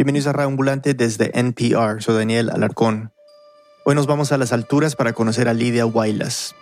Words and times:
Bienvenidos 0.00 0.34
a 0.34 0.42
Ambulante 0.44 0.94
desde 0.94 1.30
NPR. 1.38 2.00
Soy 2.00 2.16
Daniel 2.16 2.48
Alarcón. 2.48 3.12
Hoy 3.84 3.94
nos 3.94 4.06
vamos 4.06 4.32
a 4.32 4.38
las 4.38 4.50
alturas 4.50 4.96
para 4.96 5.12
conocer 5.12 5.46
a 5.46 5.52
Lidia 5.52 5.84
Huaylas. 5.84 6.54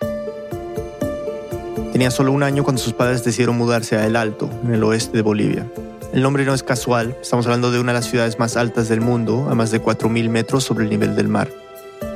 Tenía 1.93 2.11
solo 2.11 2.33
un 2.33 2.43
año 2.43 2.65
cuando 2.65 2.81
sus 2.81 2.91
padres 2.91 3.23
decidieron 3.23 3.57
mudarse 3.57 3.95
a 3.95 4.05
El 4.05 4.17
Alto, 4.17 4.49
en 4.65 4.73
el 4.73 4.83
oeste 4.83 5.15
de 5.15 5.23
Bolivia. 5.23 5.65
El 6.11 6.21
nombre 6.21 6.43
no 6.43 6.53
es 6.53 6.63
casual, 6.63 7.15
estamos 7.21 7.45
hablando 7.45 7.71
de 7.71 7.79
una 7.79 7.93
de 7.93 7.99
las 7.99 8.09
ciudades 8.09 8.37
más 8.39 8.57
altas 8.57 8.89
del 8.89 8.99
mundo, 8.99 9.47
a 9.49 9.55
más 9.55 9.71
de 9.71 9.81
4.000 9.81 10.27
metros 10.27 10.65
sobre 10.65 10.83
el 10.83 10.89
nivel 10.89 11.15
del 11.15 11.29
mar. 11.29 11.49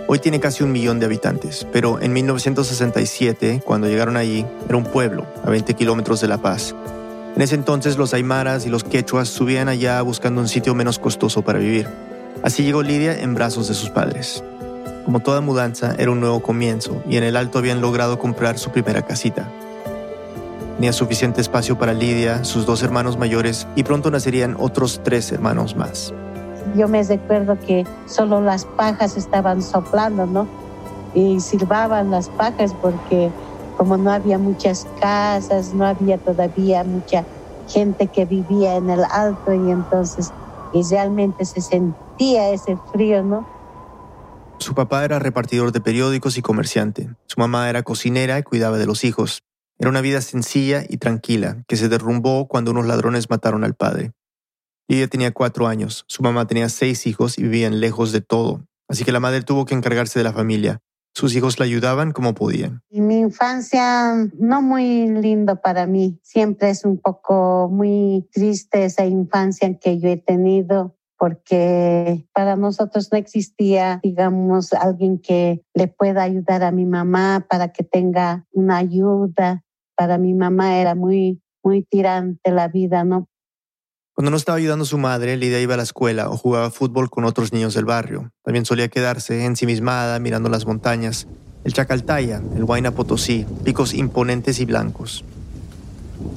Hoy 0.07 0.19
tiene 0.19 0.41
casi 0.41 0.65
un 0.65 0.73
millón 0.73 0.99
de 0.99 1.05
habitantes, 1.05 1.65
pero 1.71 2.01
en 2.01 2.11
1967, 2.11 3.61
cuando 3.63 3.87
llegaron 3.87 4.17
allí, 4.17 4.45
era 4.67 4.75
un 4.75 4.83
pueblo, 4.83 5.25
a 5.45 5.49
20 5.49 5.73
kilómetros 5.75 6.19
de 6.19 6.27
La 6.27 6.39
Paz, 6.39 6.75
en 7.35 7.41
ese 7.41 7.55
entonces 7.55 7.97
los 7.97 8.13
aymaras 8.13 8.65
y 8.65 8.69
los 8.69 8.83
quechuas 8.83 9.27
subían 9.27 9.67
allá 9.67 10.01
buscando 10.01 10.39
un 10.41 10.47
sitio 10.47 10.75
menos 10.75 10.99
costoso 10.99 11.41
para 11.41 11.59
vivir. 11.59 11.87
Así 12.43 12.63
llegó 12.63 12.83
Lidia 12.83 13.19
en 13.19 13.33
brazos 13.33 13.67
de 13.67 13.73
sus 13.73 13.89
padres. 13.89 14.43
Como 15.05 15.19
toda 15.19 15.41
mudanza, 15.41 15.95
era 15.97 16.11
un 16.11 16.19
nuevo 16.19 16.41
comienzo 16.41 17.01
y 17.09 17.17
en 17.17 17.23
el 17.23 17.35
alto 17.35 17.57
habían 17.57 17.81
logrado 17.81 18.19
comprar 18.19 18.59
su 18.59 18.69
primera 18.69 19.01
casita. 19.01 19.49
Tenía 20.75 20.93
suficiente 20.93 21.41
espacio 21.41 21.77
para 21.77 21.93
Lidia, 21.93 22.43
sus 22.43 22.65
dos 22.65 22.83
hermanos 22.83 23.17
mayores 23.17 23.67
y 23.75 23.83
pronto 23.83 24.11
nacerían 24.11 24.55
otros 24.59 25.01
tres 25.03 25.31
hermanos 25.31 25.75
más. 25.75 26.13
Yo 26.75 26.87
me 26.87 27.03
recuerdo 27.03 27.57
que 27.59 27.85
solo 28.05 28.41
las 28.41 28.65
pajas 28.65 29.17
estaban 29.17 29.61
soplando, 29.61 30.25
¿no? 30.25 30.47
Y 31.13 31.39
silbaban 31.39 32.11
las 32.11 32.29
pajas 32.29 32.73
porque 32.81 33.29
como 33.83 33.97
no 33.97 34.13
había 34.13 34.37
muchas 34.37 34.87
casas, 35.01 35.73
no 35.73 35.85
había 35.85 36.17
todavía 36.17 36.85
mucha 36.85 37.25
gente 37.67 38.07
que 38.07 38.23
vivía 38.23 38.77
en 38.77 38.89
el 38.89 39.03
alto 39.03 39.53
y 39.53 39.71
entonces 39.71 40.31
y 40.71 40.83
realmente 40.89 41.43
se 41.43 41.59
sentía 41.59 42.51
ese 42.51 42.77
frío, 42.93 43.23
¿no? 43.23 43.45
Su 44.57 44.73
papá 44.73 45.03
era 45.03 45.19
repartidor 45.19 45.73
de 45.73 45.81
periódicos 45.81 46.37
y 46.37 46.41
comerciante. 46.41 47.09
Su 47.25 47.41
mamá 47.41 47.69
era 47.69 47.83
cocinera 47.83 48.39
y 48.39 48.43
cuidaba 48.43 48.77
de 48.77 48.85
los 48.85 49.03
hijos. 49.03 49.43
Era 49.77 49.89
una 49.89 49.99
vida 49.99 50.21
sencilla 50.21 50.85
y 50.87 50.95
tranquila 50.95 51.57
que 51.67 51.75
se 51.75 51.89
derrumbó 51.89 52.47
cuando 52.47 52.71
unos 52.71 52.85
ladrones 52.85 53.29
mataron 53.29 53.65
al 53.65 53.73
padre. 53.73 54.13
Lidia 54.87 55.09
tenía 55.09 55.33
cuatro 55.33 55.67
años, 55.67 56.05
su 56.07 56.23
mamá 56.23 56.47
tenía 56.47 56.69
seis 56.69 57.05
hijos 57.05 57.37
y 57.37 57.43
vivían 57.43 57.81
lejos 57.81 58.13
de 58.13 58.21
todo, 58.21 58.65
así 58.87 59.03
que 59.03 59.11
la 59.11 59.19
madre 59.19 59.41
tuvo 59.41 59.65
que 59.65 59.75
encargarse 59.75 60.19
de 60.19 60.23
la 60.23 60.31
familia. 60.31 60.79
Sus 61.13 61.35
hijos 61.35 61.59
la 61.59 61.65
ayudaban 61.65 62.11
como 62.11 62.33
podían. 62.33 62.81
Mi 62.89 63.19
infancia 63.19 64.15
no 64.37 64.61
muy 64.61 65.07
lindo 65.09 65.61
para 65.61 65.85
mí. 65.85 66.19
Siempre 66.23 66.69
es 66.69 66.85
un 66.85 66.97
poco 66.97 67.69
muy 67.71 68.27
triste 68.31 68.85
esa 68.85 69.05
infancia 69.05 69.77
que 69.77 69.99
yo 69.99 70.09
he 70.09 70.17
tenido 70.17 70.95
porque 71.23 72.27
para 72.33 72.57
nosotros 72.57 73.09
no 73.09 73.17
existía, 73.17 74.01
digamos, 74.03 74.73
alguien 74.73 75.19
que 75.19 75.63
le 75.73 75.87
pueda 75.87 76.23
ayudar 76.23 76.63
a 76.63 76.71
mi 76.71 76.85
mamá 76.85 77.45
para 77.49 77.69
que 77.69 77.85
tenga 77.85 78.45
una 78.51 78.75
ayuda. 78.75 79.63
Para 79.95 80.17
mi 80.17 80.33
mamá 80.33 80.79
era 80.79 80.95
muy, 80.95 81.41
muy 81.63 81.83
tirante 81.83 82.51
la 82.51 82.67
vida, 82.67 83.05
¿no? 83.05 83.29
Cuando 84.15 84.29
no 84.29 84.37
estaba 84.37 84.59
ayudando 84.59 84.83
a 84.83 84.87
su 84.87 84.99
madre, 84.99 85.37
Lidia 85.37 85.59
iba 85.59 85.73
a 85.73 85.77
la 85.77 85.81
escuela 85.81 86.29
o 86.29 86.37
jugaba 86.37 86.69
fútbol 86.69 87.09
con 87.09 87.25
otros 87.25 87.51
niños 87.51 87.73
del 87.73 87.85
barrio. 87.85 88.31
También 88.43 88.63
solía 88.63 88.87
quedarse 88.87 89.43
ensimismada 89.43 90.19
mirando 90.19 90.49
las 90.49 90.67
montañas, 90.67 91.25
el 91.63 91.73
Chacaltaya, 91.73 92.39
el 92.55 92.63
Huayna 92.63 92.91
Potosí, 92.91 93.47
picos 93.63 93.95
imponentes 93.95 94.59
y 94.59 94.65
blancos. 94.65 95.25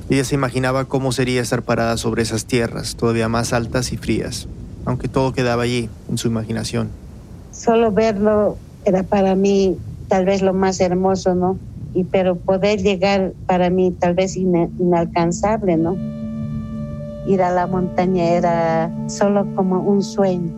Lidia 0.08 0.24
se 0.24 0.34
imaginaba 0.34 0.86
cómo 0.86 1.12
sería 1.12 1.42
estar 1.42 1.64
parada 1.64 1.98
sobre 1.98 2.22
esas 2.22 2.46
tierras, 2.46 2.96
todavía 2.96 3.28
más 3.28 3.52
altas 3.52 3.92
y 3.92 3.98
frías, 3.98 4.48
aunque 4.86 5.08
todo 5.08 5.34
quedaba 5.34 5.64
allí, 5.64 5.90
en 6.08 6.16
su 6.16 6.28
imaginación. 6.28 6.88
Solo 7.52 7.92
verlo 7.92 8.56
era 8.86 9.02
para 9.02 9.34
mí 9.34 9.76
tal 10.08 10.24
vez 10.24 10.40
lo 10.40 10.54
más 10.54 10.80
hermoso, 10.80 11.34
¿no? 11.34 11.58
Y 11.92 12.04
pero 12.04 12.36
poder 12.36 12.80
llegar 12.80 13.34
para 13.46 13.68
mí 13.68 13.90
tal 13.90 14.14
vez 14.14 14.34
inalcanzable, 14.34 15.76
¿no? 15.76 16.15
Ir 17.26 17.42
a 17.42 17.50
la 17.50 17.66
montaña 17.66 18.24
era 18.24 18.90
solo 19.08 19.46
como 19.54 19.80
un 19.80 20.02
sueño. 20.02 20.52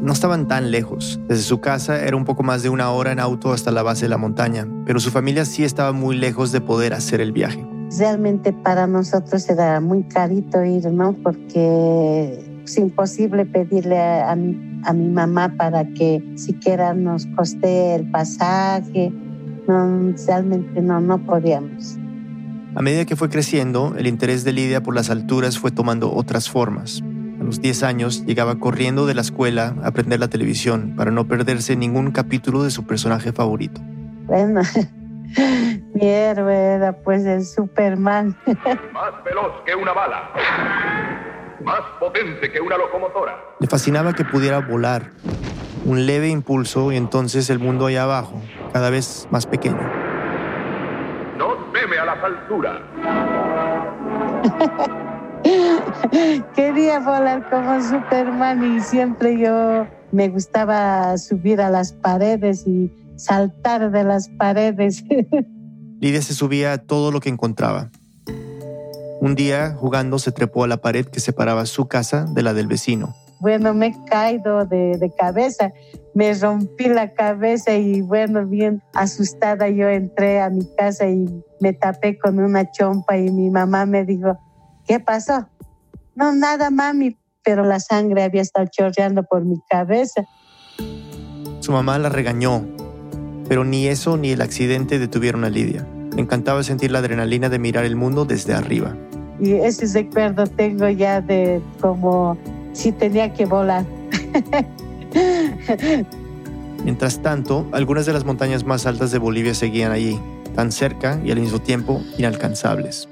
No 0.00 0.12
estaban 0.12 0.48
tan 0.48 0.70
lejos. 0.70 1.20
Desde 1.28 1.42
su 1.42 1.60
casa 1.60 2.02
era 2.02 2.16
un 2.16 2.24
poco 2.24 2.42
más 2.42 2.62
de 2.62 2.70
una 2.70 2.90
hora 2.90 3.12
en 3.12 3.20
auto 3.20 3.52
hasta 3.52 3.70
la 3.70 3.82
base 3.82 4.06
de 4.06 4.08
la 4.08 4.16
montaña, 4.16 4.66
pero 4.86 4.98
su 4.98 5.10
familia 5.10 5.44
sí 5.44 5.62
estaba 5.62 5.92
muy 5.92 6.16
lejos 6.16 6.52
de 6.52 6.60
poder 6.62 6.94
hacer 6.94 7.20
el 7.20 7.32
viaje. 7.32 7.66
Realmente 7.98 8.52
para 8.52 8.86
nosotros 8.86 9.48
era 9.50 9.80
muy 9.80 10.04
carito 10.04 10.64
ir, 10.64 10.90
¿no? 10.90 11.12
Porque 11.12 12.62
es 12.64 12.78
imposible 12.78 13.44
pedirle 13.44 14.00
a, 14.00 14.34
mi, 14.36 14.80
a 14.84 14.92
mi 14.92 15.08
mamá 15.08 15.54
para 15.58 15.84
que 15.84 16.22
siquiera 16.36 16.94
nos 16.94 17.26
coste 17.36 17.96
el 17.96 18.10
pasaje. 18.10 19.12
No, 19.68 20.14
realmente 20.26 20.80
no, 20.80 21.00
no 21.00 21.18
podíamos. 21.18 21.98
A 22.76 22.82
medida 22.82 23.04
que 23.04 23.16
fue 23.16 23.28
creciendo, 23.28 23.94
el 23.98 24.06
interés 24.06 24.44
de 24.44 24.52
Lidia 24.52 24.80
por 24.80 24.94
las 24.94 25.10
alturas 25.10 25.58
fue 25.58 25.72
tomando 25.72 26.12
otras 26.12 26.48
formas. 26.48 27.02
A 27.40 27.42
los 27.42 27.60
10 27.60 27.82
años 27.82 28.24
llegaba 28.26 28.60
corriendo 28.60 29.06
de 29.06 29.14
la 29.14 29.22
escuela 29.22 29.74
a 29.82 29.88
aprender 29.88 30.20
la 30.20 30.28
televisión 30.28 30.94
para 30.96 31.10
no 31.10 31.26
perderse 31.26 31.74
ningún 31.74 32.12
capítulo 32.12 32.62
de 32.62 32.70
su 32.70 32.86
personaje 32.86 33.32
favorito. 33.32 33.80
Bueno, 34.26 34.60
mi 35.94 36.06
héroe 36.06 36.54
era 36.54 36.92
pues 36.92 37.24
el 37.24 37.44
Superman. 37.44 38.36
Más 38.46 39.24
veloz 39.24 39.64
que 39.66 39.74
una 39.74 39.92
bala. 39.92 40.30
Más 41.64 41.80
potente 41.98 42.52
que 42.52 42.60
una 42.60 42.78
locomotora. 42.78 43.36
Le 43.58 43.66
fascinaba 43.66 44.12
que 44.12 44.24
pudiera 44.24 44.60
volar. 44.60 45.10
Un 45.84 46.06
leve 46.06 46.28
impulso 46.28 46.92
y 46.92 46.96
entonces 46.96 47.50
el 47.50 47.58
mundo 47.58 47.86
allá 47.86 48.04
abajo, 48.04 48.40
cada 48.72 48.90
vez 48.90 49.26
más 49.32 49.46
pequeño 49.46 50.09
a 52.00 52.04
las 52.04 52.24
alturas. 52.24 52.80
Quería 56.54 57.00
volar 57.00 57.48
como 57.50 57.80
Superman 57.82 58.76
y 58.76 58.80
siempre 58.80 59.38
yo 59.38 59.86
me 60.12 60.28
gustaba 60.28 61.16
subir 61.18 61.60
a 61.60 61.70
las 61.70 61.92
paredes 61.92 62.66
y 62.66 62.92
saltar 63.16 63.90
de 63.90 64.04
las 64.04 64.28
paredes. 64.28 65.04
Lidia 66.00 66.22
se 66.22 66.34
subía 66.34 66.72
a 66.72 66.78
todo 66.78 67.10
lo 67.10 67.20
que 67.20 67.28
encontraba. 67.28 67.90
Un 69.20 69.34
día, 69.34 69.74
jugando, 69.76 70.18
se 70.18 70.32
trepó 70.32 70.64
a 70.64 70.68
la 70.68 70.78
pared 70.78 71.04
que 71.04 71.20
separaba 71.20 71.66
su 71.66 71.88
casa 71.88 72.24
de 72.24 72.42
la 72.42 72.54
del 72.54 72.66
vecino. 72.68 73.14
Bueno, 73.40 73.74
me 73.74 73.88
he 73.88 74.04
caído 74.04 74.64
de, 74.64 74.96
de 74.98 75.10
cabeza 75.14 75.72
me 76.14 76.34
rompí 76.34 76.88
la 76.88 77.12
cabeza 77.12 77.74
y 77.74 78.00
bueno, 78.00 78.46
bien 78.46 78.82
asustada 78.94 79.68
yo 79.68 79.88
entré 79.88 80.40
a 80.40 80.50
mi 80.50 80.66
casa 80.76 81.08
y 81.08 81.42
me 81.60 81.72
tapé 81.72 82.18
con 82.18 82.38
una 82.38 82.70
chompa 82.70 83.16
y 83.16 83.30
mi 83.30 83.50
mamá 83.50 83.86
me 83.86 84.04
dijo, 84.04 84.38
¿qué 84.86 84.98
pasó? 84.98 85.48
No, 86.14 86.34
nada, 86.34 86.70
mami, 86.70 87.16
pero 87.44 87.64
la 87.64 87.80
sangre 87.80 88.22
había 88.22 88.42
estado 88.42 88.66
chorreando 88.70 89.22
por 89.22 89.44
mi 89.44 89.60
cabeza. 89.68 90.24
Su 91.60 91.72
mamá 91.72 91.98
la 91.98 92.08
regañó, 92.08 92.66
pero 93.48 93.64
ni 93.64 93.86
eso 93.86 94.16
ni 94.16 94.30
el 94.32 94.42
accidente 94.42 94.98
detuvieron 94.98 95.44
a 95.44 95.50
Lidia. 95.50 95.86
Me 96.14 96.22
encantaba 96.22 96.62
sentir 96.64 96.90
la 96.90 96.98
adrenalina 96.98 97.48
de 97.48 97.58
mirar 97.58 97.84
el 97.84 97.94
mundo 97.94 98.24
desde 98.24 98.54
arriba. 98.54 98.96
Y 99.38 99.52
ese 99.52 99.86
recuerdo 99.86 100.46
tengo 100.46 100.88
ya 100.88 101.20
de 101.20 101.62
como 101.80 102.36
si 102.72 102.92
tenía 102.92 103.32
que 103.32 103.46
volar. 103.46 103.84
Mientras 106.84 107.20
tanto, 107.20 107.66
algunas 107.72 108.06
de 108.06 108.12
las 108.12 108.24
montañas 108.24 108.64
más 108.64 108.86
altas 108.86 109.10
de 109.10 109.18
Bolivia 109.18 109.54
seguían 109.54 109.92
allí, 109.92 110.18
tan 110.54 110.72
cerca 110.72 111.20
y 111.24 111.30
al 111.30 111.40
mismo 111.40 111.60
tiempo 111.60 112.00
inalcanzables. 112.16 113.08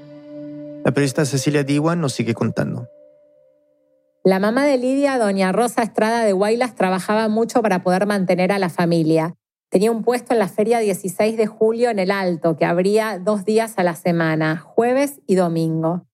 La 0.83 0.91
periodista 0.91 1.25
Cecilia 1.25 1.63
Diwan 1.63 2.01
nos 2.01 2.13
sigue 2.13 2.33
contando. 2.33 2.87
La 4.23 4.39
mamá 4.39 4.65
de 4.65 4.77
Lidia, 4.77 5.17
doña 5.17 5.51
Rosa 5.51 5.81
Estrada 5.83 6.23
de 6.23 6.33
Guaylas, 6.33 6.75
trabajaba 6.75 7.29
mucho 7.29 7.61
para 7.61 7.83
poder 7.83 8.05
mantener 8.05 8.51
a 8.51 8.59
la 8.59 8.69
familia. 8.69 9.35
Tenía 9.69 9.91
un 9.91 10.03
puesto 10.03 10.33
en 10.33 10.39
la 10.39 10.47
feria 10.47 10.79
16 10.79 11.37
de 11.37 11.47
julio 11.47 11.89
en 11.89 11.99
el 11.99 12.11
Alto, 12.11 12.57
que 12.57 12.65
abría 12.65 13.19
dos 13.19 13.45
días 13.45 13.75
a 13.77 13.83
la 13.83 13.95
semana, 13.95 14.57
jueves 14.57 15.21
y 15.27 15.35
domingo. 15.35 16.08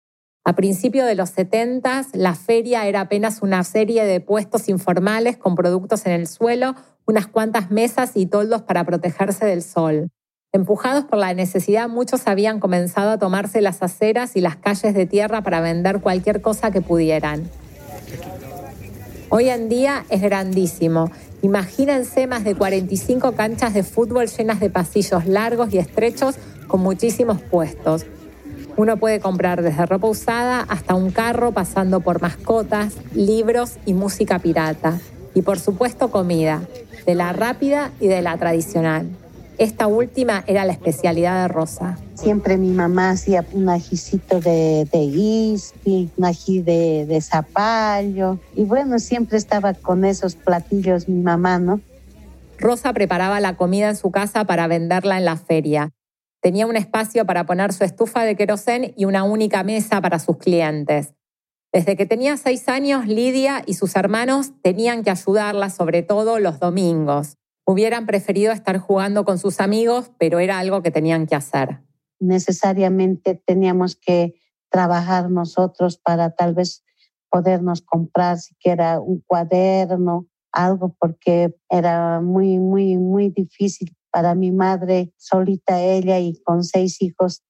A 0.48 0.54
principios 0.54 1.08
de 1.08 1.16
los 1.16 1.30
70, 1.30 2.06
la 2.12 2.36
feria 2.36 2.86
era 2.86 3.00
apenas 3.00 3.42
una 3.42 3.64
serie 3.64 4.04
de 4.04 4.20
puestos 4.20 4.68
informales 4.68 5.36
con 5.36 5.56
productos 5.56 6.06
en 6.06 6.12
el 6.12 6.28
suelo, 6.28 6.76
unas 7.04 7.26
cuantas 7.26 7.72
mesas 7.72 8.12
y 8.14 8.26
toldos 8.26 8.62
para 8.62 8.84
protegerse 8.84 9.44
del 9.44 9.60
sol. 9.60 10.08
Empujados 10.52 11.02
por 11.02 11.18
la 11.18 11.34
necesidad, 11.34 11.88
muchos 11.88 12.28
habían 12.28 12.60
comenzado 12.60 13.10
a 13.10 13.18
tomarse 13.18 13.60
las 13.60 13.82
aceras 13.82 14.36
y 14.36 14.40
las 14.40 14.54
calles 14.54 14.94
de 14.94 15.04
tierra 15.04 15.42
para 15.42 15.60
vender 15.60 16.00
cualquier 16.00 16.40
cosa 16.40 16.70
que 16.70 16.80
pudieran. 16.80 17.50
Hoy 19.30 19.48
en 19.48 19.68
día 19.68 20.04
es 20.10 20.22
grandísimo. 20.22 21.10
Imagínense 21.42 22.28
más 22.28 22.44
de 22.44 22.54
45 22.54 23.32
canchas 23.32 23.74
de 23.74 23.82
fútbol 23.82 24.28
llenas 24.28 24.60
de 24.60 24.70
pasillos 24.70 25.26
largos 25.26 25.74
y 25.74 25.78
estrechos 25.78 26.36
con 26.68 26.82
muchísimos 26.82 27.42
puestos. 27.42 28.06
Uno 28.76 28.98
puede 28.98 29.20
comprar 29.20 29.62
desde 29.62 29.86
ropa 29.86 30.08
usada 30.08 30.60
hasta 30.60 30.94
un 30.94 31.10
carro 31.10 31.52
pasando 31.52 32.00
por 32.00 32.20
mascotas, 32.20 32.94
libros 33.14 33.78
y 33.86 33.94
música 33.94 34.38
pirata. 34.38 35.00
Y 35.34 35.42
por 35.42 35.58
supuesto 35.58 36.10
comida, 36.10 36.62
de 37.06 37.14
la 37.14 37.32
rápida 37.32 37.92
y 38.00 38.08
de 38.08 38.20
la 38.20 38.36
tradicional. 38.36 39.08
Esta 39.56 39.86
última 39.86 40.44
era 40.46 40.66
la 40.66 40.72
especialidad 40.72 41.42
de 41.42 41.48
Rosa. 41.48 41.98
Siempre 42.14 42.58
mi 42.58 42.68
mamá 42.68 43.10
hacía 43.10 43.46
un 43.52 43.70
ajicito 43.70 44.40
de, 44.40 44.86
de 44.92 44.98
ispi, 44.98 46.10
un 46.18 46.24
ají 46.26 46.60
de, 46.60 47.06
de 47.06 47.20
zapallo. 47.22 48.38
Y 48.54 48.64
bueno, 48.64 48.98
siempre 48.98 49.38
estaba 49.38 49.72
con 49.72 50.04
esos 50.04 50.34
platillos 50.34 51.08
mi 51.08 51.22
mamá, 51.22 51.58
¿no? 51.58 51.80
Rosa 52.58 52.92
preparaba 52.92 53.40
la 53.40 53.56
comida 53.56 53.88
en 53.88 53.96
su 53.96 54.10
casa 54.10 54.44
para 54.44 54.66
venderla 54.66 55.16
en 55.16 55.24
la 55.24 55.36
feria. 55.36 55.92
Tenía 56.40 56.66
un 56.66 56.76
espacio 56.76 57.24
para 57.24 57.46
poner 57.46 57.72
su 57.72 57.84
estufa 57.84 58.22
de 58.22 58.36
querosén 58.36 58.92
y 58.96 59.04
una 59.04 59.24
única 59.24 59.62
mesa 59.64 60.00
para 60.00 60.18
sus 60.18 60.36
clientes. 60.36 61.14
Desde 61.72 61.96
que 61.96 62.06
tenía 62.06 62.36
seis 62.36 62.68
años, 62.68 63.06
Lidia 63.06 63.62
y 63.66 63.74
sus 63.74 63.96
hermanos 63.96 64.52
tenían 64.62 65.02
que 65.02 65.10
ayudarla, 65.10 65.70
sobre 65.70 66.02
todo 66.02 66.38
los 66.38 66.60
domingos. 66.60 67.36
Hubieran 67.66 68.06
preferido 68.06 68.52
estar 68.52 68.78
jugando 68.78 69.24
con 69.24 69.38
sus 69.38 69.60
amigos, 69.60 70.10
pero 70.18 70.38
era 70.38 70.58
algo 70.58 70.82
que 70.82 70.90
tenían 70.90 71.26
que 71.26 71.34
hacer. 71.34 71.80
Necesariamente 72.20 73.34
teníamos 73.44 73.96
que 73.96 74.34
trabajar 74.70 75.30
nosotros 75.30 75.98
para 75.98 76.30
tal 76.30 76.54
vez 76.54 76.84
podernos 77.28 77.82
comprar 77.82 78.38
siquiera 78.38 79.00
un 79.00 79.22
cuaderno, 79.26 80.26
algo, 80.52 80.96
porque 80.98 81.54
era 81.68 82.20
muy, 82.20 82.58
muy, 82.58 82.96
muy 82.96 83.28
difícil 83.28 83.94
para 84.16 84.34
mi 84.34 84.50
madre, 84.50 85.12
solita 85.18 85.78
ella 85.78 86.18
y 86.18 86.40
con 86.42 86.64
seis 86.64 87.02
hijos. 87.02 87.42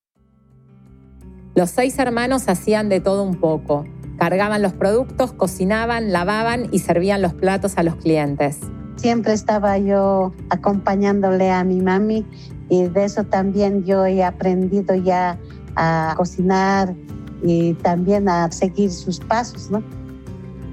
Los 1.55 1.71
seis 1.71 1.97
hermanos 2.01 2.49
hacían 2.49 2.89
de 2.89 2.99
todo 2.99 3.23
un 3.23 3.37
poco. 3.37 3.85
Cargaban 4.19 4.63
los 4.63 4.73
productos, 4.73 5.33
cocinaban, 5.33 6.13
lavaban 6.13 6.67
y 6.73 6.81
servían 6.81 7.23
los 7.23 7.35
platos 7.35 7.79
a 7.79 7.85
los 7.85 7.95
clientes. 7.95 8.59
Siempre 8.97 9.33
estaba 9.33 9.79
yo 9.79 10.35
acompañándole 10.51 11.53
a 11.53 11.63
mi 11.63 11.81
mami 11.81 12.27
y 12.69 12.89
de 12.89 13.05
eso 13.05 13.23
también 13.23 13.85
yo 13.85 14.05
he 14.05 14.25
aprendido 14.25 14.97
ya 14.97 15.39
a 15.77 16.15
cocinar 16.17 16.97
y 17.45 17.75
también 17.75 18.29
a 18.29 18.51
seguir 18.51 18.91
sus 18.91 19.21
pasos, 19.21 19.71
¿no? 19.71 19.85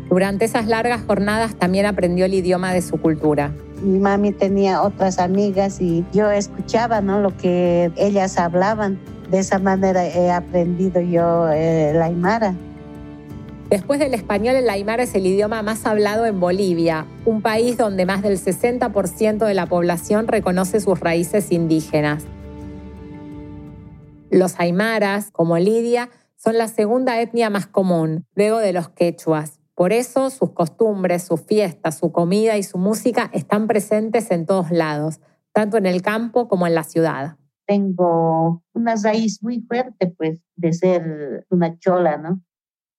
Durante 0.10 0.46
esas 0.46 0.66
largas 0.66 1.04
jornadas 1.06 1.54
también 1.54 1.86
aprendió 1.86 2.26
el 2.26 2.34
idioma 2.34 2.74
de 2.74 2.82
su 2.82 2.98
cultura. 2.98 3.54
Mi 3.84 4.00
mami 4.00 4.32
tenía 4.32 4.82
otras 4.82 5.20
amigas 5.20 5.82
y 5.82 6.06
yo 6.14 6.32
escuchaba 6.32 7.02
¿no? 7.02 7.20
lo 7.20 7.36
que 7.36 7.92
ellas 7.98 8.38
hablaban. 8.38 8.98
De 9.30 9.40
esa 9.40 9.60
manera 9.60 10.06
he 10.06 10.32
aprendido 10.32 11.02
yo 11.02 11.50
eh, 11.52 11.92
la 11.94 12.06
aymara. 12.06 12.56
Después 13.70 14.00
del 14.00 14.14
español, 14.14 14.56
el 14.56 14.70
aymara 14.70 15.04
es 15.04 15.16
el 15.16 15.26
idioma 15.26 15.64
más 15.64 15.86
hablado 15.86 16.26
en 16.26 16.40
Bolivia, 16.40 17.08
un 17.26 17.42
país 17.42 17.76
donde 17.76 18.06
más 18.06 18.22
del 18.22 18.40
60% 18.40 19.46
de 19.46 19.54
la 19.54 19.66
población 19.66 20.28
reconoce 20.28 20.80
sus 20.80 21.00
raíces 21.00 21.52
indígenas. 21.52 22.24
Los 24.30 24.60
aymaras, 24.60 25.32
como 25.32 25.58
Lidia, 25.58 26.10
son 26.36 26.58
la 26.58 26.68
segunda 26.68 27.20
etnia 27.20 27.50
más 27.50 27.66
común, 27.66 28.26
luego 28.36 28.60
de 28.60 28.74
los 28.74 28.90
quechuas. 28.90 29.63
Por 29.76 29.92
eso 29.92 30.30
sus 30.30 30.52
costumbres, 30.52 31.24
sus 31.24 31.42
fiestas, 31.42 31.98
su 31.98 32.12
comida 32.12 32.58
y 32.58 32.64
su 32.64 32.78
música 32.78 33.30
están 33.34 33.68
presentes 33.68 34.30
en 34.32 34.46
todos 34.46 34.72
lados, 34.72 35.20
tanto 35.52 35.78
en 35.78 35.86
el 35.86 36.02
campo 36.02 36.48
como 36.48 36.68
en 36.68 36.76
la 36.76 36.84
ciudad. 36.84 37.38
Tengo 37.66 38.64
una 38.74 38.96
raíz 38.96 39.42
muy 39.42 39.62
fuerte, 39.62 40.08
pues, 40.08 40.42
de 40.56 40.74
ser 40.74 41.48
una 41.50 41.80
chola, 41.80 42.18
¿no? 42.18 42.42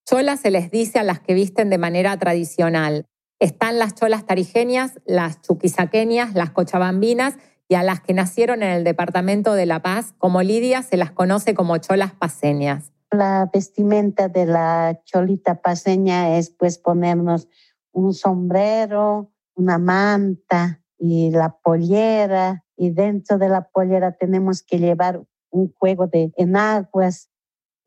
Cholas 0.05 0.41
se 0.41 0.51
les 0.51 0.69
dice 0.69 0.99
a 0.99 1.03
las 1.03 1.19
que 1.19 1.33
visten 1.33 1.69
de 1.69 1.77
manera 1.77 2.17
tradicional. 2.17 3.07
Están 3.39 3.79
las 3.79 3.95
cholas 3.95 4.25
tarijeñas, 4.25 4.99
las 5.05 5.41
chuquisaqueñas, 5.41 6.35
las 6.35 6.51
cochabambinas 6.51 7.35
y 7.67 7.75
a 7.75 7.83
las 7.83 8.01
que 8.01 8.13
nacieron 8.13 8.63
en 8.63 8.69
el 8.69 8.83
departamento 8.83 9.53
de 9.53 9.65
La 9.65 9.81
Paz, 9.81 10.13
como 10.17 10.41
Lidia, 10.43 10.83
se 10.83 10.97
las 10.97 11.11
conoce 11.11 11.53
como 11.53 11.77
cholas 11.77 12.13
paseñas. 12.13 12.94
La 13.17 13.49
vestimenta 13.51 14.27
de 14.27 14.45
la 14.45 15.01
cholita 15.05 15.61
paseña 15.61 16.37
es 16.37 16.49
pues 16.49 16.77
ponernos 16.77 17.47
un 17.91 18.13
sombrero, 18.13 19.31
una 19.55 19.77
manta 19.77 20.81
y 20.97 21.31
la 21.31 21.57
pollera 21.63 22.65
y 22.75 22.91
dentro 22.91 23.37
de 23.37 23.49
la 23.49 23.69
pollera 23.69 24.11
tenemos 24.13 24.61
que 24.61 24.79
llevar 24.79 25.23
un 25.49 25.73
juego 25.77 26.07
de 26.07 26.33
enaguas 26.35 27.29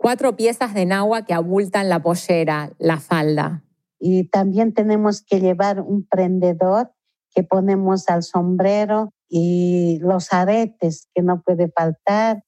Cuatro 0.01 0.37
piezas 0.37 0.75
de 0.75 0.87
nagua 0.87 1.25
que 1.25 1.35
abultan 1.35 1.89
la 1.89 2.01
pollera, 2.01 2.71
la 2.79 2.99
falda. 2.99 3.65
Y 3.99 4.29
también 4.29 4.73
tenemos 4.73 5.23
que 5.23 5.41
llevar 5.41 5.81
un 5.81 6.07
prendedor 6.07 6.93
que 7.35 7.43
ponemos 7.43 8.09
al 8.09 8.23
sombrero 8.23 9.13
y 9.29 9.99
los 10.01 10.33
aretes 10.33 11.09
que 11.13 11.23
no 11.23 11.43
puede 11.43 11.69
faltar. 11.69 12.45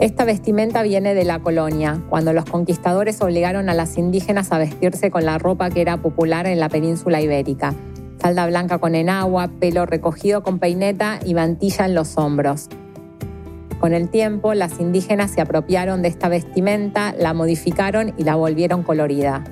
Esta 0.00 0.24
vestimenta 0.24 0.84
viene 0.84 1.12
de 1.14 1.24
la 1.24 1.40
colonia, 1.40 2.00
cuando 2.08 2.32
los 2.32 2.44
conquistadores 2.44 3.20
obligaron 3.20 3.68
a 3.68 3.74
las 3.74 3.98
indígenas 3.98 4.52
a 4.52 4.58
vestirse 4.58 5.10
con 5.10 5.24
la 5.24 5.38
ropa 5.38 5.70
que 5.70 5.80
era 5.80 5.96
popular 5.96 6.46
en 6.46 6.60
la 6.60 6.68
península 6.68 7.20
ibérica. 7.20 7.74
Falda 8.20 8.46
blanca 8.46 8.78
con 8.78 8.94
enagua, 8.94 9.48
pelo 9.58 9.86
recogido 9.86 10.44
con 10.44 10.60
peineta 10.60 11.18
y 11.24 11.34
mantilla 11.34 11.84
en 11.84 11.96
los 11.96 12.16
hombros. 12.16 12.68
Con 13.80 13.92
el 13.92 14.08
tiempo, 14.08 14.54
las 14.54 14.78
indígenas 14.78 15.32
se 15.32 15.40
apropiaron 15.40 16.00
de 16.02 16.08
esta 16.08 16.28
vestimenta, 16.28 17.12
la 17.18 17.34
modificaron 17.34 18.14
y 18.16 18.22
la 18.22 18.36
volvieron 18.36 18.84
colorida. 18.84 19.42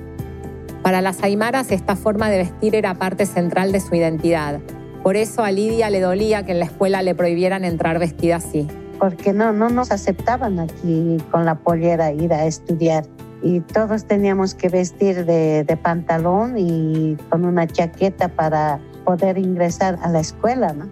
Para 0.83 1.01
las 1.01 1.25
aymaras, 1.25 1.73
esta 1.73 1.97
forma 1.97 2.31
de 2.31 2.39
vestir 2.39 2.77
era 2.77 2.95
parte 2.95 3.27
central 3.27 3.73
de 3.73 3.81
su 3.81 3.97
identidad. 3.97 4.61
Por 5.03 5.17
eso 5.17 5.43
a 5.43 5.51
Lidia 5.51 5.91
le 5.91 6.01
dolía 6.01 6.45
que 6.45 6.53
en 6.53 6.61
la 6.61 6.67
escuela 6.67 7.03
le 7.03 7.17
prohibieran 7.17 7.65
entrar 7.65 7.99
vestida 7.99 8.37
así. 8.37 8.69
Porque 8.99 9.33
no, 9.33 9.53
no 9.53 9.69
nos 9.69 9.91
aceptaban 9.91 10.59
aquí 10.59 11.19
con 11.31 11.45
la 11.45 11.57
pollera 11.57 12.13
ir 12.13 12.33
a 12.33 12.47
estudiar. 12.47 13.05
Y 13.43 13.61
todos 13.61 14.07
teníamos 14.07 14.55
que 14.55 14.69
vestir 14.69 15.25
de, 15.25 15.65
de 15.65 15.77
pantalón 15.77 16.57
y 16.57 17.17
con 17.31 17.45
una 17.45 17.67
chaqueta 17.67 18.29
para 18.29 18.81
poder 19.05 19.39
ingresar 19.39 19.99
a 20.03 20.09
la 20.09 20.21
escuela, 20.21 20.73
¿no? 20.73 20.89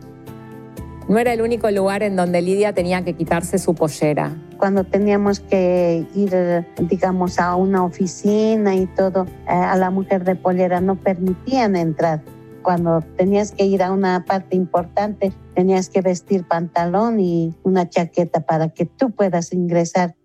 No 1.09 1.19
era 1.19 1.35
el 1.35 1.43
único 1.43 1.71
lugar 1.71 2.03
en 2.03 2.17
donde 2.17 2.41
Lidia 2.41 2.73
tenía 2.73 3.05
que 3.05 3.12
quitarse 3.12 3.59
su 3.59 3.75
pollera. 3.75 4.35
Cuando 4.56 4.85
teníamos 4.85 5.41
que 5.41 6.06
ir, 6.15 6.65
digamos, 6.89 7.39
a 7.39 7.56
una 7.56 7.85
oficina 7.85 8.75
y 8.75 8.87
todo, 8.87 9.27
eh, 9.47 9.53
a 9.53 9.77
la 9.77 9.91
mujer 9.91 10.25
de 10.25 10.34
pollera 10.34 10.81
no 10.81 10.96
permitían 10.96 11.77
entrar. 11.77 12.23
Cuando 12.65 13.03
tenías 13.19 13.53
que 13.53 13.67
ir 13.67 13.83
a 13.83 13.93
una 13.93 14.25
parte 14.25 14.56
importante, 14.56 15.35
tenías 15.55 15.91
que 15.91 16.01
vestir 16.01 16.49
pantalón 16.49 17.21
y 17.21 17.55
una 17.63 17.91
chaqueta 17.91 18.41
para 18.41 18.71
que 18.71 18.87
tú 18.87 19.11
puedas 19.11 19.53
ingresar. 19.53 20.17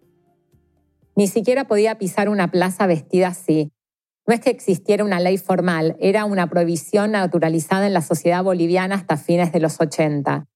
Ni 1.17 1.27
siquiera 1.27 1.67
podía 1.67 1.98
pisar 1.98 2.29
una 2.29 2.50
plaza 2.50 2.88
vestida 2.88 3.27
así. 3.27 3.74
No 4.25 4.34
es 4.34 4.39
que 4.39 4.51
existiera 4.51 5.03
una 5.03 5.19
ley 5.19 5.38
formal, 5.38 5.98
era 6.00 6.24
una 6.24 6.50
prohibición 6.50 7.12
naturalizada 7.12 7.86
en 7.88 7.93
la 7.93 8.01
sociedad 8.01 8.41
boliviana 8.41 8.96
hasta 8.96 9.17
fines 9.17 9.51
de 9.51 9.60
los 9.60 9.81
80. 9.81 10.48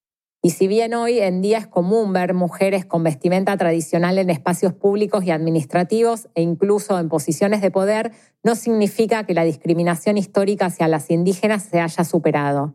Y 0.45 0.49
si 0.49 0.67
bien 0.67 0.93
hoy 0.93 1.21
en 1.21 1.41
día 1.41 1.57
es 1.57 1.67
común 1.67 2.11
ver 2.11 2.33
mujeres 2.33 2.83
con 2.83 3.01
vestimenta 3.01 3.55
tradicional 3.55 4.17
en 4.17 4.29
espacios 4.29 4.73
públicos 4.73 5.23
y 5.23 5.31
administrativos 5.31 6.27
e 6.35 6.41
incluso 6.41 6.99
en 6.99 7.07
posiciones 7.07 7.61
de 7.61 7.71
poder, 7.71 8.11
no 8.43 8.55
significa 8.55 9.23
que 9.25 9.33
la 9.33 9.45
discriminación 9.45 10.17
histórica 10.17 10.65
hacia 10.65 10.89
las 10.89 11.09
indígenas 11.09 11.63
se 11.63 11.79
haya 11.79 12.03
superado. 12.03 12.73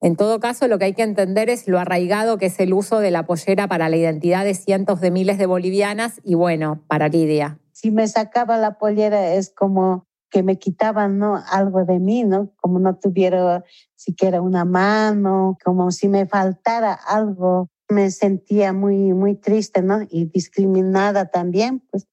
En 0.00 0.16
todo 0.16 0.40
caso, 0.40 0.68
lo 0.68 0.78
que 0.78 0.86
hay 0.86 0.94
que 0.94 1.02
entender 1.02 1.50
es 1.50 1.68
lo 1.68 1.78
arraigado 1.78 2.38
que 2.38 2.46
es 2.46 2.58
el 2.60 2.72
uso 2.72 3.00
de 3.00 3.10
la 3.10 3.26
pollera 3.26 3.68
para 3.68 3.90
la 3.90 3.98
identidad 3.98 4.46
de 4.46 4.54
cientos 4.54 5.02
de 5.02 5.10
miles 5.10 5.36
de 5.36 5.44
bolivianas 5.44 6.22
y 6.24 6.32
bueno, 6.32 6.82
para 6.88 7.08
Lidia. 7.08 7.58
Si 7.72 7.90
me 7.90 8.08
sacaba 8.08 8.56
la 8.56 8.78
pollera 8.78 9.34
es 9.34 9.50
como 9.50 10.06
que 10.30 10.42
me 10.42 10.58
quitaban 10.58 11.18
¿no? 11.18 11.42
algo 11.50 11.84
de 11.84 11.98
mí, 11.98 12.24
¿no? 12.24 12.52
Como 12.56 12.78
no 12.78 12.96
tuviera 12.96 13.64
siquiera 13.94 14.40
una 14.40 14.64
mano, 14.64 15.58
como 15.64 15.90
si 15.90 16.08
me 16.08 16.26
faltara 16.26 16.92
algo. 16.92 17.68
Me 17.88 18.10
sentía 18.10 18.72
muy, 18.72 19.12
muy 19.12 19.34
triste, 19.34 19.82
¿no? 19.82 20.00
Y 20.08 20.26
discriminada 20.26 21.26
también, 21.26 21.80
pues. 21.90 22.06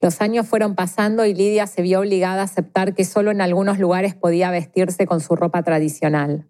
Los 0.00 0.20
años 0.20 0.46
fueron 0.46 0.74
pasando 0.74 1.24
y 1.24 1.32
Lidia 1.32 1.66
se 1.66 1.82
vio 1.82 2.00
obligada 2.00 2.42
a 2.42 2.44
aceptar 2.44 2.94
que 2.94 3.04
solo 3.04 3.30
en 3.30 3.40
algunos 3.40 3.78
lugares 3.78 4.14
podía 4.14 4.50
vestirse 4.50 5.06
con 5.06 5.20
su 5.20 5.36
ropa 5.36 5.62
tradicional. 5.62 6.46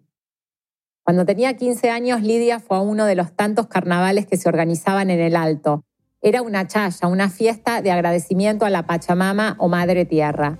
Cuando 1.03 1.25
tenía 1.25 1.55
15 1.55 1.89
años, 1.89 2.21
Lidia 2.21 2.59
fue 2.59 2.77
a 2.77 2.81
uno 2.81 3.05
de 3.05 3.15
los 3.15 3.33
tantos 3.33 3.67
carnavales 3.67 4.27
que 4.27 4.35
se 4.35 4.49
organizaban 4.49 5.09
en 5.09 5.21
el 5.21 5.37
Alto. 5.37 5.85
Era 6.21 6.41
una 6.41 6.67
chaya, 6.67 7.07
una 7.07 7.29
fiesta 7.29 7.81
de 7.81 7.91
agradecimiento 7.91 8.65
a 8.65 8.69
la 8.69 8.85
Pachamama 8.85 9.55
o 9.59 9.69
Madre 9.69 10.03
Tierra. 10.03 10.57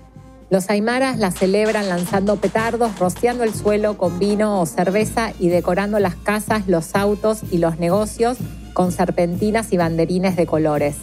Los 0.50 0.70
aymaras 0.70 1.18
la 1.18 1.30
celebran 1.30 1.90
lanzando 1.90 2.36
petardos, 2.36 2.98
rociando 2.98 3.44
el 3.44 3.54
suelo 3.54 3.98
con 3.98 4.18
vino 4.18 4.60
o 4.60 4.66
cerveza 4.66 5.32
y 5.38 5.48
decorando 5.48 5.98
las 5.98 6.14
casas, 6.14 6.66
los 6.68 6.94
autos 6.94 7.40
y 7.50 7.58
los 7.58 7.78
negocios 7.78 8.38
con 8.72 8.90
serpentinas 8.90 9.72
y 9.72 9.76
banderines 9.76 10.36
de 10.36 10.46
colores. 10.46 10.96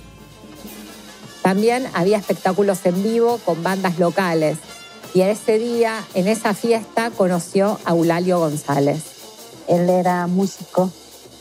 También 1.44 1.86
había 1.94 2.18
espectáculos 2.18 2.84
en 2.88 3.04
vivo 3.04 3.40
con 3.46 3.62
bandas 3.62 4.00
locales. 4.00 4.58
Y 5.14 5.22
ese 5.22 5.60
día, 5.60 6.04
en 6.16 6.28
esa 6.28 6.56
fiesta, 6.56 7.12
conoció 7.12 7.80
a 7.86 7.92
Eulalio 7.92 8.40
González. 8.40 9.04
Él 9.68 9.90
era 9.90 10.26
músico 10.26 10.92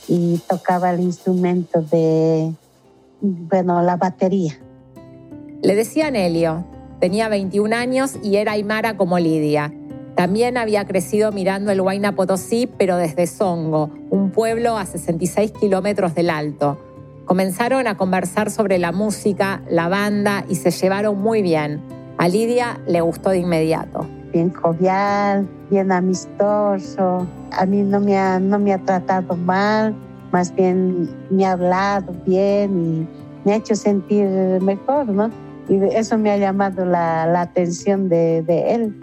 y 0.06 0.38
tocaba 0.46 0.90
el 0.90 1.00
instrumento 1.00 1.80
de, 1.80 2.52
bueno, 3.23 3.80
la 3.80 3.96
batería. 3.96 4.58
Le 5.62 5.75
decían 5.75 6.16
Helio. 6.16 6.74
Tenía 7.00 7.28
21 7.28 7.74
años 7.74 8.18
y 8.22 8.36
era 8.36 8.52
aymara 8.52 8.96
como 8.96 9.18
Lidia. 9.18 9.72
También 10.14 10.56
había 10.56 10.84
crecido 10.84 11.32
mirando 11.32 11.72
el 11.72 11.80
Huayna 11.80 12.14
Potosí, 12.14 12.68
pero 12.78 12.96
desde 12.96 13.26
Songo, 13.26 13.90
un 14.10 14.30
pueblo 14.30 14.76
a 14.76 14.86
66 14.86 15.52
kilómetros 15.52 16.14
del 16.14 16.30
Alto. 16.30 16.78
Comenzaron 17.24 17.88
a 17.88 17.96
conversar 17.96 18.50
sobre 18.50 18.78
la 18.78 18.92
música, 18.92 19.62
la 19.68 19.88
banda 19.88 20.44
y 20.48 20.54
se 20.54 20.70
llevaron 20.70 21.20
muy 21.20 21.42
bien. 21.42 21.80
A 22.18 22.28
Lidia 22.28 22.80
le 22.86 23.00
gustó 23.00 23.30
de 23.30 23.38
inmediato. 23.38 24.06
Bien 24.32 24.52
jovial, 24.52 25.48
bien 25.70 25.90
amistoso. 25.90 27.26
A 27.50 27.66
mí 27.66 27.82
no 27.82 27.98
me 27.98 28.16
ha, 28.16 28.38
no 28.38 28.58
me 28.58 28.72
ha 28.72 28.78
tratado 28.78 29.36
mal, 29.36 29.94
más 30.32 30.54
bien 30.54 31.08
me 31.30 31.44
ha 31.46 31.52
hablado 31.52 32.12
bien 32.24 32.78
y 32.78 33.08
me 33.44 33.54
ha 33.54 33.56
hecho 33.56 33.74
sentir 33.74 34.28
mejor, 34.60 35.08
¿no? 35.08 35.30
Y 35.68 35.76
eso 35.97 36.18
me 36.18 36.30
ha 36.30 36.37
llamado 36.37 36.85
la, 36.85 37.26
la 37.26 37.40
atención 37.42 38.09
de, 38.09 38.42
de 38.42 38.75
él. 38.75 38.94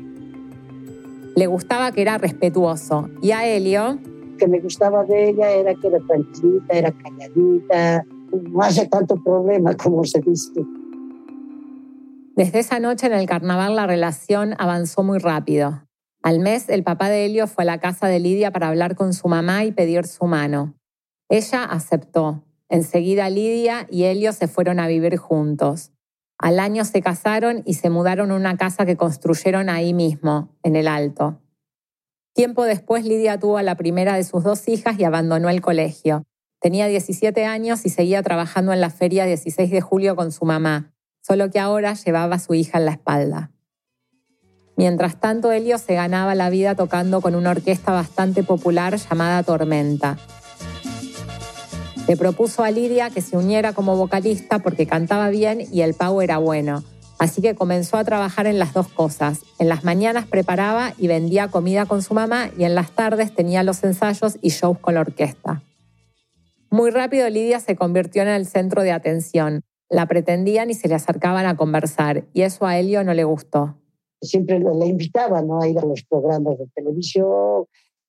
Le 1.35 1.47
gustaba 1.47 1.91
que 1.91 2.01
era 2.01 2.17
respetuoso. 2.17 3.09
Y 3.21 3.31
a 3.31 3.47
Helio... 3.47 3.99
que 4.37 4.47
me 4.47 4.59
gustaba 4.59 5.03
de 5.05 5.29
ella 5.29 5.49
era 5.49 5.73
que 5.75 5.87
era 5.87 5.99
tranquilita, 6.07 6.73
era 6.73 6.91
calladita, 6.91 8.05
no 8.31 8.61
hace 8.61 8.87
tanto 8.87 9.15
problema 9.23 9.75
como 9.75 10.03
se 10.03 10.19
dice. 10.19 10.61
Desde 12.35 12.59
esa 12.59 12.79
noche 12.79 13.07
en 13.07 13.13
el 13.13 13.27
carnaval 13.27 13.75
la 13.75 13.87
relación 13.87 14.55
avanzó 14.57 15.03
muy 15.03 15.19
rápido. 15.19 15.83
Al 16.23 16.39
mes 16.39 16.69
el 16.69 16.83
papá 16.83 17.09
de 17.09 17.25
Helio 17.25 17.47
fue 17.47 17.63
a 17.63 17.65
la 17.65 17.79
casa 17.79 18.07
de 18.07 18.19
Lidia 18.19 18.51
para 18.51 18.67
hablar 18.67 18.95
con 18.95 19.13
su 19.13 19.27
mamá 19.27 19.63
y 19.63 19.71
pedir 19.71 20.05
su 20.05 20.25
mano. 20.25 20.75
Ella 21.29 21.63
aceptó. 21.63 22.43
Enseguida 22.69 23.29
Lidia 23.29 23.87
y 23.89 24.03
Helio 24.03 24.31
se 24.33 24.47
fueron 24.47 24.79
a 24.79 24.87
vivir 24.87 25.17
juntos. 25.17 25.91
Al 26.41 26.59
año 26.59 26.85
se 26.85 27.03
casaron 27.03 27.61
y 27.65 27.75
se 27.75 27.91
mudaron 27.91 28.31
a 28.31 28.35
una 28.35 28.57
casa 28.57 28.83
que 28.83 28.97
construyeron 28.97 29.69
ahí 29.69 29.93
mismo, 29.93 30.49
en 30.63 30.75
el 30.75 30.87
Alto. 30.87 31.39
Tiempo 32.33 32.63
después 32.63 33.05
Lidia 33.05 33.39
tuvo 33.39 33.59
a 33.59 33.63
la 33.63 33.75
primera 33.75 34.15
de 34.15 34.23
sus 34.23 34.43
dos 34.43 34.67
hijas 34.67 34.99
y 34.99 35.03
abandonó 35.03 35.49
el 35.49 35.61
colegio. 35.61 36.23
Tenía 36.59 36.87
17 36.87 37.45
años 37.45 37.85
y 37.85 37.89
seguía 37.89 38.23
trabajando 38.23 38.73
en 38.73 38.81
la 38.81 38.89
feria 38.89 39.25
16 39.25 39.69
de 39.69 39.81
julio 39.81 40.15
con 40.15 40.31
su 40.31 40.45
mamá, 40.45 40.95
solo 41.21 41.51
que 41.51 41.59
ahora 41.59 41.93
llevaba 41.93 42.37
a 42.37 42.39
su 42.39 42.55
hija 42.55 42.79
en 42.79 42.85
la 42.85 42.93
espalda. 42.93 43.51
Mientras 44.77 45.19
tanto, 45.19 45.51
Helio 45.51 45.77
se 45.77 45.93
ganaba 45.93 46.33
la 46.33 46.49
vida 46.49 46.73
tocando 46.73 47.21
con 47.21 47.35
una 47.35 47.51
orquesta 47.51 47.91
bastante 47.91 48.41
popular 48.41 48.97
llamada 48.97 49.43
Tormenta. 49.43 50.17
Le 52.07 52.17
propuso 52.17 52.63
a 52.63 52.71
Lidia 52.71 53.09
que 53.09 53.21
se 53.21 53.37
uniera 53.37 53.73
como 53.73 53.95
vocalista 53.95 54.59
porque 54.59 54.87
cantaba 54.87 55.29
bien 55.29 55.61
y 55.71 55.81
el 55.81 55.93
pago 55.93 56.21
era 56.21 56.39
bueno. 56.39 56.83
Así 57.19 57.41
que 57.41 57.53
comenzó 57.53 57.97
a 57.97 58.03
trabajar 58.03 58.47
en 58.47 58.57
las 58.57 58.73
dos 58.73 58.87
cosas. 58.87 59.41
En 59.59 59.69
las 59.69 59.83
mañanas 59.83 60.25
preparaba 60.25 60.93
y 60.97 61.07
vendía 61.07 61.49
comida 61.49 61.85
con 61.85 62.01
su 62.01 62.15
mamá 62.15 62.49
y 62.57 62.63
en 62.63 62.73
las 62.73 62.91
tardes 62.91 63.33
tenía 63.35 63.61
los 63.61 63.83
ensayos 63.83 64.39
y 64.41 64.49
shows 64.49 64.79
con 64.79 64.95
la 64.95 65.01
orquesta. 65.01 65.61
Muy 66.71 66.89
rápido 66.89 67.29
Lidia 67.29 67.59
se 67.59 67.75
convirtió 67.75 68.23
en 68.23 68.29
el 68.29 68.47
centro 68.47 68.81
de 68.81 68.91
atención. 68.91 69.61
La 69.87 70.07
pretendían 70.07 70.71
y 70.71 70.73
se 70.73 70.87
le 70.87 70.95
acercaban 70.95 71.45
a 71.45 71.55
conversar 71.55 72.25
y 72.33 72.41
eso 72.41 72.65
a 72.65 72.79
Helio 72.79 73.03
no 73.03 73.13
le 73.13 73.23
gustó. 73.23 73.75
Siempre 74.21 74.59
le 74.59 74.87
invitaban 74.87 75.47
¿no? 75.47 75.61
a 75.61 75.67
ir 75.67 75.77
a 75.77 75.85
los 75.85 76.03
programas 76.03 76.57
de 76.57 76.67
televisión, 76.73 77.65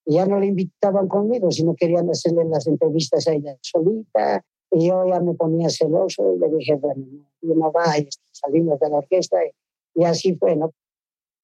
ya 0.07 0.27
no 0.27 0.39
le 0.39 0.47
invitaban 0.47 1.09
conmigo, 1.09 1.51
sino 1.51 1.75
querían 1.75 2.09
hacerle 2.11 2.45
las 2.45 2.67
entrevistas 2.67 3.27
a 3.29 3.33
ella 3.33 3.57
solita. 3.61 4.45
Y 4.71 4.89
yo 4.89 5.07
ya 5.07 5.21
me 5.21 5.35
ponía 5.35 5.69
celoso 5.69 6.35
y 6.35 6.39
le 6.39 6.49
dije, 6.57 6.75
bueno, 6.75 7.05
no, 7.43 7.55
no 7.55 7.73
vayas, 7.73 8.19
salimos 8.31 8.81
de 8.81 8.89
la 8.89 8.99
orquesta. 8.99 9.39
Y, 9.95 10.05
así 10.05 10.35
fue, 10.37 10.57
¿no? 10.57 10.73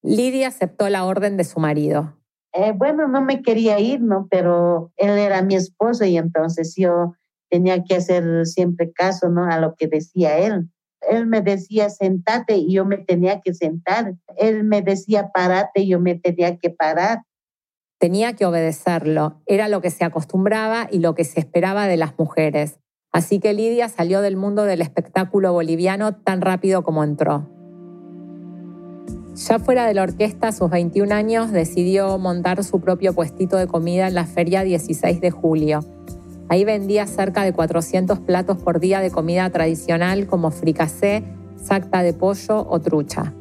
Lidia 0.02 0.48
aceptó 0.48 0.88
la 0.88 1.04
orden 1.04 1.36
de 1.36 1.44
su 1.44 1.60
marido. 1.60 2.14
Eh, 2.54 2.72
bueno, 2.74 3.06
no 3.08 3.22
me 3.22 3.42
quería 3.42 3.78
ir, 3.78 4.00
¿no? 4.00 4.26
Pero 4.30 4.92
él 4.96 5.18
era 5.18 5.42
mi 5.42 5.54
esposo 5.54 6.04
y 6.04 6.16
entonces 6.16 6.74
yo 6.76 7.14
tenía 7.50 7.84
que 7.84 7.96
hacer 7.96 8.46
siempre 8.46 8.92
caso, 8.92 9.28
¿no? 9.28 9.44
A 9.44 9.60
lo 9.60 9.74
que 9.74 9.88
decía 9.88 10.38
él. 10.38 10.70
Él 11.02 11.26
me 11.26 11.42
decía, 11.42 11.90
sentate 11.90 12.56
y 12.56 12.72
yo 12.72 12.84
me 12.84 12.98
tenía 12.98 13.40
que 13.40 13.54
sentar. 13.54 14.14
Él 14.36 14.64
me 14.64 14.82
decía, 14.82 15.30
parate 15.32 15.82
y 15.82 15.88
yo 15.88 16.00
me 16.00 16.14
tenía 16.16 16.56
que 16.56 16.70
parar. 16.70 17.22
Tenía 17.98 18.34
que 18.34 18.46
obedecerlo, 18.46 19.42
era 19.46 19.66
lo 19.66 19.80
que 19.80 19.90
se 19.90 20.04
acostumbraba 20.04 20.86
y 20.88 21.00
lo 21.00 21.16
que 21.16 21.24
se 21.24 21.40
esperaba 21.40 21.88
de 21.88 21.96
las 21.96 22.16
mujeres. 22.16 22.78
Así 23.12 23.40
que 23.40 23.52
Lidia 23.52 23.88
salió 23.88 24.20
del 24.20 24.36
mundo 24.36 24.64
del 24.64 24.82
espectáculo 24.82 25.52
boliviano 25.52 26.14
tan 26.14 26.40
rápido 26.40 26.84
como 26.84 27.02
entró. 27.02 27.48
Ya 29.34 29.58
fuera 29.58 29.86
de 29.86 29.94
la 29.94 30.02
orquesta, 30.02 30.48
a 30.48 30.52
sus 30.52 30.70
21 30.70 31.12
años, 31.12 31.50
decidió 31.50 32.18
montar 32.18 32.62
su 32.62 32.80
propio 32.80 33.14
puestito 33.14 33.56
de 33.56 33.66
comida 33.66 34.06
en 34.06 34.14
la 34.14 34.26
feria 34.26 34.62
16 34.62 35.20
de 35.20 35.30
julio. 35.32 35.80
Ahí 36.48 36.64
vendía 36.64 37.06
cerca 37.06 37.42
de 37.42 37.52
400 37.52 38.20
platos 38.20 38.58
por 38.58 38.78
día 38.78 39.00
de 39.00 39.10
comida 39.10 39.50
tradicional 39.50 40.28
como 40.28 40.52
fricasé, 40.52 41.24
sacta 41.56 42.02
de 42.04 42.14
pollo 42.14 42.64
o 42.68 42.80
trucha. 42.80 43.34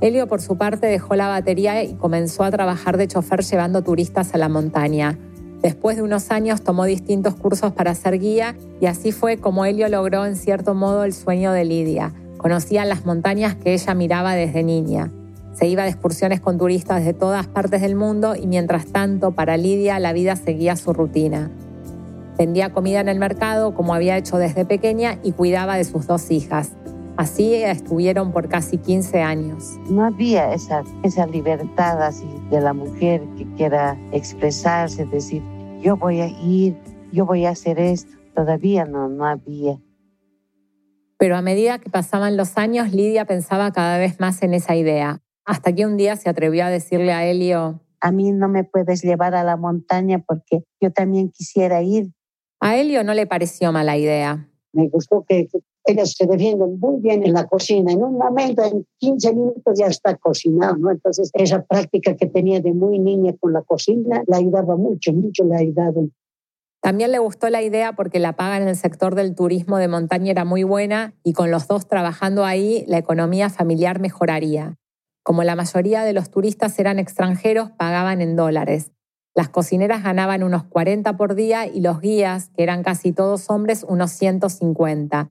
Helio, 0.00 0.26
por 0.26 0.42
su 0.42 0.58
parte, 0.58 0.86
dejó 0.86 1.14
la 1.14 1.28
batería 1.28 1.82
y 1.82 1.94
comenzó 1.94 2.44
a 2.44 2.50
trabajar 2.50 2.98
de 2.98 3.08
chofer 3.08 3.42
llevando 3.42 3.82
turistas 3.82 4.34
a 4.34 4.38
la 4.38 4.48
montaña. 4.48 5.18
Después 5.62 5.96
de 5.96 6.02
unos 6.02 6.30
años 6.30 6.62
tomó 6.62 6.84
distintos 6.84 7.34
cursos 7.34 7.72
para 7.72 7.94
ser 7.94 8.18
guía 8.18 8.54
y 8.80 8.86
así 8.86 9.10
fue 9.10 9.38
como 9.38 9.64
Helio 9.64 9.88
logró 9.88 10.26
en 10.26 10.36
cierto 10.36 10.74
modo 10.74 11.04
el 11.04 11.14
sueño 11.14 11.52
de 11.52 11.64
Lidia. 11.64 12.12
Conocía 12.36 12.84
las 12.84 13.06
montañas 13.06 13.54
que 13.54 13.72
ella 13.72 13.94
miraba 13.94 14.34
desde 14.34 14.62
niña. 14.62 15.10
Se 15.54 15.66
iba 15.66 15.84
de 15.84 15.88
excursiones 15.88 16.40
con 16.40 16.58
turistas 16.58 17.02
de 17.02 17.14
todas 17.14 17.46
partes 17.46 17.80
del 17.80 17.96
mundo 17.96 18.36
y 18.36 18.46
mientras 18.46 18.86
tanto 18.86 19.32
para 19.32 19.56
Lidia 19.56 19.98
la 19.98 20.12
vida 20.12 20.36
seguía 20.36 20.76
su 20.76 20.92
rutina. 20.92 21.50
Vendía 22.36 22.70
comida 22.74 23.00
en 23.00 23.08
el 23.08 23.18
mercado 23.18 23.74
como 23.74 23.94
había 23.94 24.18
hecho 24.18 24.36
desde 24.36 24.66
pequeña 24.66 25.18
y 25.22 25.32
cuidaba 25.32 25.78
de 25.78 25.84
sus 25.84 26.06
dos 26.06 26.30
hijas. 26.30 26.72
Así 27.16 27.54
estuvieron 27.54 28.30
por 28.30 28.48
casi 28.48 28.76
15 28.76 29.22
años. 29.22 29.78
No 29.88 30.04
había 30.04 30.52
esa, 30.52 30.84
esa 31.02 31.26
libertad 31.26 32.02
así 32.02 32.28
de 32.50 32.60
la 32.60 32.74
mujer 32.74 33.22
que 33.38 33.46
quiera 33.54 33.98
expresarse, 34.12 35.06
decir, 35.06 35.42
yo 35.80 35.96
voy 35.96 36.20
a 36.20 36.26
ir, 36.26 36.76
yo 37.12 37.24
voy 37.24 37.46
a 37.46 37.50
hacer 37.50 37.78
esto. 37.78 38.14
Todavía 38.34 38.84
no, 38.84 39.08
no 39.08 39.24
había. 39.24 39.78
Pero 41.18 41.36
a 41.36 41.42
medida 41.42 41.78
que 41.78 41.88
pasaban 41.88 42.36
los 42.36 42.58
años, 42.58 42.92
Lidia 42.92 43.24
pensaba 43.24 43.72
cada 43.72 43.96
vez 43.96 44.20
más 44.20 44.42
en 44.42 44.52
esa 44.52 44.76
idea, 44.76 45.22
hasta 45.46 45.74
que 45.74 45.86
un 45.86 45.96
día 45.96 46.16
se 46.16 46.28
atrevió 46.28 46.66
a 46.66 46.70
decirle 46.70 47.14
a 47.14 47.24
Helio, 47.24 47.80
a 48.00 48.12
mí 48.12 48.30
no 48.32 48.48
me 48.48 48.64
puedes 48.64 49.02
llevar 49.02 49.34
a 49.34 49.42
la 49.42 49.56
montaña 49.56 50.22
porque 50.26 50.64
yo 50.82 50.92
también 50.92 51.30
quisiera 51.30 51.80
ir. 51.80 52.12
A 52.60 52.76
Helio 52.76 53.04
no 53.04 53.14
le 53.14 53.26
pareció 53.26 53.72
mala 53.72 53.96
idea. 53.96 54.50
Me 54.72 54.88
gustó 54.88 55.24
que 55.26 55.48
ellas 55.86 56.12
se 56.12 56.26
defienden 56.26 56.78
muy 56.78 57.00
bien 57.00 57.24
en 57.24 57.32
la 57.32 57.46
cocina. 57.46 57.92
En 57.92 58.02
un 58.02 58.18
momento, 58.18 58.62
en 58.64 58.86
15 58.98 59.32
minutos 59.32 59.78
ya 59.78 59.86
está 59.86 60.16
cocinado, 60.16 60.76
¿no? 60.76 60.90
Entonces, 60.90 61.30
esa 61.32 61.62
práctica 61.64 62.16
que 62.16 62.26
tenía 62.26 62.60
de 62.60 62.72
muy 62.72 62.98
niña 62.98 63.34
con 63.40 63.52
la 63.52 63.62
cocina 63.62 64.22
la 64.26 64.38
ayudaba 64.38 64.76
mucho, 64.76 65.12
mucho 65.12 65.44
le 65.44 65.54
ha 65.54 65.58
ayudado. 65.58 66.08
También 66.80 67.10
le 67.10 67.18
gustó 67.18 67.48
la 67.50 67.62
idea 67.62 67.94
porque 67.94 68.18
la 68.18 68.34
paga 68.34 68.56
en 68.58 68.68
el 68.68 68.76
sector 68.76 69.14
del 69.14 69.34
turismo 69.34 69.78
de 69.78 69.88
montaña 69.88 70.30
era 70.30 70.44
muy 70.44 70.62
buena 70.62 71.14
y 71.24 71.32
con 71.32 71.50
los 71.50 71.66
dos 71.66 71.88
trabajando 71.88 72.44
ahí, 72.44 72.84
la 72.86 72.98
economía 72.98 73.48
familiar 73.48 73.98
mejoraría. 73.98 74.76
Como 75.24 75.42
la 75.42 75.56
mayoría 75.56 76.04
de 76.04 76.12
los 76.12 76.30
turistas 76.30 76.78
eran 76.78 76.98
extranjeros, 76.98 77.70
pagaban 77.72 78.20
en 78.20 78.36
dólares. 78.36 78.92
Las 79.34 79.48
cocineras 79.48 80.02
ganaban 80.02 80.42
unos 80.42 80.64
40 80.64 81.16
por 81.16 81.34
día 81.34 81.66
y 81.66 81.80
los 81.80 82.00
guías, 82.00 82.50
que 82.56 82.62
eran 82.62 82.82
casi 82.82 83.12
todos 83.12 83.50
hombres, 83.50 83.84
unos 83.86 84.12
150. 84.12 85.30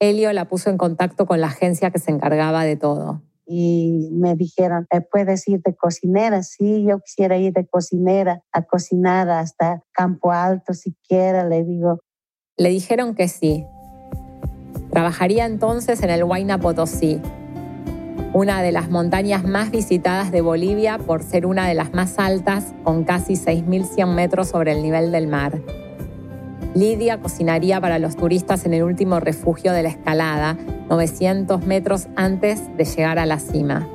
Helio 0.00 0.32
la 0.32 0.46
puso 0.46 0.70
en 0.70 0.78
contacto 0.78 1.26
con 1.26 1.42
la 1.42 1.48
agencia 1.48 1.90
que 1.90 1.98
se 1.98 2.10
encargaba 2.10 2.64
de 2.64 2.76
todo. 2.76 3.22
Y 3.46 4.08
me 4.12 4.34
dijeron, 4.34 4.86
¿puedes 5.10 5.46
ir 5.46 5.60
de 5.62 5.74
cocinera? 5.74 6.42
Sí, 6.42 6.86
yo 6.88 7.00
quisiera 7.00 7.36
ir 7.36 7.52
de 7.52 7.66
cocinera 7.66 8.42
a 8.52 8.62
cocinar 8.62 9.28
hasta 9.28 9.82
Campo 9.92 10.32
Alto 10.32 10.72
siquiera, 10.72 11.46
le 11.46 11.64
digo. 11.64 12.00
Le 12.56 12.70
dijeron 12.70 13.14
que 13.14 13.28
sí. 13.28 13.66
Trabajaría 14.90 15.44
entonces 15.44 16.02
en 16.02 16.10
el 16.10 16.24
Huayna 16.24 16.58
Potosí, 16.58 17.20
una 18.32 18.62
de 18.62 18.72
las 18.72 18.88
montañas 18.88 19.44
más 19.44 19.70
visitadas 19.70 20.30
de 20.30 20.40
Bolivia 20.40 20.98
por 20.98 21.22
ser 21.22 21.44
una 21.44 21.68
de 21.68 21.74
las 21.74 21.92
más 21.92 22.18
altas, 22.18 22.72
con 22.84 23.04
casi 23.04 23.34
6.100 23.34 24.06
metros 24.14 24.48
sobre 24.48 24.72
el 24.72 24.82
nivel 24.82 25.12
del 25.12 25.26
mar. 25.26 25.60
Lidia 26.74 27.20
cocinaría 27.20 27.80
para 27.80 27.98
los 27.98 28.14
turistas 28.14 28.64
en 28.64 28.74
el 28.74 28.84
último 28.84 29.18
refugio 29.18 29.72
de 29.72 29.82
la 29.82 29.88
escalada, 29.88 30.56
900 30.88 31.66
metros 31.66 32.06
antes 32.14 32.62
de 32.76 32.84
llegar 32.84 33.18
a 33.18 33.26
la 33.26 33.40
cima. 33.40 33.88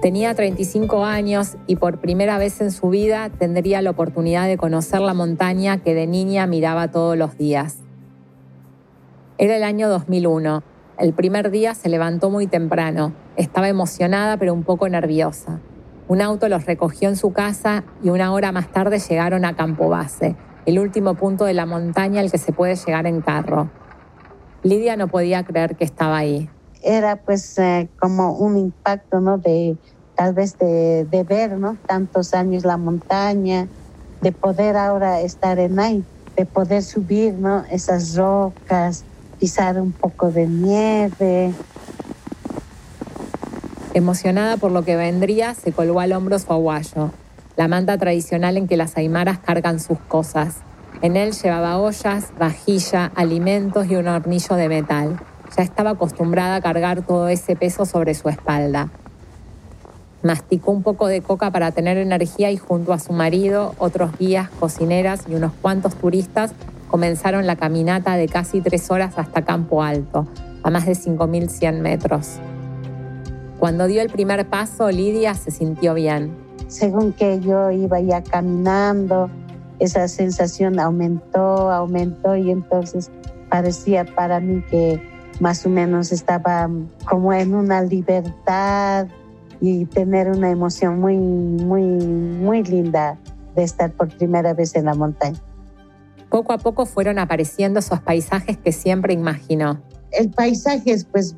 Tenía 0.00 0.34
35 0.34 1.04
años 1.04 1.56
y 1.66 1.76
por 1.76 2.00
primera 2.00 2.38
vez 2.38 2.62
en 2.62 2.70
su 2.70 2.88
vida 2.88 3.28
tendría 3.28 3.82
la 3.82 3.90
oportunidad 3.90 4.46
de 4.46 4.56
conocer 4.56 5.00
la 5.00 5.12
montaña 5.12 5.82
que 5.82 5.94
de 5.94 6.06
niña 6.06 6.46
miraba 6.46 6.90
todos 6.90 7.18
los 7.18 7.36
días. 7.36 7.78
Era 9.36 9.56
el 9.56 9.62
año 9.62 9.88
2001. 9.90 10.62
El 10.98 11.12
primer 11.12 11.50
día 11.50 11.74
se 11.74 11.90
levantó 11.90 12.30
muy 12.30 12.46
temprano. 12.46 13.12
Estaba 13.36 13.68
emocionada 13.68 14.38
pero 14.38 14.54
un 14.54 14.62
poco 14.62 14.88
nerviosa. 14.88 15.60
Un 16.08 16.22
auto 16.22 16.48
los 16.48 16.64
recogió 16.64 17.08
en 17.10 17.16
su 17.16 17.32
casa 17.32 17.84
y 18.02 18.08
una 18.08 18.32
hora 18.32 18.52
más 18.52 18.70
tarde 18.72 18.98
llegaron 18.98 19.44
a 19.44 19.56
Campo 19.56 19.88
Base, 19.88 20.36
el 20.66 20.78
último 20.78 21.14
punto 21.14 21.44
de 21.44 21.54
la 21.54 21.66
montaña 21.66 22.20
al 22.20 22.30
que 22.30 22.38
se 22.38 22.52
puede 22.52 22.76
llegar 22.76 23.06
en 23.06 23.20
carro. 23.20 23.70
Lidia 24.62 24.96
no 24.96 25.08
podía 25.08 25.44
creer 25.44 25.76
que 25.76 25.84
estaba 25.84 26.16
ahí. 26.16 26.48
Era 26.82 27.16
pues 27.16 27.58
eh, 27.58 27.88
como 27.98 28.32
un 28.32 28.56
impacto, 28.56 29.20
¿no? 29.20 29.38
De 29.38 29.76
tal 30.14 30.32
vez 30.32 30.58
de, 30.58 31.04
de, 31.04 31.22
ver, 31.24 31.58
¿no? 31.58 31.76
Tantos 31.86 32.34
años 32.34 32.64
la 32.64 32.76
montaña, 32.76 33.68
de 34.20 34.32
poder 34.32 34.76
ahora 34.76 35.20
estar 35.20 35.58
en 35.58 35.78
ahí, 35.78 36.04
de 36.36 36.46
poder 36.46 36.82
subir, 36.82 37.34
¿no? 37.34 37.64
Esas 37.70 38.16
rocas, 38.16 39.04
pisar 39.38 39.80
un 39.80 39.92
poco 39.92 40.30
de 40.30 40.46
nieve. 40.46 41.52
Emocionada 43.92 44.56
por 44.56 44.72
lo 44.72 44.82
que 44.82 44.96
vendría, 44.96 45.54
se 45.54 45.72
colgó 45.72 46.00
al 46.00 46.12
hombro 46.12 46.38
su 46.38 46.52
aguayo 46.52 47.10
la 47.56 47.68
manta 47.68 47.96
tradicional 47.98 48.56
en 48.56 48.66
que 48.66 48.76
las 48.76 48.96
aymaras 48.96 49.38
cargan 49.38 49.78
sus 49.78 49.98
cosas. 49.98 50.56
En 51.02 51.16
él 51.16 51.32
llevaba 51.32 51.78
ollas, 51.78 52.32
vajilla, 52.38 53.12
alimentos 53.14 53.86
y 53.88 53.96
un 53.96 54.08
hornillo 54.08 54.56
de 54.56 54.68
metal. 54.68 55.20
Ya 55.56 55.62
estaba 55.62 55.90
acostumbrada 55.90 56.56
a 56.56 56.60
cargar 56.60 57.02
todo 57.02 57.28
ese 57.28 57.54
peso 57.54 57.84
sobre 57.84 58.14
su 58.14 58.28
espalda. 58.28 58.88
Masticó 60.22 60.72
un 60.72 60.82
poco 60.82 61.06
de 61.06 61.20
coca 61.20 61.50
para 61.50 61.70
tener 61.70 61.98
energía 61.98 62.50
y 62.50 62.56
junto 62.56 62.92
a 62.92 62.98
su 62.98 63.12
marido, 63.12 63.74
otros 63.78 64.16
guías, 64.18 64.48
cocineras 64.48 65.24
y 65.28 65.34
unos 65.34 65.52
cuantos 65.60 65.94
turistas 65.96 66.52
comenzaron 66.88 67.46
la 67.46 67.56
caminata 67.56 68.16
de 68.16 68.28
casi 68.28 68.60
tres 68.60 68.90
horas 68.90 69.18
hasta 69.18 69.42
Campo 69.42 69.82
Alto, 69.82 70.26
a 70.62 70.70
más 70.70 70.86
de 70.86 70.92
5.100 70.92 71.80
metros. 71.80 72.38
Cuando 73.58 73.86
dio 73.86 74.00
el 74.00 74.08
primer 74.08 74.46
paso, 74.46 74.90
Lidia 74.90 75.34
se 75.34 75.50
sintió 75.50 75.94
bien 75.94 76.43
según 76.68 77.12
que 77.12 77.40
yo 77.40 77.70
iba 77.70 78.00
ya 78.00 78.22
caminando, 78.22 79.30
esa 79.78 80.08
sensación 80.08 80.78
aumentó, 80.78 81.70
aumentó 81.70 82.36
y 82.36 82.50
entonces 82.50 83.10
parecía 83.48 84.04
para 84.04 84.40
mí 84.40 84.62
que 84.70 85.00
más 85.40 85.64
o 85.66 85.68
menos 85.68 86.12
estaba 86.12 86.70
como 87.08 87.32
en 87.32 87.54
una 87.54 87.82
libertad 87.82 89.08
y 89.60 89.86
tener 89.86 90.28
una 90.28 90.50
emoción 90.50 91.00
muy, 91.00 91.16
muy, 91.16 91.82
muy 91.82 92.62
linda 92.62 93.18
de 93.54 93.62
estar 93.62 93.92
por 93.92 94.08
primera 94.16 94.54
vez 94.54 94.74
en 94.74 94.86
la 94.86 94.94
montaña. 94.94 95.38
Poco 96.28 96.52
a 96.52 96.58
poco 96.58 96.86
fueron 96.86 97.18
apareciendo 97.18 97.78
esos 97.78 98.00
paisajes 98.00 98.58
que 98.58 98.72
siempre 98.72 99.12
imaginó. 99.14 99.80
El 100.10 100.30
paisaje 100.30 100.92
es 100.92 101.04
pues 101.04 101.36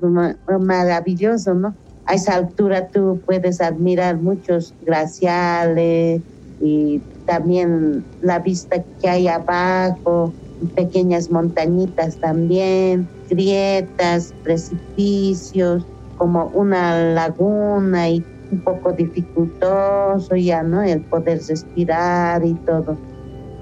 maravilloso, 0.61 1.54
¿no? 1.54 1.75
A 2.06 2.14
esa 2.14 2.36
altura 2.36 2.88
tú 2.88 3.20
puedes 3.26 3.60
admirar 3.60 4.16
muchos 4.16 4.72
glaciales 4.84 6.22
y 6.60 7.00
también 7.26 8.04
la 8.22 8.38
vista 8.38 8.82
que 9.00 9.08
hay 9.08 9.28
abajo, 9.28 10.32
pequeñas 10.75 11.30
montañitas 11.30 12.16
también, 12.16 13.08
grietas, 13.28 14.32
precipicios, 14.44 15.84
como 16.16 16.46
una 16.54 17.12
laguna 17.12 18.08
y 18.08 18.25
un 18.52 18.60
poco 18.60 18.92
dificultoso 18.92 20.36
ya, 20.36 20.62
¿no? 20.62 20.82
El 20.82 21.00
poder 21.02 21.40
respirar 21.47 22.45
y 22.45 22.54
todo. 22.54 22.97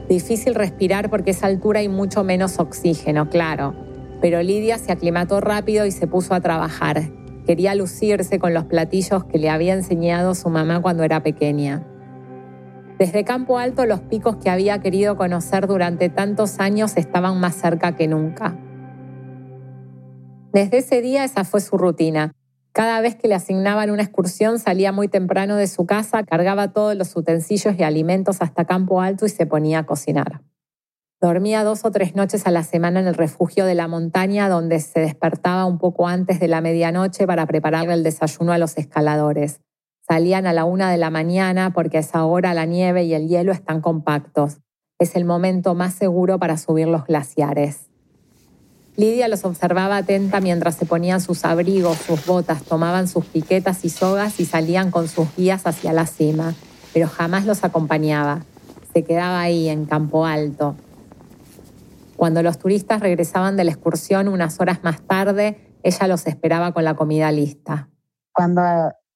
Difícil 0.09 0.55
respirar 0.55 1.09
porque 1.09 1.31
a 1.31 1.33
esa 1.33 1.47
altura 1.47 1.81
hay 1.81 1.89
mucho 1.89 2.23
menos 2.23 2.59
oxígeno, 2.59 3.31
claro. 3.31 3.75
Pero 4.21 4.43
Lidia 4.43 4.77
se 4.77 4.93
aclimató 4.93 5.41
rápido 5.41 5.87
y 5.87 5.91
se 5.91 6.07
puso 6.07 6.35
a 6.35 6.41
trabajar. 6.41 7.03
Quería 7.47 7.75
lucirse 7.75 8.39
con 8.39 8.55
los 8.55 8.65
platillos 8.65 9.25
que 9.25 9.39
le 9.39 9.51
había 9.51 9.75
enseñado 9.75 10.35
su 10.35 10.49
mamá 10.49 10.81
cuando 10.81 11.03
era 11.03 11.23
pequeña. 11.23 11.87
Desde 12.99 13.25
Campo 13.25 13.59
Alto 13.59 13.87
los 13.87 14.01
picos 14.01 14.37
que 14.37 14.51
había 14.51 14.81
querido 14.81 15.17
conocer 15.17 15.67
durante 15.67 16.09
tantos 16.09 16.61
años 16.61 16.97
estaban 16.97 17.41
más 17.41 17.55
cerca 17.57 17.97
que 17.97 18.07
nunca. 18.07 18.57
Desde 20.53 20.79
ese 20.79 21.03
día 21.03 21.25
esa 21.25 21.45
fue 21.45 21.61
su 21.61 21.77
rutina. 21.77 22.33
Cada 22.73 23.01
vez 23.01 23.17
que 23.17 23.29
le 23.29 23.35
asignaban 23.35 23.91
una 23.91 24.03
excursión 24.03 24.59
salía 24.59 24.93
muy 24.93 25.09
temprano 25.09 25.57
de 25.57 25.67
su 25.67 25.87
casa, 25.87 26.23
cargaba 26.23 26.73
todos 26.73 26.97
los 26.97 27.15
utensilios 27.17 27.75
y 27.79 27.83
alimentos 27.83 28.39
hasta 28.41 28.65
Campo 28.65 29.01
Alto 29.01 29.27
y 29.27 29.29
se 29.29 29.47
ponía 29.47 29.81
a 29.81 29.87
cocinar. 29.87 30.41
Dormía 31.25 31.65
dos 31.65 31.87
o 31.87 31.91
tres 31.91 32.15
noches 32.15 32.47
a 32.47 32.51
la 32.51 32.63
semana 32.65 33.01
en 33.01 33.07
el 33.07 33.15
refugio 33.15 33.65
de 33.65 33.75
la 33.75 33.89
montaña 33.89 34.51
donde 34.51 34.79
se 34.79 35.01
despertaba 35.01 35.65
un 35.65 35.79
poco 35.79 36.07
antes 36.07 36.39
de 36.39 36.49
la 36.49 36.61
medianoche 36.61 37.27
para 37.27 37.47
prepararle 37.47 37.95
el 37.95 38.03
desayuno 38.03 38.53
a 38.53 38.59
los 38.59 38.77
escaladores. 38.77 39.61
Salían 40.07 40.47
a 40.47 40.53
la 40.53 40.67
una 40.67 40.91
de 40.91 40.99
la 40.99 41.09
mañana 41.09 41.73
porque 41.73 41.97
a 41.97 42.01
esa 42.01 42.27
hora 42.27 42.53
la 42.53 42.67
nieve 42.67 43.05
y 43.05 43.15
el 43.15 43.27
hielo 43.27 43.53
están 43.53 43.81
compactos. 43.81 44.59
Es 44.99 45.17
el 45.17 45.25
momento 45.25 45.75
más 45.75 45.95
seguro 45.95 46.39
para 46.39 46.59
subir 46.59 46.89
los 46.89 47.07
glaciares. 47.07 47.87
Lidia 48.95 49.27
los 49.29 49.47
observaba 49.47 49.97
atenta 49.97 50.43
mientras 50.43 50.75
se 50.75 50.85
ponían 50.85 51.23
sus 51.23 51.47
abrigos, 51.47 51.97
sus 51.97 52.27
botas, 52.27 52.65
tomaban 52.65 53.09
sus 53.09 53.25
piquetas 53.25 53.87
y 53.87 53.89
sogas 53.89 54.41
y 54.41 54.45
salían 54.45 54.91
con 54.91 55.09
sus 55.09 55.35
guías 55.35 55.67
hacia 55.67 55.95
la 55.95 56.05
cima, 56.05 56.55
pero 56.93 57.09
jamás 57.09 57.47
los 57.47 57.65
acompañaba. 57.65 58.45
Se 58.93 59.05
quedaba 59.05 59.41
ahí, 59.41 59.71
en 59.71 59.87
Campo 59.87 60.27
Alto, 60.27 60.77
cuando 62.17 62.43
los 62.43 62.59
turistas 62.59 63.01
regresaban 63.01 63.57
de 63.57 63.65
la 63.65 63.73
excursión 63.73 64.29
unas 64.29 64.61
horas 64.61 64.83
más 64.83 65.03
tarde, 65.07 65.79
ella 65.83 66.09
los 66.09 66.27
esperaba 66.27 66.73
con 66.73 66.85
la 66.85 66.95
comida 66.95 67.31
lista. 67.33 67.91
Cuando 68.33 68.63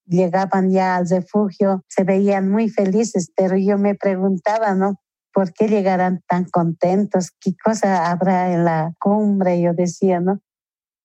llegaban 0.06 0.70
ya 0.70 0.96
al 0.96 1.08
refugio, 1.08 1.84
se 1.88 2.04
veían 2.04 2.50
muy 2.50 2.68
felices, 2.68 3.30
pero 3.36 3.56
yo 3.56 3.78
me 3.78 3.94
preguntaba, 3.94 4.74
¿no? 4.74 5.00
¿Por 5.32 5.52
qué 5.52 5.68
llegarán 5.68 6.22
tan 6.26 6.44
contentos? 6.44 7.30
¿Qué 7.40 7.52
cosa 7.62 8.10
habrá 8.10 8.52
en 8.52 8.64
la 8.64 8.92
cumbre? 8.98 9.60
Yo 9.60 9.72
decía, 9.74 10.20
¿no? 10.20 10.40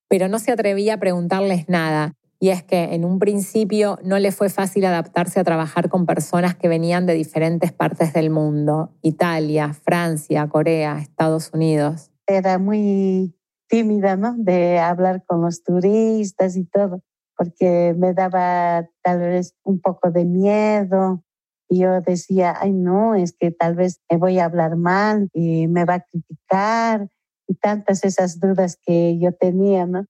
Pero 0.08 0.28
no 0.28 0.40
se 0.40 0.52
atrevía 0.52 0.96
a 0.96 1.00
preguntarles 1.00 1.68
nada. 1.70 2.14
Y 2.44 2.50
es 2.50 2.62
que 2.62 2.94
en 2.94 3.06
un 3.06 3.20
principio 3.20 3.98
no 4.04 4.20
le 4.20 4.34
fue 4.34 4.50
fácil 4.50 4.84
adaptarse 4.84 5.40
a 5.40 5.46
trabajar 5.46 5.88
con 5.88 6.06
personas 6.06 6.56
que 6.58 6.68
venían 6.68 7.06
de 7.06 7.14
diferentes 7.14 7.72
partes 7.72 8.12
del 8.12 8.32
mundo, 8.32 8.92
Italia, 9.02 9.72
Francia, 9.72 10.50
Corea, 10.50 11.00
Estados 11.00 11.52
Unidos. 11.54 12.12
Era 12.28 12.60
muy 12.60 13.34
tímida, 13.70 14.18
¿no? 14.18 14.36
De 14.38 14.78
hablar 14.78 15.24
con 15.26 15.42
los 15.42 15.64
turistas 15.64 16.58
y 16.58 16.66
todo, 16.66 17.02
porque 17.38 17.96
me 17.98 18.14
daba 18.14 18.90
tal 19.02 19.20
vez 19.20 19.56
un 19.64 19.80
poco 19.80 20.12
de 20.12 20.26
miedo. 20.26 21.24
Y 21.70 21.80
yo 21.80 22.02
decía, 22.02 22.58
ay, 22.60 22.74
no, 22.74 23.16
es 23.16 23.32
que 23.40 23.52
tal 23.52 23.76
vez 23.76 24.02
me 24.12 24.18
voy 24.18 24.40
a 24.40 24.46
hablar 24.46 24.76
mal 24.76 25.30
y 25.32 25.70
me 25.70 25.86
va 25.86 25.94
a 25.94 26.02
criticar 26.02 27.08
y 27.48 27.56
tantas 27.56 28.04
esas 28.04 28.42
dudas 28.42 28.78
que 28.86 29.18
yo 29.18 29.32
tenía, 29.32 29.86
¿no? 29.86 30.08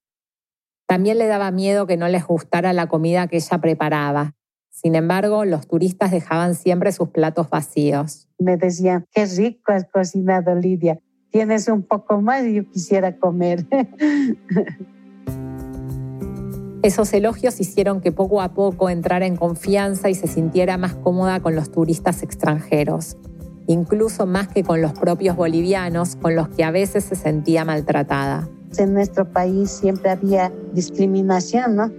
También 0.94 1.18
le 1.18 1.26
daba 1.26 1.50
miedo 1.50 1.88
que 1.88 1.98
no 1.98 2.08
les 2.08 2.24
gustara 2.24 2.72
la 2.72 2.86
comida 2.86 3.26
que 3.26 3.38
ella 3.38 3.58
preparaba. 3.58 4.36
Sin 4.70 4.94
embargo, 4.94 5.44
los 5.44 5.66
turistas 5.66 6.12
dejaban 6.12 6.54
siempre 6.54 6.92
sus 6.92 7.10
platos 7.10 7.50
vacíos. 7.50 8.30
Me 8.38 8.58
decían, 8.58 9.04
qué 9.12 9.26
rico 9.26 9.72
has 9.72 9.86
cocinado, 9.86 10.54
Lidia. 10.54 11.00
Tienes 11.32 11.68
un 11.68 11.82
poco 11.82 12.22
más 12.22 12.46
y 12.46 12.54
yo 12.54 12.70
quisiera 12.70 13.18
comer. 13.18 13.66
Esos 16.84 17.12
elogios 17.14 17.60
hicieron 17.60 18.00
que 18.00 18.12
poco 18.12 18.40
a 18.40 18.54
poco 18.54 18.92
entrara 18.92 19.26
en 19.26 19.36
confianza 19.36 20.12
y 20.12 20.14
se 20.14 20.28
sintiera 20.28 20.78
más 20.78 20.94
cómoda 20.94 21.40
con 21.40 21.56
los 21.56 21.72
turistas 21.72 22.22
extranjeros, 22.22 23.18
incluso 23.66 24.28
más 24.28 24.48
que 24.48 24.62
con 24.62 24.80
los 24.80 24.94
propios 24.94 25.36
bolivianos, 25.36 26.16
con 26.16 26.36
los 26.36 26.50
que 26.50 26.64
a 26.64 26.70
veces 26.70 27.04
se 27.04 27.16
sentía 27.16 27.66
maltratada 27.66 28.48
en 28.80 28.94
nuestro 28.94 29.26
país 29.26 29.72
siempre 29.72 30.10
había 30.10 30.52
discriminación, 30.74 31.76
¿no? 31.76 31.92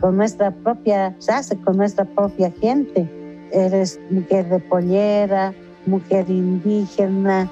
Con 0.00 0.16
nuestra 0.16 0.50
propia 0.50 1.16
raza, 1.26 1.56
con 1.64 1.76
nuestra 1.76 2.04
propia 2.04 2.50
gente. 2.60 3.08
Eres 3.52 4.00
mujer 4.10 4.48
de 4.48 4.58
pollera, 4.58 5.54
mujer 5.86 6.28
indígena, 6.28 7.50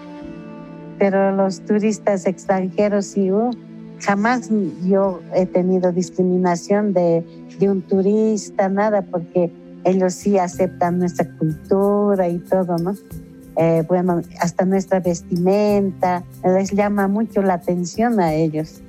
pero 0.99 1.35
los 1.35 1.61
turistas 1.61 2.27
extranjeros 2.27 3.07
sí, 3.07 3.31
uh, 3.33 3.51
jamás 4.01 4.51
yo 4.85 5.21
he 5.35 5.47
tenido 5.47 5.93
discriminación 5.93 6.93
de, 6.93 7.25
de 7.59 7.71
un 7.71 7.83
turista, 7.83 8.69
nada, 8.69 9.03
porque 9.03 9.53
ellos 9.85 10.15
sí 10.15 10.39
aceptan 10.39 10.99
nuestra 10.99 11.29
cultura 11.37 12.29
y 12.29 12.39
todo, 12.39 12.77
¿no? 12.79 12.95
Eh, 13.57 13.85
bueno, 13.87 14.21
hasta 14.41 14.65
nuestra 14.65 15.01
vestimenta, 15.01 16.25
les 16.43 16.73
llama 16.73 17.09
mucho 17.09 17.43
la 17.43 17.55
atención 17.55 18.21
a 18.21 18.35
ellos. 18.35 18.83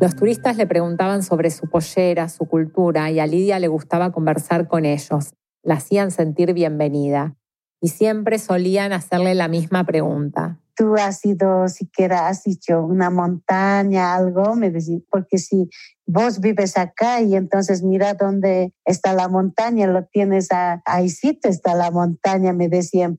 Los 0.00 0.14
turistas 0.14 0.56
le 0.56 0.66
preguntaban 0.66 1.22
sobre 1.22 1.50
su 1.50 1.68
pollera, 1.68 2.28
su 2.28 2.44
cultura, 2.44 3.10
y 3.10 3.18
a 3.18 3.26
Lidia 3.26 3.58
le 3.58 3.68
gustaba 3.68 4.12
conversar 4.12 4.68
con 4.68 4.84
ellos. 4.84 5.32
La 5.62 5.76
hacían 5.76 6.10
sentir 6.10 6.52
bienvenida. 6.52 7.34
Y 7.80 7.88
siempre 7.88 8.38
solían 8.38 8.92
hacerle 8.92 9.34
la 9.34 9.48
misma 9.48 9.84
pregunta. 9.84 10.58
¿Tú 10.76 10.94
has 10.96 11.24
ido 11.24 11.68
siquiera, 11.68 12.28
has 12.28 12.44
dicho 12.44 12.82
una 12.82 13.08
montaña, 13.08 14.14
algo? 14.14 14.54
Me 14.56 14.70
decían, 14.70 15.02
porque 15.10 15.38
si 15.38 15.70
vos 16.06 16.38
vives 16.40 16.76
acá 16.76 17.22
y 17.22 17.34
entonces 17.34 17.82
mira 17.82 18.12
dónde 18.12 18.74
está 18.84 19.14
la 19.14 19.28
montaña, 19.28 19.86
lo 19.86 20.04
tienes 20.04 20.52
a, 20.52 20.82
ahí 20.84 21.08
sí 21.08 21.40
está 21.42 21.74
la 21.74 21.90
montaña, 21.90 22.52
me 22.52 22.68
decían. 22.68 23.18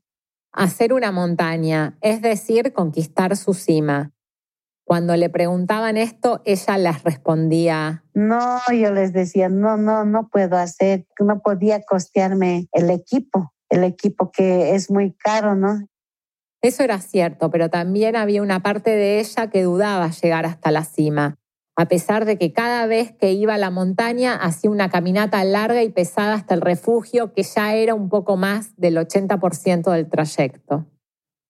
Hacer 0.51 0.93
una 0.93 1.11
montaña, 1.11 1.97
es 2.01 2.21
decir, 2.21 2.73
conquistar 2.73 3.35
su 3.35 3.55
cima. 3.55 4.13
Cuando 4.87 5.17
le 5.17 5.29
preguntaban 5.29 5.97
esto, 5.97 6.41
ella 6.45 6.77
les 6.77 7.03
respondía. 7.03 8.05
No, 8.13 8.59
yo 8.71 8.93
les 8.93 9.11
decía, 9.13 9.49
no, 9.49 9.77
no, 9.77 10.05
no 10.05 10.29
puedo 10.29 10.57
hacer, 10.57 11.07
no 11.19 11.41
podía 11.41 11.81
costearme 11.81 12.67
el 12.71 12.91
equipo, 12.91 13.51
el 13.69 13.83
equipo 13.83 14.31
que 14.31 14.75
es 14.75 14.89
muy 14.89 15.13
caro, 15.13 15.55
¿no? 15.55 15.87
Eso 16.61 16.83
era 16.83 16.99
cierto, 16.99 17.49
pero 17.51 17.69
también 17.69 18.15
había 18.15 18.41
una 18.41 18.61
parte 18.61 18.91
de 18.91 19.19
ella 19.19 19.49
que 19.49 19.63
dudaba 19.63 20.09
llegar 20.09 20.45
hasta 20.45 20.71
la 20.71 20.83
cima, 20.83 21.35
a 21.75 21.87
pesar 21.87 22.25
de 22.25 22.37
que 22.37 22.51
cada 22.53 22.85
vez 22.87 23.11
que 23.11 23.33
iba 23.33 23.53
a 23.53 23.59
la 23.59 23.69
montaña 23.69 24.35
hacía 24.35 24.71
una 24.71 24.89
caminata 24.89 25.43
larga 25.43 25.83
y 25.83 25.89
pesada 25.89 26.33
hasta 26.33 26.55
el 26.55 26.61
refugio, 26.61 27.33
que 27.33 27.43
ya 27.43 27.75
era 27.75 27.93
un 27.93 28.09
poco 28.09 28.37
más 28.37 28.75
del 28.75 28.97
80% 28.97 29.91
del 29.91 30.09
trayecto 30.09 30.87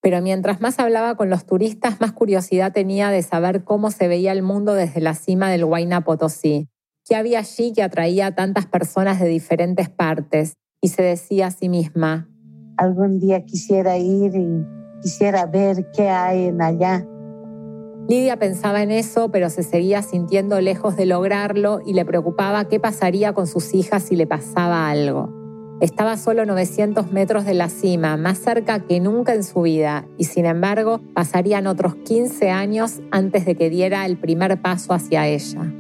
pero 0.02 0.22
mientras 0.22 0.62
más 0.62 0.80
hablaba 0.80 1.16
con 1.16 1.30
los 1.30 1.46
turistas, 1.46 2.00
más 2.00 2.14
curiosidad 2.14 2.72
tenía 2.72 3.10
de 3.10 3.22
saber 3.24 3.66
cómo 3.66 3.92
se 3.92 4.08
veía 4.08 4.32
el 4.32 4.42
mundo 4.42 4.74
desde 4.74 5.02
la 5.02 5.14
cima 5.14 5.50
del 5.50 5.66
Huayna 5.66 6.06
Potosí. 6.06 6.70
¿Qué 7.06 7.16
había 7.16 7.40
allí 7.40 7.74
que 7.74 7.84
atraía 7.84 8.28
a 8.28 8.36
tantas 8.36 8.66
personas 8.66 9.20
de 9.20 9.28
diferentes 9.28 9.90
partes? 9.90 10.54
Y 10.82 10.88
se 10.88 11.02
decía 11.02 11.48
a 11.48 11.52
sí 11.52 11.68
misma, 11.68 12.30
algún 12.78 13.20
día 13.20 13.44
quisiera 13.44 13.98
ir 13.98 14.36
y 14.36 14.77
quisiera 15.02 15.46
ver 15.46 15.90
qué 15.92 16.10
hay 16.10 16.46
en 16.48 16.62
allá. 16.62 17.06
Lidia 18.08 18.38
pensaba 18.38 18.82
en 18.84 18.92
eso, 18.92 19.30
pero 19.32 19.50
se 19.50 19.64
seguía 19.64 20.02
sintiendo 20.02 20.62
lejos 20.62 20.96
de 20.96 21.06
lograrlo 21.06 21.82
y 21.86 21.94
le 21.94 22.06
preocupaba 22.06 22.66
qué 22.70 22.80
pasaría 22.80 23.34
con 23.34 23.48
sus 23.48 23.74
hijas 23.74 24.04
si 24.04 24.16
le 24.16 24.26
pasaba 24.26 24.90
algo. 24.90 25.34
Estaba 25.82 26.18
solo 26.18 26.46
900 26.46 27.12
metros 27.12 27.46
de 27.46 27.54
la 27.54 27.70
cima, 27.70 28.18
más 28.18 28.40
cerca 28.40 28.80
que 28.80 29.00
nunca 29.00 29.36
en 29.36 29.44
su 29.44 29.62
vida, 29.62 30.08
y 30.18 30.24
sin 30.24 30.46
embargo 30.46 31.02
pasarían 31.14 31.68
otros 31.68 31.96
15 31.96 32.50
años 32.50 33.02
antes 33.12 33.46
de 33.46 33.56
que 33.56 33.70
diera 33.70 34.06
el 34.06 34.18
primer 34.18 34.60
paso 34.62 34.94
hacia 34.94 35.28
ella. 35.28 35.72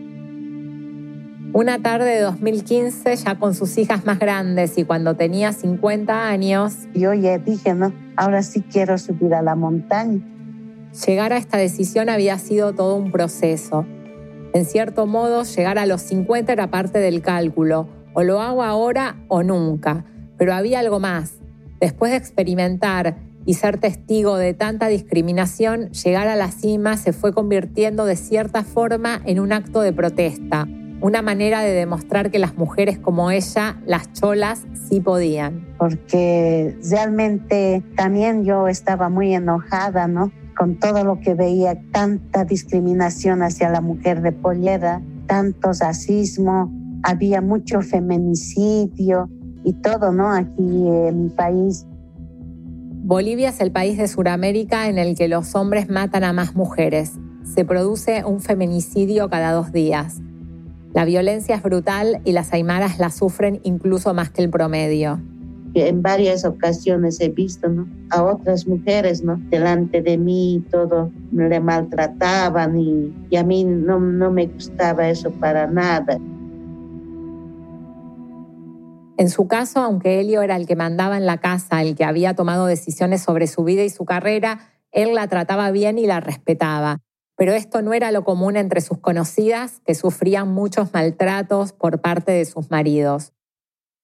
Una 1.57 1.81
tarde 1.81 2.11
de 2.11 2.21
2015, 2.21 3.15
ya 3.15 3.39
con 3.39 3.55
sus 3.55 3.79
hijas 3.79 4.05
más 4.05 4.19
grandes 4.19 4.77
y 4.77 4.83
cuando 4.83 5.15
tenía 5.15 5.53
50 5.53 6.29
años, 6.29 6.75
yo 6.93 7.15
ya 7.15 7.39
dije, 7.39 7.73
no, 7.73 7.91
ahora 8.15 8.43
sí 8.43 8.61
quiero 8.61 8.99
subir 8.99 9.33
a 9.33 9.41
la 9.41 9.55
montaña. 9.55 10.21
Llegar 11.07 11.33
a 11.33 11.37
esta 11.37 11.57
decisión 11.57 12.09
había 12.09 12.37
sido 12.37 12.73
todo 12.73 12.93
un 12.93 13.11
proceso. 13.11 13.87
En 14.53 14.65
cierto 14.65 15.07
modo, 15.07 15.45
llegar 15.45 15.79
a 15.79 15.87
los 15.87 16.03
50 16.03 16.53
era 16.53 16.69
parte 16.69 16.99
del 16.99 17.23
cálculo, 17.23 17.89
o 18.13 18.21
lo 18.21 18.39
hago 18.39 18.61
ahora 18.61 19.15
o 19.27 19.41
nunca. 19.41 20.05
Pero 20.37 20.53
había 20.53 20.81
algo 20.81 20.99
más. 20.99 21.39
Después 21.79 22.11
de 22.11 22.17
experimentar 22.17 23.17
y 23.47 23.55
ser 23.55 23.79
testigo 23.79 24.37
de 24.37 24.53
tanta 24.53 24.89
discriminación, 24.89 25.89
llegar 25.89 26.27
a 26.27 26.35
la 26.35 26.51
cima 26.51 26.97
se 26.97 27.13
fue 27.13 27.33
convirtiendo 27.33 28.05
de 28.05 28.15
cierta 28.15 28.63
forma 28.63 29.23
en 29.25 29.39
un 29.39 29.51
acto 29.53 29.81
de 29.81 29.91
protesta, 29.91 30.67
una 31.01 31.21
manera 31.21 31.61
de 31.61 31.71
demostrar 31.71 32.31
que 32.31 32.39
las 32.39 32.57
mujeres 32.57 32.97
como 32.97 33.29
ella, 33.31 33.77
las 33.85 34.11
cholas, 34.13 34.65
sí 34.89 34.99
podían. 34.99 35.67
Porque 35.77 36.75
realmente 36.89 37.83
también 37.95 38.43
yo 38.45 38.67
estaba 38.67 39.09
muy 39.09 39.33
enojada, 39.33 40.07
¿no? 40.07 40.31
Con 40.57 40.79
todo 40.79 41.03
lo 41.03 41.19
que 41.19 41.35
veía, 41.35 41.79
tanta 41.91 42.45
discriminación 42.45 43.43
hacia 43.43 43.69
la 43.69 43.81
mujer 43.81 44.21
de 44.21 44.31
pollera, 44.31 45.01
tanto 45.27 45.71
racismo, 45.79 46.71
había 47.03 47.41
mucho 47.41 47.81
feminicidio 47.81 49.29
y 49.63 49.73
todo, 49.73 50.11
¿no? 50.11 50.31
Aquí 50.31 50.87
en 50.87 51.23
mi 51.25 51.29
país. 51.29 51.85
Bolivia 53.03 53.49
es 53.49 53.61
el 53.61 53.71
país 53.71 53.97
de 53.97 54.07
Sudamérica 54.07 54.89
en 54.89 54.97
el 54.97 55.15
que 55.15 55.27
los 55.27 55.53
hombres 55.55 55.89
matan 55.89 56.23
a 56.23 56.33
más 56.33 56.55
mujeres. 56.55 57.13
Se 57.43 57.63
produce 57.63 58.25
un 58.25 58.41
feminicidio 58.41 59.29
cada 59.29 59.51
dos 59.51 59.71
días. 59.71 60.21
La 60.93 61.05
violencia 61.05 61.55
es 61.55 61.63
brutal 61.63 62.21
y 62.23 62.31
las 62.31 62.53
aymaras 62.53 62.99
la 62.99 63.09
sufren 63.09 63.59
incluso 63.63 64.13
más 64.13 64.29
que 64.29 64.41
el 64.41 64.49
promedio. 64.49 65.19
En 65.73 66.01
varias 66.01 66.43
ocasiones 66.43 67.19
he 67.21 67.29
visto 67.29 67.69
¿no? 67.69 67.87
a 68.09 68.23
otras 68.23 68.67
mujeres 68.67 69.23
¿no? 69.23 69.39
delante 69.49 70.01
de 70.01 70.17
mí, 70.17 70.63
todo 70.71 71.11
le 71.31 71.59
maltrataban 71.59 72.79
y, 72.79 73.13
y 73.29 73.35
a 73.35 73.43
mí 73.43 73.63
no, 73.63 73.99
no 73.99 74.31
me 74.31 74.47
gustaba 74.47 75.07
eso 75.09 75.29
para 75.31 75.67
nada. 75.67 76.17
En 79.17 79.29
su 79.29 79.47
caso, 79.47 79.79
aunque 79.79 80.19
Helio 80.19 80.41
era 80.41 80.55
el 80.55 80.67
que 80.67 80.75
mandaba 80.75 81.17
en 81.17 81.25
la 81.25 81.37
casa, 81.37 81.81
el 81.81 81.95
que 81.95 82.05
había 82.05 82.35
tomado 82.35 82.67
decisiones 82.67 83.21
sobre 83.21 83.47
su 83.47 83.63
vida 83.63 83.83
y 83.83 83.89
su 83.89 84.05
carrera, 84.05 84.59
él 84.91 85.15
la 85.15 85.27
trataba 85.27 85.71
bien 85.71 85.97
y 85.97 86.05
la 86.05 86.19
respetaba. 86.19 86.99
Pero 87.37 87.53
esto 87.53 87.83
no 87.83 87.93
era 87.93 88.11
lo 88.11 88.23
común 88.23 88.57
entre 88.57 88.81
sus 88.81 88.97
conocidas, 88.97 89.79
que 89.85 89.93
sufrían 89.93 90.51
muchos 90.51 90.91
maltratos 90.91 91.71
por 91.71 92.01
parte 92.01 92.31
de 92.31 92.45
sus 92.45 92.71
maridos. 92.71 93.31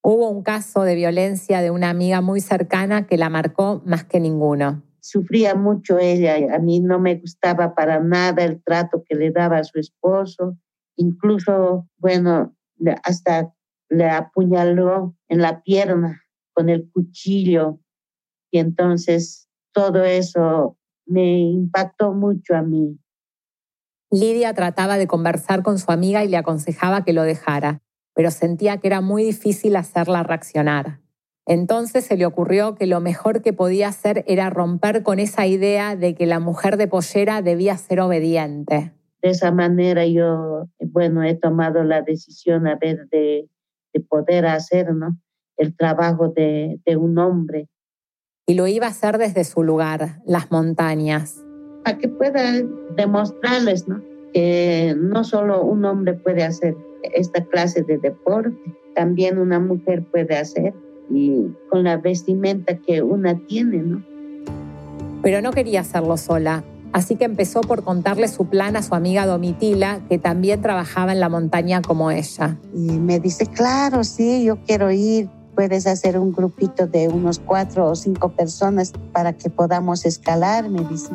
Hubo 0.03 0.29
un 0.29 0.43
caso 0.43 0.83
de 0.83 0.95
violencia 0.95 1.61
de 1.61 1.71
una 1.71 1.89
amiga 1.89 2.21
muy 2.21 2.41
cercana 2.41 3.07
que 3.07 3.17
la 3.17 3.29
marcó 3.29 3.81
más 3.85 4.03
que 4.03 4.19
ninguno. 4.19 4.83
Sufría 4.99 5.55
mucho 5.55 5.97
ella, 5.97 6.55
a 6.55 6.59
mí 6.59 6.79
no 6.79 6.99
me 6.99 7.15
gustaba 7.15 7.73
para 7.73 7.99
nada 7.99 8.43
el 8.43 8.61
trato 8.61 9.03
que 9.03 9.15
le 9.15 9.31
daba 9.31 9.57
a 9.57 9.63
su 9.63 9.79
esposo, 9.79 10.57
incluso, 10.95 11.89
bueno, 11.97 12.55
hasta 13.03 13.53
le 13.89 14.09
apuñaló 14.09 15.15
en 15.27 15.41
la 15.41 15.61
pierna 15.63 16.21
con 16.53 16.69
el 16.69 16.89
cuchillo 16.91 17.79
y 18.51 18.59
entonces 18.59 19.49
todo 19.71 20.03
eso 20.03 20.77
me 21.05 21.39
impactó 21.39 22.13
mucho 22.13 22.55
a 22.55 22.61
mí. 22.61 22.99
Lidia 24.13 24.53
trataba 24.53 24.97
de 24.97 25.07
conversar 25.07 25.63
con 25.63 25.79
su 25.79 25.91
amiga 25.91 26.23
y 26.23 26.27
le 26.27 26.37
aconsejaba 26.37 27.03
que 27.03 27.13
lo 27.13 27.23
dejara, 27.23 27.81
pero 28.13 28.31
sentía 28.31 28.77
que 28.77 28.87
era 28.87 29.01
muy 29.01 29.23
difícil 29.23 29.75
hacerla 29.75 30.23
reaccionar. 30.23 30.99
Entonces 31.45 32.05
se 32.05 32.15
le 32.15 32.25
ocurrió 32.25 32.75
que 32.75 32.85
lo 32.85 33.01
mejor 33.01 33.41
que 33.41 33.51
podía 33.51 33.89
hacer 33.89 34.23
era 34.27 34.49
romper 34.49 35.03
con 35.03 35.19
esa 35.19 35.45
idea 35.45 35.95
de 35.95 36.15
que 36.15 36.25
la 36.25 36.39
mujer 36.39 36.77
de 36.77 36.87
pollera 36.87 37.41
debía 37.41 37.75
ser 37.77 37.99
obediente. 37.99 38.93
De 39.21 39.29
esa 39.29 39.51
manera 39.51 40.05
yo, 40.05 40.69
bueno, 40.79 41.23
he 41.23 41.35
tomado 41.35 41.83
la 41.83 42.01
decisión 42.01 42.67
a 42.67 42.75
ver 42.75 43.07
de 43.09 43.49
de 43.93 43.99
poder 43.99 44.45
hacer 44.45 44.93
¿no? 44.93 45.17
el 45.57 45.75
trabajo 45.75 46.29
de, 46.29 46.81
de 46.85 46.97
un 46.97 47.17
hombre. 47.17 47.69
Y 48.45 48.55
lo 48.55 48.67
iba 48.67 48.87
a 48.87 48.89
hacer 48.89 49.17
desde 49.17 49.43
su 49.45 49.63
lugar, 49.63 50.21
las 50.25 50.51
montañas. 50.51 51.41
Para 51.83 51.97
que 51.97 52.07
pueda 52.07 52.61
demostrarles 52.95 53.87
¿no? 53.87 54.01
que 54.33 54.95
no 54.97 55.23
solo 55.23 55.63
un 55.63 55.85
hombre 55.85 56.13
puede 56.13 56.43
hacer 56.43 56.75
esta 57.13 57.43
clase 57.45 57.83
de 57.83 57.97
deporte, 57.97 58.57
también 58.95 59.37
una 59.37 59.59
mujer 59.59 60.03
puede 60.11 60.37
hacer 60.37 60.73
y 61.09 61.47
con 61.69 61.83
la 61.83 61.97
vestimenta 61.97 62.77
que 62.77 63.01
una 63.01 63.37
tiene, 63.47 63.77
¿no? 63.77 64.03
Pero 65.21 65.41
no 65.41 65.51
quería 65.51 65.81
hacerlo 65.81 66.17
sola. 66.17 66.63
Así 66.91 67.15
que 67.15 67.25
empezó 67.25 67.61
por 67.61 67.83
contarle 67.83 68.27
su 68.27 68.45
plan 68.45 68.75
a 68.75 68.83
su 68.83 68.93
amiga 68.93 69.25
Domitila, 69.25 70.01
que 70.09 70.19
también 70.19 70.61
trabajaba 70.61 71.11
en 71.11 71.19
la 71.19 71.29
montaña 71.29 71.81
como 71.81 72.11
ella. 72.11 72.57
Y 72.73 72.99
me 72.99 73.19
dice, 73.19 73.47
claro, 73.47 74.03
sí, 74.03 74.43
yo 74.43 74.57
quiero 74.67 74.91
ir. 74.91 75.27
Puedes 75.55 75.87
hacer 75.87 76.19
un 76.19 76.31
grupito 76.31 76.87
de 76.87 77.07
unos 77.07 77.39
cuatro 77.39 77.87
o 77.89 77.95
cinco 77.95 78.29
personas 78.29 78.91
para 79.11 79.33
que 79.33 79.49
podamos 79.49 80.05
escalar, 80.05 80.69
me 80.69 80.83
dice. 80.83 81.09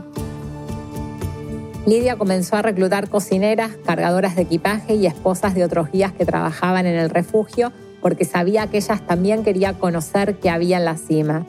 Lidia 1.89 2.17
comenzó 2.17 2.57
a 2.57 2.63
reclutar 2.63 3.09
cocineras, 3.09 3.71
cargadoras 3.87 4.37
de 4.37 4.43
equipaje 4.43 4.95
y 4.95 5.07
esposas 5.07 5.55
de 5.55 5.65
otros 5.65 5.91
guías 5.91 6.13
que 6.13 6.27
trabajaban 6.27 6.85
en 6.85 6.97
el 6.97 7.09
refugio 7.09 7.73
porque 8.03 8.27
sabía 8.27 8.67
que 8.67 8.77
ellas 8.77 9.07
también 9.07 9.43
querían 9.43 9.75
conocer 9.75 10.37
qué 10.37 10.51
había 10.51 10.77
en 10.77 10.85
la 10.85 10.99
cima. 10.99 11.47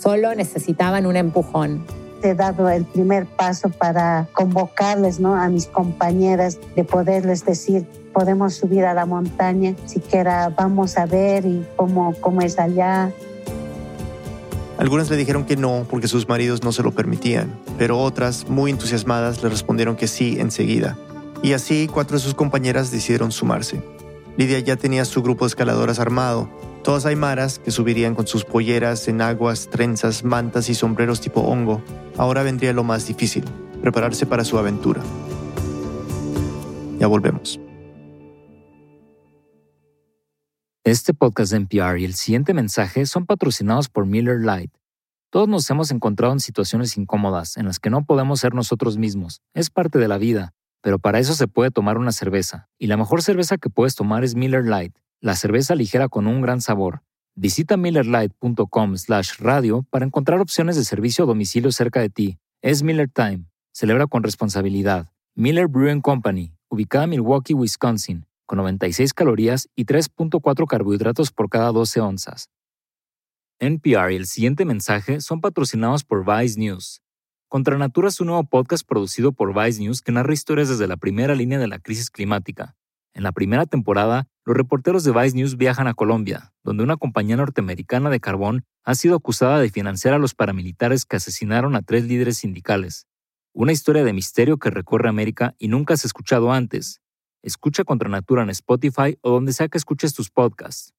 Solo 0.00 0.34
necesitaban 0.34 1.04
un 1.04 1.16
empujón 1.16 1.84
he 2.22 2.34
dado 2.34 2.68
el 2.68 2.84
primer 2.84 3.26
paso 3.26 3.68
para 3.68 4.28
convocarles 4.32 5.18
¿no? 5.18 5.34
a 5.34 5.48
mis 5.48 5.66
compañeras, 5.66 6.58
de 6.76 6.84
poderles 6.84 7.44
decir, 7.44 7.84
podemos 8.12 8.54
subir 8.54 8.84
a 8.84 8.94
la 8.94 9.06
montaña, 9.06 9.74
siquiera 9.86 10.48
vamos 10.50 10.96
a 10.98 11.06
ver 11.06 11.44
y 11.44 11.66
cómo, 11.76 12.14
cómo 12.20 12.40
es 12.40 12.58
allá. 12.58 13.10
Algunas 14.82 15.08
le 15.10 15.16
dijeron 15.16 15.44
que 15.44 15.56
no 15.56 15.86
porque 15.88 16.08
sus 16.08 16.28
maridos 16.28 16.64
no 16.64 16.72
se 16.72 16.82
lo 16.82 16.90
permitían, 16.90 17.56
pero 17.78 18.00
otras, 18.00 18.48
muy 18.48 18.72
entusiasmadas, 18.72 19.40
le 19.40 19.48
respondieron 19.48 19.94
que 19.94 20.08
sí 20.08 20.38
enseguida. 20.40 20.98
Y 21.40 21.52
así 21.52 21.86
cuatro 21.86 22.16
de 22.16 22.22
sus 22.24 22.34
compañeras 22.34 22.90
decidieron 22.90 23.30
sumarse. 23.30 23.80
Lidia 24.36 24.58
ya 24.58 24.74
tenía 24.74 25.04
su 25.04 25.22
grupo 25.22 25.44
de 25.44 25.50
escaladoras 25.50 26.00
armado, 26.00 26.50
todas 26.82 27.06
aymaras 27.06 27.60
que 27.60 27.70
subirían 27.70 28.16
con 28.16 28.26
sus 28.26 28.44
polleras, 28.44 29.06
enaguas, 29.06 29.68
trenzas, 29.70 30.24
mantas 30.24 30.68
y 30.68 30.74
sombreros 30.74 31.20
tipo 31.20 31.42
hongo. 31.42 31.80
Ahora 32.16 32.42
vendría 32.42 32.72
lo 32.72 32.82
más 32.82 33.06
difícil, 33.06 33.44
prepararse 33.82 34.26
para 34.26 34.44
su 34.44 34.58
aventura. 34.58 35.00
Ya 36.98 37.06
volvemos. 37.06 37.60
Este 40.84 41.14
podcast 41.14 41.52
de 41.52 41.58
NPR 41.58 42.00
y 42.00 42.04
el 42.04 42.14
siguiente 42.14 42.54
mensaje 42.54 43.06
son 43.06 43.24
patrocinados 43.24 43.88
por 43.88 44.04
Miller 44.04 44.40
Lite. 44.40 44.76
Todos 45.30 45.46
nos 45.46 45.70
hemos 45.70 45.92
encontrado 45.92 46.32
en 46.32 46.40
situaciones 46.40 46.96
incómodas 46.96 47.56
en 47.56 47.66
las 47.66 47.78
que 47.78 47.88
no 47.88 48.04
podemos 48.04 48.40
ser 48.40 48.52
nosotros 48.52 48.98
mismos. 48.98 49.42
Es 49.54 49.70
parte 49.70 50.00
de 50.00 50.08
la 50.08 50.18
vida, 50.18 50.54
pero 50.80 50.98
para 50.98 51.20
eso 51.20 51.34
se 51.34 51.46
puede 51.46 51.70
tomar 51.70 51.98
una 51.98 52.10
cerveza. 52.10 52.68
Y 52.80 52.88
la 52.88 52.96
mejor 52.96 53.22
cerveza 53.22 53.58
que 53.58 53.70
puedes 53.70 53.94
tomar 53.94 54.24
es 54.24 54.34
Miller 54.34 54.64
Lite, 54.64 55.00
la 55.20 55.36
cerveza 55.36 55.76
ligera 55.76 56.08
con 56.08 56.26
un 56.26 56.40
gran 56.40 56.60
sabor. 56.60 57.04
Visita 57.36 57.76
millerlite.com/radio 57.76 59.86
para 59.88 60.04
encontrar 60.04 60.40
opciones 60.40 60.74
de 60.74 60.84
servicio 60.84 61.22
a 61.22 61.28
domicilio 61.28 61.70
cerca 61.70 62.00
de 62.00 62.08
ti. 62.08 62.40
Es 62.60 62.82
Miller 62.82 63.08
Time. 63.08 63.44
Celebra 63.72 64.08
con 64.08 64.24
responsabilidad. 64.24 65.12
Miller 65.36 65.68
Brewing 65.68 66.00
Company, 66.00 66.56
ubicada 66.68 67.04
en 67.04 67.10
Milwaukee, 67.10 67.54
Wisconsin 67.54 68.26
con 68.46 68.58
96 68.58 69.14
calorías 69.14 69.68
y 69.74 69.84
3.4 69.84 70.66
carbohidratos 70.66 71.32
por 71.32 71.48
cada 71.48 71.72
12 71.72 72.00
onzas. 72.00 72.48
NPR 73.58 74.12
y 74.12 74.16
el 74.16 74.26
siguiente 74.26 74.64
mensaje 74.64 75.20
son 75.20 75.40
patrocinados 75.40 76.04
por 76.04 76.24
Vice 76.24 76.58
News. 76.58 77.00
Contra 77.48 77.76
Natura 77.76 78.08
es 78.08 78.20
un 78.20 78.28
nuevo 78.28 78.44
podcast 78.44 78.86
producido 78.86 79.32
por 79.32 79.54
Vice 79.54 79.80
News 79.80 80.00
que 80.00 80.10
narra 80.10 80.32
historias 80.32 80.68
desde 80.68 80.86
la 80.86 80.96
primera 80.96 81.34
línea 81.34 81.58
de 81.58 81.68
la 81.68 81.78
crisis 81.78 82.10
climática. 82.10 82.76
En 83.14 83.22
la 83.22 83.32
primera 83.32 83.66
temporada, 83.66 84.26
los 84.46 84.56
reporteros 84.56 85.04
de 85.04 85.12
Vice 85.12 85.36
News 85.36 85.58
viajan 85.58 85.86
a 85.86 85.92
Colombia, 85.92 86.54
donde 86.64 86.82
una 86.82 86.96
compañía 86.96 87.36
norteamericana 87.36 88.08
de 88.08 88.20
carbón 88.20 88.64
ha 88.84 88.94
sido 88.94 89.16
acusada 89.16 89.60
de 89.60 89.68
financiar 89.68 90.14
a 90.14 90.18
los 90.18 90.34
paramilitares 90.34 91.04
que 91.04 91.16
asesinaron 91.16 91.76
a 91.76 91.82
tres 91.82 92.04
líderes 92.04 92.38
sindicales. 92.38 93.06
Una 93.52 93.72
historia 93.72 94.02
de 94.02 94.14
misterio 94.14 94.56
que 94.56 94.70
recorre 94.70 95.10
América 95.10 95.54
y 95.58 95.68
nunca 95.68 95.98
se 95.98 96.06
ha 96.06 96.08
escuchado 96.08 96.52
antes, 96.52 97.01
Escucha 97.42 97.84
Contra 97.84 98.08
Natura 98.08 98.42
en 98.42 98.50
Spotify 98.50 99.18
o 99.20 99.30
donde 99.30 99.52
sea 99.52 99.68
que 99.68 99.78
escuches 99.78 100.14
tus 100.14 100.30
podcasts. 100.30 100.92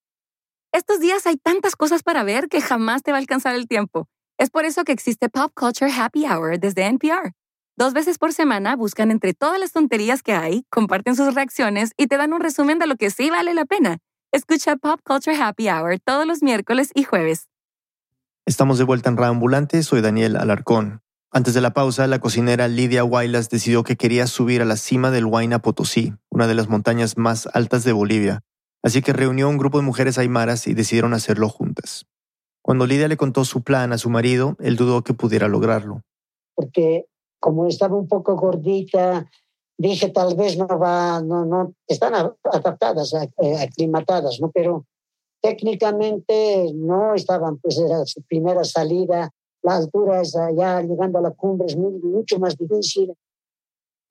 Estos 0.71 0.99
días 0.99 1.27
hay 1.27 1.37
tantas 1.37 1.75
cosas 1.75 2.01
para 2.01 2.23
ver 2.23 2.47
que 2.49 2.59
jamás 2.59 3.03
te 3.03 3.11
va 3.11 3.17
a 3.17 3.21
alcanzar 3.21 3.53
el 3.53 3.67
tiempo. 3.67 4.07
Es 4.39 4.49
por 4.49 4.65
eso 4.65 4.83
que 4.83 4.91
existe 4.91 5.29
Pop 5.29 5.51
Culture 5.53 5.91
Happy 5.91 6.25
Hour 6.25 6.59
desde 6.59 6.85
NPR. 6.87 7.33
Dos 7.75 7.93
veces 7.93 8.17
por 8.17 8.33
semana 8.33 8.75
buscan 8.75 9.11
entre 9.11 9.35
todas 9.35 9.59
las 9.59 9.71
tonterías 9.71 10.23
que 10.23 10.33
hay, 10.33 10.65
comparten 10.71 11.15
sus 11.15 11.35
reacciones 11.35 11.91
y 11.95 12.07
te 12.07 12.17
dan 12.17 12.33
un 12.33 12.41
resumen 12.41 12.79
de 12.79 12.87
lo 12.87 12.95
que 12.95 13.11
sí 13.11 13.29
vale 13.29 13.53
la 13.53 13.65
pena. 13.65 13.99
Escucha 14.31 14.75
Pop 14.75 14.99
Culture 15.03 15.35
Happy 15.35 15.69
Hour 15.69 15.99
todos 15.99 16.25
los 16.25 16.41
miércoles 16.41 16.89
y 16.95 17.03
jueves. 17.03 17.49
Estamos 18.47 18.79
de 18.79 18.83
vuelta 18.83 19.09
en 19.09 19.17
Reambulante, 19.17 19.83
soy 19.83 20.01
Daniel 20.01 20.37
Alarcón. 20.37 21.02
Antes 21.35 21.55
de 21.55 21.61
la 21.61 21.73
pausa, 21.73 22.05
la 22.05 22.19
cocinera 22.19 22.67
Lidia 22.67 23.01
Guaylas 23.01 23.49
decidió 23.49 23.83
que 23.83 23.95
quería 23.95 24.27
subir 24.27 24.61
a 24.61 24.65
la 24.65 24.77
cima 24.77 25.09
del 25.09 25.25
Huayna 25.25 25.57
Potosí, 25.57 26.13
una 26.29 26.45
de 26.45 26.53
las 26.53 26.69
montañas 26.69 27.17
más 27.17 27.49
altas 27.55 27.83
de 27.83 27.91
Bolivia, 27.91 28.43
así 28.83 29.01
que 29.01 29.13
reunió 29.13 29.49
un 29.49 29.57
grupo 29.57 29.79
de 29.79 29.83
mujeres 29.83 30.19
aymaras 30.19 30.67
y 30.67 30.75
decidieron 30.75 31.15
hacerlo 31.15 31.49
juntas. 31.49 32.05
Cuando 32.61 32.85
Lidia 32.85 33.07
le 33.07 33.17
contó 33.17 33.45
su 33.45 33.63
plan 33.63 33.93
a 33.93 33.97
su 33.97 34.11
marido, 34.11 34.55
él 34.59 34.75
dudó 34.75 35.03
que 35.03 35.15
pudiera 35.15 35.47
lograrlo. 35.47 36.03
Porque 36.53 37.07
como 37.39 37.65
estaba 37.65 37.97
un 37.97 38.07
poco 38.07 38.35
gordita, 38.35 39.27
dije 39.75 40.09
tal 40.09 40.35
vez 40.35 40.55
no 40.55 40.67
va, 40.67 41.19
no, 41.19 41.73
están 41.87 42.13
adaptadas, 42.13 43.11
eh, 43.41 43.57
aclimatadas, 43.59 44.39
¿no? 44.39 44.51
Pero 44.51 44.85
técnicamente 45.41 46.71
no 46.75 47.15
estaban, 47.15 47.57
pues 47.57 47.79
era 47.79 48.05
su 48.05 48.21
primera 48.21 48.63
salida 48.63 49.31
la 49.63 49.77
altura 49.77 50.21
es 50.21 50.35
allá, 50.35 50.81
llegando 50.81 51.19
a 51.19 51.21
la 51.21 51.31
cumbre 51.31 51.67
es 51.67 51.77
mucho 51.77 52.37
más 52.37 52.57
difícil. 52.57 53.13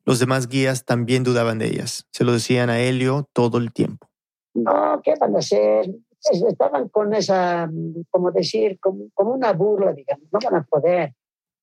Los 0.05 0.19
demás 0.19 0.49
guías 0.49 0.85
también 0.85 1.23
dudaban 1.23 1.59
de 1.59 1.67
ellas. 1.67 2.07
Se 2.11 2.25
lo 2.25 2.33
decían 2.33 2.71
a 2.71 2.81
Helio 2.81 3.29
todo 3.33 3.59
el 3.59 3.73
tiempo. 3.73 4.09
No, 4.55 5.01
¿qué 5.05 5.15
van 5.21 5.37
a 5.37 5.39
hacer? 5.39 5.95
Estaban 6.49 6.89
con 6.89 7.15
esa, 7.15 7.71
como 8.11 8.31
decir, 8.33 8.79
como, 8.81 9.11
una 9.17 9.53
burla, 9.53 9.93
digamos. 9.93 10.27
No 10.33 10.39
van 10.43 10.61
a 10.61 10.65
poder. 10.65 11.15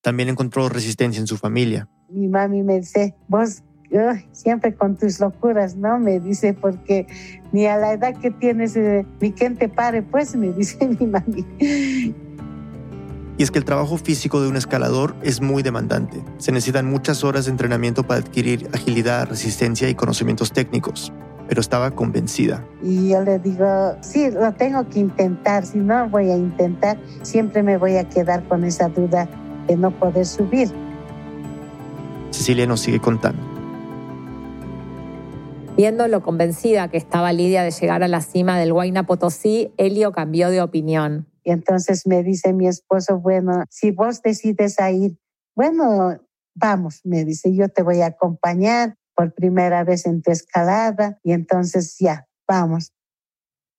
También 0.02 0.30
encontró 0.30 0.70
resistencia 0.70 1.20
en 1.20 1.28
su 1.28 1.38
familia. 1.38 1.90
Mi 2.10 2.28
mami 2.28 2.64
me 2.64 2.80
dice, 2.80 3.16
vos 3.28 3.64
siempre 4.32 4.76
con 4.76 4.96
tus 4.98 5.20
locuras, 5.20 5.76
¿no? 5.76 5.98
Me 6.00 6.20
dice, 6.20 6.54
porque 6.54 7.08
ni 7.52 7.66
a 7.66 7.78
la 7.78 7.94
edad 7.94 8.16
que 8.20 8.32
tienes, 8.32 8.76
eh, 8.78 9.06
ni 9.20 9.32
quien 9.34 9.58
te 9.58 9.68
pare, 9.68 10.04
pues, 10.04 10.36
me 10.36 10.52
dice 10.54 10.88
mi 11.00 11.08
mami. 11.08 11.46
Y 13.40 13.44
es 13.44 13.52
que 13.52 13.58
el 13.58 13.64
trabajo 13.64 13.96
físico 13.96 14.42
de 14.42 14.50
un 14.50 14.58
escalador 14.58 15.16
es 15.24 15.40
muy 15.40 15.64
demandante. 15.64 16.22
Se 16.40 16.52
necesitan 16.52 16.86
muchas 16.86 17.24
horas 17.24 17.46
de 17.46 17.52
entrenamiento 17.52 18.04
para 18.04 18.20
adquirir 18.20 18.68
agilidad, 18.74 19.30
resistencia 19.30 19.88
y 19.88 19.96
conocimientos 19.96 20.52
técnicos. 20.52 21.14
Pero 21.48 21.62
estaba 21.62 21.92
convencida. 21.92 22.66
Y 22.84 23.12
yo 23.12 23.22
le 23.22 23.40
digo, 23.40 23.96
sí, 24.02 24.30
lo 24.30 24.52
tengo 24.56 24.90
que 24.90 25.00
intentar. 25.00 25.66
Si 25.66 25.78
no 25.78 26.10
voy 26.10 26.30
a 26.30 26.36
intentar, 26.36 27.00
siempre 27.22 27.64
me 27.64 27.78
voy 27.78 27.96
a 27.96 28.10
quedar 28.10 28.46
con 28.50 28.66
esa 28.66 28.90
duda 28.90 29.30
de 29.68 29.78
no 29.78 29.92
poder 29.92 30.26
subir. 30.26 30.70
Cecilia 32.32 32.68
nos 32.68 32.82
sigue 32.82 33.00
contando. 33.00 33.42
Viendo 35.78 36.06
lo 36.10 36.22
convencida 36.24 36.90
que 36.90 36.98
estaba 36.98 37.32
Lidia 37.32 37.64
de 37.64 37.72
llegar 37.72 38.04
a 38.04 38.10
la 38.10 38.20
cima 38.20 38.60
del 38.60 38.74
Huayna 38.74 39.06
Potosí, 39.06 39.72
Helio 39.78 40.12
cambió 40.12 40.50
de 40.50 40.62
opinión. 40.62 41.26
Y 41.44 41.52
entonces 41.52 42.06
me 42.06 42.24
dice 42.24 42.54
mi 42.54 42.68
esposo, 42.68 43.20
bueno, 43.20 43.64
si 43.70 43.92
vos 43.92 44.22
decides 44.22 44.80
a 44.80 44.92
ir, 44.92 45.18
bueno, 45.56 46.20
vamos, 46.56 47.02
me 47.04 47.26
dice, 47.26 47.54
yo 47.54 47.70
te 47.70 47.84
voy 47.84 48.02
a 48.02 48.08
acompañar 48.08 48.96
por 49.16 49.34
primera 49.34 49.84
vez 49.84 50.06
en 50.06 50.22
tu 50.22 50.32
escalada 50.32 51.20
y 51.24 51.34
entonces 51.34 51.98
ya, 52.00 52.28
vamos. 52.48 52.94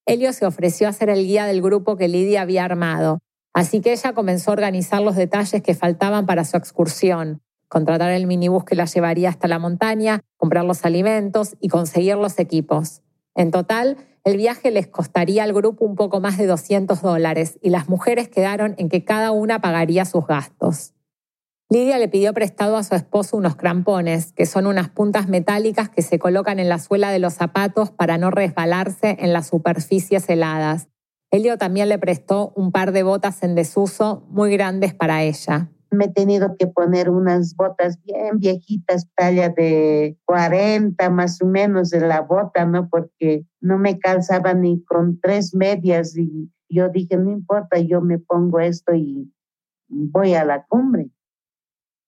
Helio 0.06 0.32
se 0.32 0.46
ofreció 0.46 0.88
a 0.88 0.92
ser 0.92 1.08
el 1.08 1.24
guía 1.24 1.46
del 1.46 1.62
grupo 1.62 1.96
que 1.96 2.08
Lidia 2.08 2.42
había 2.42 2.64
armado, 2.64 3.20
así 3.54 3.80
que 3.80 3.92
ella 3.92 4.12
comenzó 4.12 4.50
a 4.50 4.54
organizar 4.54 5.00
los 5.00 5.16
detalles 5.16 5.62
que 5.62 5.74
faltaban 5.74 6.26
para 6.26 6.44
su 6.44 6.56
excursión, 6.56 7.42
contratar 7.68 8.10
el 8.10 8.26
minibús 8.26 8.64
que 8.64 8.74
la 8.74 8.86
llevaría 8.86 9.28
hasta 9.28 9.48
la 9.48 9.58
montaña, 9.58 10.20
comprar 10.36 10.64
los 10.64 10.84
alimentos 10.84 11.56
y 11.60 11.68
conseguir 11.68 12.16
los 12.16 12.38
equipos. 12.38 13.02
En 13.34 13.50
total, 13.50 13.96
el 14.24 14.36
viaje 14.36 14.70
les 14.70 14.86
costaría 14.86 15.44
al 15.44 15.52
grupo 15.52 15.84
un 15.84 15.96
poco 15.96 16.20
más 16.20 16.36
de 16.38 16.46
200 16.46 17.00
dólares 17.02 17.58
y 17.62 17.70
las 17.70 17.88
mujeres 17.88 18.28
quedaron 18.28 18.74
en 18.78 18.88
que 18.88 19.04
cada 19.04 19.32
una 19.32 19.60
pagaría 19.60 20.04
sus 20.04 20.26
gastos. 20.26 20.94
Lidia 21.68 21.98
le 21.98 22.08
pidió 22.08 22.34
prestado 22.34 22.76
a 22.76 22.82
su 22.82 22.94
esposo 22.96 23.36
unos 23.36 23.54
crampones, 23.54 24.32
que 24.32 24.44
son 24.44 24.66
unas 24.66 24.88
puntas 24.88 25.28
metálicas 25.28 25.88
que 25.88 26.02
se 26.02 26.18
colocan 26.18 26.58
en 26.58 26.68
la 26.68 26.78
suela 26.78 27.12
de 27.12 27.20
los 27.20 27.34
zapatos 27.34 27.90
para 27.90 28.18
no 28.18 28.30
resbalarse 28.30 29.16
en 29.20 29.32
las 29.32 29.46
superficies 29.46 30.28
heladas. 30.28 30.88
Elio 31.30 31.58
también 31.58 31.88
le 31.88 31.98
prestó 31.98 32.52
un 32.56 32.72
par 32.72 32.90
de 32.90 33.04
botas 33.04 33.42
en 33.44 33.54
desuso 33.54 34.26
muy 34.30 34.50
grandes 34.50 34.94
para 34.94 35.22
ella 35.22 35.70
me 35.90 36.06
he 36.06 36.12
tenido 36.12 36.56
que 36.56 36.66
poner 36.66 37.10
unas 37.10 37.54
botas 37.56 38.00
bien 38.02 38.38
viejitas, 38.38 39.08
talla 39.14 39.48
de 39.48 40.16
40 40.24 41.10
más 41.10 41.40
o 41.42 41.46
menos 41.46 41.90
de 41.90 42.00
la 42.00 42.20
bota, 42.20 42.64
¿no? 42.64 42.88
Porque 42.88 43.46
no 43.60 43.78
me 43.78 43.98
calzaba 43.98 44.54
ni 44.54 44.82
con 44.84 45.20
tres 45.20 45.54
medias 45.54 46.16
y 46.16 46.50
yo 46.68 46.88
dije, 46.88 47.16
no 47.16 47.30
importa, 47.30 47.78
yo 47.78 48.00
me 48.00 48.18
pongo 48.18 48.60
esto 48.60 48.94
y 48.94 49.32
voy 49.88 50.34
a 50.34 50.44
la 50.44 50.64
cumbre. 50.66 51.10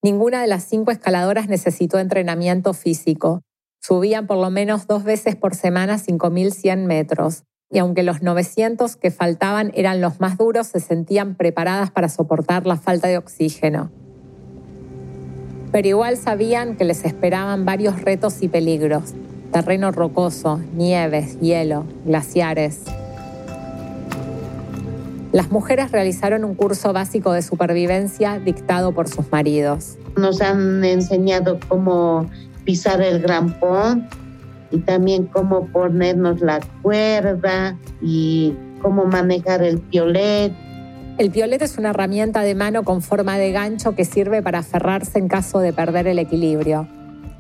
Ninguna 0.03 0.41
de 0.43 0.49
las 0.49 0.65
cinco 0.65 0.91
escaladoras 0.91 1.49
necesitó 1.49 1.99
entrenamiento 1.99 2.75
físico. 2.75 3.43
Subían 3.81 4.27
por 4.27 4.39
lo 4.39 4.51
menos 4.51 4.87
dos 4.87 5.05
veces 5.05 5.37
por 5.37 5.55
semana 5.55 5.99
5.100 5.99 6.87
metros 6.87 7.45
y 7.73 7.79
aunque 7.79 8.03
los 8.03 8.23
900 8.23 8.97
que 8.97 9.11
faltaban 9.11 9.73
eran 9.75 10.03
los 10.03 10.21
más 10.21 10.37
duros, 10.37 10.67
se 10.67 10.79
sentían 10.79 11.35
preparadas 11.35 11.91
para 11.91 12.11
soportar 12.11 12.67
la 12.67 12.77
falta 12.77 13.09
de 13.09 13.17
oxígeno. 13.17 13.91
Pero 15.73 15.89
igual 15.89 16.19
sabían 16.19 16.77
que 16.77 16.85
les 16.85 17.03
esperaban 17.07 17.65
varios 17.65 18.03
retos 18.03 18.43
y 18.43 18.49
peligros. 18.49 19.15
Terreno 19.53 19.91
rocoso, 19.91 20.61
nieves, 20.75 21.41
hielo, 21.41 21.87
glaciares. 22.05 22.83
Las 25.33 25.51
mujeres 25.51 25.91
realizaron 25.93 26.45
un 26.45 26.55
curso 26.55 26.93
básico 26.93 27.33
de 27.33 27.41
supervivencia 27.41 28.39
dictado 28.39 28.93
por 28.93 29.09
sus 29.09 29.33
maridos. 29.33 29.97
Nos 30.19 30.43
han 30.43 30.85
enseñado 30.85 31.59
cómo 31.69 32.27
pisar 32.67 33.01
el 33.01 33.23
grampón, 33.23 34.09
y 34.73 34.79
también 34.79 35.27
cómo 35.27 35.67
ponernos 35.67 36.41
la 36.41 36.61
cuerda 36.83 37.77
y 38.01 38.55
cómo 38.81 39.05
manejar 39.05 39.63
el 39.63 39.79
piolet. 39.79 40.53
El 41.19 41.31
piolet 41.31 41.63
es 41.63 41.79
una 41.79 41.91
herramienta 41.91 42.43
de 42.43 42.55
mano 42.55 42.83
con 42.83 43.03
forma 43.03 43.39
de 43.39 43.53
gancho 43.53 43.95
que 43.95 44.05
sirve 44.05 44.43
para 44.43 44.61
aferrarse 44.61 45.19
en 45.19 45.29
caso 45.29 45.61
de 45.61 45.73
perder 45.73 46.07
el 46.07 46.19
equilibrio. 46.19 46.89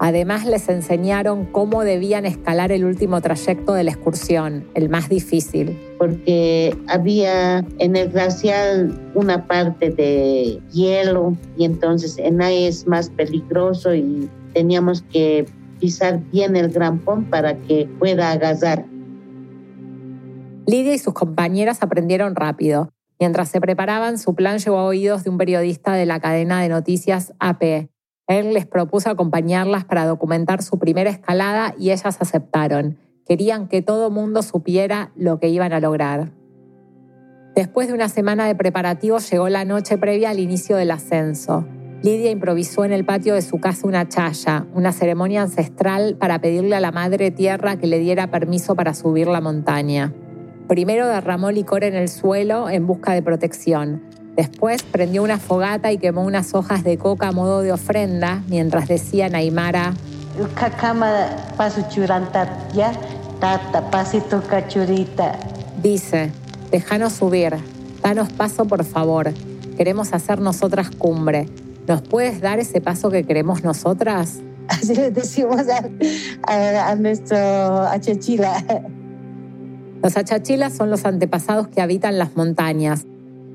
Además 0.05 0.45
les 0.45 0.69
enseñaron 0.69 1.47
cómo 1.47 1.85
debían 1.85 2.27
escalar 2.27 2.73
el 2.73 2.85
último 2.85 3.21
trayecto 3.21 3.73
de 3.73 3.85
la 3.85 3.93
excursión, 3.93 4.65
el 4.75 4.89
más 4.89 5.09
difícil. 5.09 5.79
Porque 5.97 6.77
había 6.89 7.65
en 7.79 7.95
el 7.95 8.09
glacial 8.09 8.93
una 9.15 9.47
parte 9.47 9.91
de 9.91 10.59
hielo 10.73 11.37
y 11.57 11.65
entonces 11.65 12.19
en 12.19 12.43
ahí 12.43 12.65
es 12.65 12.87
más 12.89 13.11
peligroso 13.11 13.95
y 13.95 14.29
teníamos 14.53 15.03
que 15.13 15.47
pisar 15.83 16.21
bien 16.31 16.55
el 16.55 16.69
grampón 16.69 17.25
para 17.25 17.57
que 17.57 17.89
pueda 17.99 18.31
agasar. 18.31 18.85
Lidia 20.65 20.95
y 20.95 20.99
sus 20.99 21.13
compañeras 21.13 21.83
aprendieron 21.83 22.37
rápido. 22.37 22.91
Mientras 23.19 23.49
se 23.49 23.61
preparaban, 23.61 24.17
su 24.17 24.37
plan 24.37 24.59
llegó 24.59 24.79
a 24.79 24.85
oídos 24.85 25.25
de 25.25 25.31
un 25.31 25.39
periodista 25.39 25.95
de 25.95 26.07
la 26.07 26.21
cadena 26.21 26.63
de 26.63 26.69
noticias 26.69 27.33
AP. 27.41 27.89
Él 28.29 28.55
les 28.55 28.65
propuso 28.65 29.11
acompañarlas 29.11 29.85
para 29.85 30.07
documentar 30.07 30.63
su 30.63 30.79
primera 30.79 31.11
escalada 31.11 31.75
y 31.77 31.91
ellas 31.91 32.17
aceptaron. 32.21 32.97
Querían 33.27 33.67
que 33.67 33.83
todo 33.83 34.09
mundo 34.09 34.43
supiera 34.43 35.11
lo 35.17 35.41
que 35.41 35.49
iban 35.49 35.73
a 35.73 35.81
lograr. 35.81 36.31
Después 37.57 37.89
de 37.89 37.95
una 37.95 38.09
semana 38.09 38.47
de 38.47 38.55
preparativos 38.55 39.29
llegó 39.29 39.49
la 39.49 39.65
noche 39.65 39.99
previa 39.99 40.31
al 40.31 40.39
inicio 40.39 40.77
del 40.77 40.93
ascenso. 40.93 41.67
Lidia 42.03 42.33
improvisó 42.33 42.85
en 42.85 42.93
el 42.93 43.05
patio 43.05 43.35
de 43.35 43.43
su 43.43 43.61
casa 43.61 43.87
una 43.87 44.09
chaya, 44.09 44.67
una 44.75 44.91
ceremonia 44.91 45.43
ancestral 45.43 46.17
para 46.19 46.41
pedirle 46.41 46.75
a 46.75 46.81
la 46.81 46.91
Madre 46.91 47.31
Tierra 47.31 47.77
que 47.77 47.87
le 47.87 48.01
diera 48.01 48.29
permiso 48.29 48.75
para 48.75 48.93
subir 48.93 49.29
la 49.29 49.41
montaña. 49.41 50.13
Primero 50.67 51.07
derramó 51.07 51.53
licor 51.53 51.85
en 51.85 51.95
el 51.95 52.09
suelo 52.09 52.69
en 52.69 52.89
busca 52.89 53.13
de 53.13 53.23
protección. 53.23 54.03
Después 54.35 54.83
prendió 54.83 55.23
una 55.23 55.39
fogata 55.39 55.93
y 55.93 55.99
quemó 55.99 56.25
unas 56.25 56.55
hojas 56.55 56.83
de 56.83 56.99
coca 56.99 57.29
a 57.29 57.33
modo 57.33 57.61
de 57.61 57.71
ofrenda 57.71 58.43
mientras 58.49 58.89
decía 58.89 59.29
Naimara, 59.29 59.95
Dice, 65.83 66.33
déjanos 66.71 67.13
subir, 67.13 67.55
danos 68.03 68.33
paso 68.33 68.65
por 68.65 68.83
favor, 68.85 69.33
queremos 69.77 70.13
hacer 70.15 70.41
nosotras 70.41 70.91
cumbre. 70.91 71.47
¿Nos 71.87 72.03
puedes 72.03 72.41
dar 72.41 72.59
ese 72.59 72.81
paso 72.81 73.11
que 73.11 73.25
queremos 73.25 73.65
nosotras? 73.65 74.41
Así 74.69 74.95
le 74.95 75.11
decimos 75.11 75.63
a, 75.69 76.91
a 76.91 76.95
nuestro 76.95 77.37
achachila. 77.37 78.65
Los 80.03 80.17
achachilas 80.17 80.75
son 80.75 80.91
los 80.91 81.05
antepasados 81.05 81.69
que 81.69 81.81
habitan 81.81 82.19
las 82.19 82.37
montañas. 82.37 83.07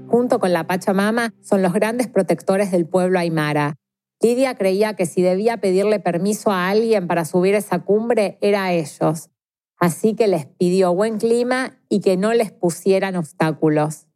Junto 0.07 0.39
con 0.39 0.53
la 0.53 0.65
Pachamama 0.65 1.33
son 1.41 1.61
los 1.61 1.73
grandes 1.73 2.07
protectores 2.07 2.71
del 2.71 2.85
pueblo 2.85 3.19
aymara. 3.19 3.75
Lidia 4.21 4.55
creía 4.55 4.95
que 4.95 5.05
si 5.05 5.21
debía 5.21 5.57
pedirle 5.57 5.99
permiso 5.99 6.51
a 6.51 6.69
alguien 6.69 7.07
para 7.07 7.25
subir 7.25 7.53
esa 7.53 7.79
cumbre 7.79 8.37
era 8.41 8.65
a 8.65 8.73
ellos. 8.73 9.29
Así 9.79 10.15
que 10.15 10.27
les 10.27 10.45
pidió 10.45 10.93
buen 10.93 11.19
clima 11.19 11.77
y 11.87 11.99
que 11.99 12.17
no 12.17 12.33
les 12.33 12.51
pusieran 12.51 13.15
obstáculos. 13.15 14.07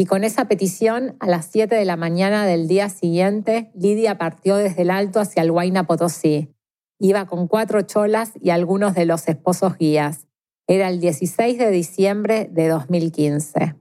Y 0.00 0.06
con 0.06 0.24
esa 0.24 0.46
petición, 0.46 1.14
a 1.20 1.26
las 1.26 1.44
7 1.52 1.74
de 1.74 1.84
la 1.84 1.98
mañana 1.98 2.46
del 2.46 2.68
día 2.68 2.88
siguiente, 2.88 3.70
Lidia 3.74 4.16
partió 4.16 4.56
desde 4.56 4.80
el 4.80 4.90
alto 4.90 5.20
hacia 5.20 5.42
el 5.42 5.50
Huayna 5.50 5.86
Potosí. 5.86 6.48
Iba 6.98 7.26
con 7.26 7.48
cuatro 7.48 7.82
cholas 7.82 8.32
y 8.40 8.48
algunos 8.48 8.94
de 8.94 9.04
los 9.04 9.28
esposos 9.28 9.76
guías. 9.76 10.26
Era 10.66 10.88
el 10.88 11.00
16 11.00 11.58
de 11.58 11.70
diciembre 11.70 12.48
de 12.50 12.68
2015. 12.68 13.74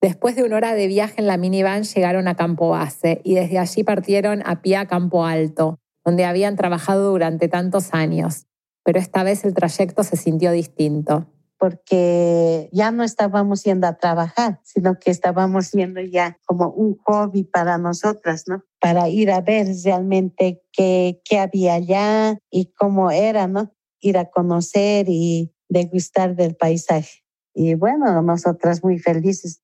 Después 0.00 0.34
de 0.34 0.44
una 0.44 0.56
hora 0.56 0.74
de 0.74 0.86
viaje 0.86 1.16
en 1.18 1.26
la 1.26 1.36
minivan 1.36 1.82
llegaron 1.82 2.26
a 2.26 2.36
Campo 2.36 2.70
Base 2.70 3.20
y 3.22 3.34
desde 3.34 3.58
allí 3.58 3.84
partieron 3.84 4.42
a 4.46 4.62
pie 4.62 4.78
a 4.78 4.86
Campo 4.86 5.26
Alto, 5.26 5.78
donde 6.06 6.24
habían 6.24 6.56
trabajado 6.56 7.10
durante 7.10 7.48
tantos 7.48 7.92
años. 7.92 8.46
Pero 8.82 8.98
esta 8.98 9.22
vez 9.22 9.44
el 9.44 9.52
trayecto 9.52 10.04
se 10.04 10.16
sintió 10.16 10.52
distinto. 10.52 11.26
Porque 11.58 12.68
ya 12.72 12.90
no 12.90 13.04
estábamos 13.04 13.62
yendo 13.64 13.86
a 13.86 13.96
trabajar, 13.96 14.60
sino 14.64 14.98
que 14.98 15.10
estábamos 15.10 15.70
yendo 15.72 16.00
ya 16.00 16.36
como 16.46 16.70
un 16.70 16.96
hobby 17.04 17.44
para 17.44 17.78
nosotras, 17.78 18.44
¿no? 18.46 18.64
Para 18.80 19.08
ir 19.08 19.30
a 19.30 19.40
ver 19.40 19.68
realmente 19.84 20.62
qué, 20.72 21.20
qué 21.24 21.38
había 21.38 21.74
allá 21.74 22.38
y 22.50 22.72
cómo 22.72 23.10
era, 23.10 23.46
¿no? 23.46 23.72
Ir 24.00 24.18
a 24.18 24.30
conocer 24.30 25.06
y 25.08 25.54
degustar 25.68 26.36
del 26.36 26.56
paisaje. 26.56 27.24
Y 27.54 27.74
bueno, 27.74 28.20
nosotras 28.20 28.82
muy 28.82 28.98
felices. 28.98 29.62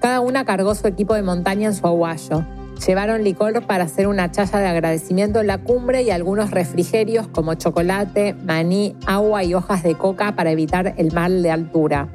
Cada 0.00 0.20
una 0.20 0.44
cargó 0.44 0.74
su 0.74 0.86
equipo 0.86 1.14
de 1.14 1.22
montaña 1.22 1.68
en 1.68 1.74
su 1.74 1.86
aguayo. 1.86 2.44
Llevaron 2.86 3.24
licor 3.24 3.66
para 3.66 3.84
hacer 3.84 4.06
una 4.06 4.30
chaya 4.30 4.58
de 4.58 4.66
agradecimiento 4.66 5.40
en 5.40 5.48
la 5.48 5.58
cumbre 5.58 6.02
y 6.02 6.10
algunos 6.10 6.50
refrigerios 6.50 7.28
como 7.28 7.54
chocolate, 7.54 8.34
maní, 8.34 8.96
agua 9.06 9.44
y 9.44 9.52
hojas 9.52 9.82
de 9.82 9.94
coca 9.96 10.34
para 10.34 10.50
evitar 10.50 10.94
el 10.96 11.12
mal 11.12 11.42
de 11.42 11.50
altura. 11.50 12.08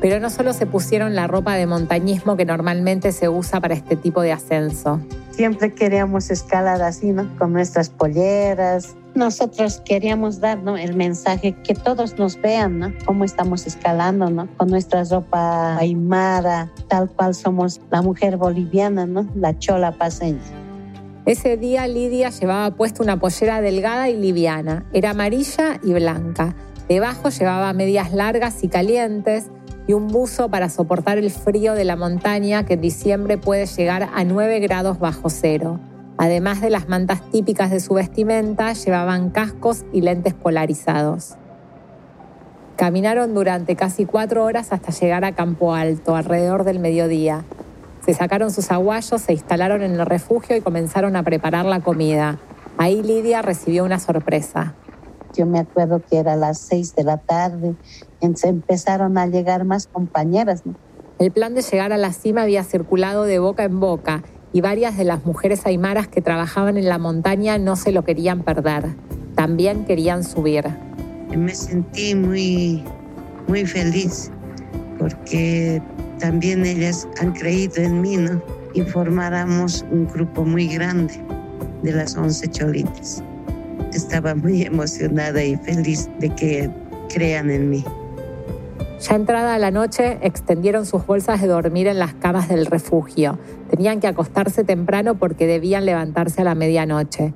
Pero 0.00 0.18
no 0.18 0.30
solo 0.30 0.54
se 0.54 0.66
pusieron 0.66 1.14
la 1.14 1.26
ropa 1.26 1.54
de 1.54 1.66
montañismo 1.66 2.36
que 2.36 2.46
normalmente 2.46 3.12
se 3.12 3.28
usa 3.28 3.60
para 3.60 3.74
este 3.74 3.94
tipo 3.96 4.22
de 4.22 4.32
ascenso. 4.32 5.00
Siempre 5.32 5.74
queríamos 5.74 6.30
escalar 6.30 6.80
así, 6.80 7.12
¿no? 7.12 7.28
Con 7.38 7.52
nuestras 7.52 7.90
polleras, 7.90 8.94
nosotros 9.16 9.82
queríamos 9.84 10.40
dar 10.40 10.62
¿no? 10.62 10.76
el 10.76 10.94
mensaje 10.94 11.52
que 11.62 11.74
todos 11.74 12.18
nos 12.18 12.40
vean, 12.40 12.78
¿no? 12.78 12.92
Cómo 13.04 13.24
estamos 13.24 13.66
escalando, 13.66 14.30
¿no? 14.30 14.48
Con 14.56 14.68
nuestra 14.68 15.02
ropa 15.04 15.76
aymara, 15.78 16.70
tal 16.88 17.10
cual 17.10 17.34
somos 17.34 17.80
la 17.90 18.02
mujer 18.02 18.36
boliviana, 18.36 19.06
¿no? 19.06 19.26
La 19.34 19.58
chola 19.58 19.92
paseña. 19.92 20.40
Ese 21.24 21.56
día 21.56 21.88
Lidia 21.88 22.30
llevaba 22.30 22.76
puesta 22.76 23.02
una 23.02 23.18
pollera 23.18 23.60
delgada 23.60 24.08
y 24.08 24.16
liviana. 24.16 24.86
Era 24.92 25.10
amarilla 25.10 25.80
y 25.82 25.92
blanca. 25.92 26.54
Debajo 26.88 27.30
llevaba 27.30 27.72
medias 27.72 28.12
largas 28.12 28.62
y 28.62 28.68
calientes 28.68 29.46
y 29.88 29.92
un 29.92 30.08
buzo 30.08 30.48
para 30.48 30.68
soportar 30.68 31.18
el 31.18 31.30
frío 31.30 31.74
de 31.74 31.84
la 31.84 31.96
montaña 31.96 32.64
que 32.64 32.74
en 32.74 32.80
diciembre 32.80 33.38
puede 33.38 33.66
llegar 33.66 34.08
a 34.14 34.24
9 34.24 34.60
grados 34.60 34.98
bajo 35.00 35.28
cero. 35.28 35.80
Además 36.18 36.60
de 36.62 36.70
las 36.70 36.88
mantas 36.88 37.30
típicas 37.30 37.70
de 37.70 37.80
su 37.80 37.94
vestimenta, 37.94 38.72
llevaban 38.72 39.30
cascos 39.30 39.84
y 39.92 40.00
lentes 40.00 40.32
polarizados. 40.32 41.36
Caminaron 42.76 43.34
durante 43.34 43.76
casi 43.76 44.06
cuatro 44.06 44.44
horas 44.44 44.72
hasta 44.72 44.92
llegar 44.92 45.24
a 45.24 45.32
Campo 45.32 45.74
Alto, 45.74 46.16
alrededor 46.16 46.64
del 46.64 46.78
mediodía. 46.78 47.44
Se 48.04 48.14
sacaron 48.14 48.50
sus 48.50 48.70
aguayos, 48.70 49.20
se 49.20 49.32
instalaron 49.32 49.82
en 49.82 49.92
el 49.92 50.06
refugio 50.06 50.56
y 50.56 50.60
comenzaron 50.60 51.16
a 51.16 51.22
preparar 51.22 51.66
la 51.66 51.80
comida. 51.80 52.38
Ahí 52.78 53.02
Lidia 53.02 53.42
recibió 53.42 53.84
una 53.84 53.98
sorpresa. 53.98 54.74
Yo 55.34 55.44
me 55.44 55.58
acuerdo 55.58 56.00
que 56.00 56.18
era 56.18 56.36
las 56.36 56.58
seis 56.58 56.94
de 56.94 57.04
la 57.04 57.18
tarde, 57.18 57.74
se 58.34 58.48
empezaron 58.48 59.18
a 59.18 59.26
llegar 59.26 59.64
más 59.64 59.86
compañeras. 59.86 60.62
El 61.18 61.30
plan 61.30 61.54
de 61.54 61.62
llegar 61.62 61.92
a 61.92 61.96
la 61.96 62.12
cima 62.12 62.42
había 62.42 62.62
circulado 62.62 63.24
de 63.24 63.38
boca 63.38 63.64
en 63.64 63.80
boca 63.80 64.22
y 64.56 64.62
varias 64.62 64.96
de 64.96 65.04
las 65.04 65.26
mujeres 65.26 65.66
aymaras 65.66 66.08
que 66.08 66.22
trabajaban 66.22 66.78
en 66.78 66.88
la 66.88 66.96
montaña 66.96 67.58
no 67.58 67.76
se 67.76 67.92
lo 67.92 68.04
querían 68.04 68.42
perder. 68.42 68.86
También 69.34 69.84
querían 69.84 70.24
subir. 70.24 70.64
Me 71.36 71.54
sentí 71.54 72.14
muy, 72.14 72.82
muy 73.48 73.66
feliz 73.66 74.30
porque 74.98 75.82
también 76.20 76.64
ellas 76.64 77.06
han 77.20 77.34
creído 77.34 77.82
en 77.82 78.00
mí, 78.00 78.16
¿no? 78.16 78.42
Y 78.72 78.80
formáramos 78.80 79.84
un 79.90 80.08
grupo 80.08 80.42
muy 80.42 80.68
grande 80.68 81.12
de 81.82 81.92
las 81.92 82.16
11 82.16 82.48
cholitas. 82.48 83.22
Estaba 83.92 84.34
muy 84.34 84.62
emocionada 84.62 85.44
y 85.44 85.56
feliz 85.56 86.08
de 86.18 86.30
que 86.30 86.70
crean 87.12 87.50
en 87.50 87.68
mí. 87.68 87.84
Ya 88.98 89.14
entrada 89.14 89.58
la 89.58 89.70
noche, 89.70 90.18
extendieron 90.22 90.86
sus 90.86 91.06
bolsas 91.06 91.42
de 91.42 91.48
dormir 91.48 91.86
en 91.86 91.98
las 91.98 92.14
camas 92.14 92.48
del 92.48 92.64
refugio. 92.64 93.38
Tenían 93.68 94.00
que 94.00 94.06
acostarse 94.06 94.64
temprano 94.64 95.18
porque 95.18 95.46
debían 95.46 95.84
levantarse 95.84 96.40
a 96.40 96.44
la 96.44 96.54
medianoche. 96.54 97.34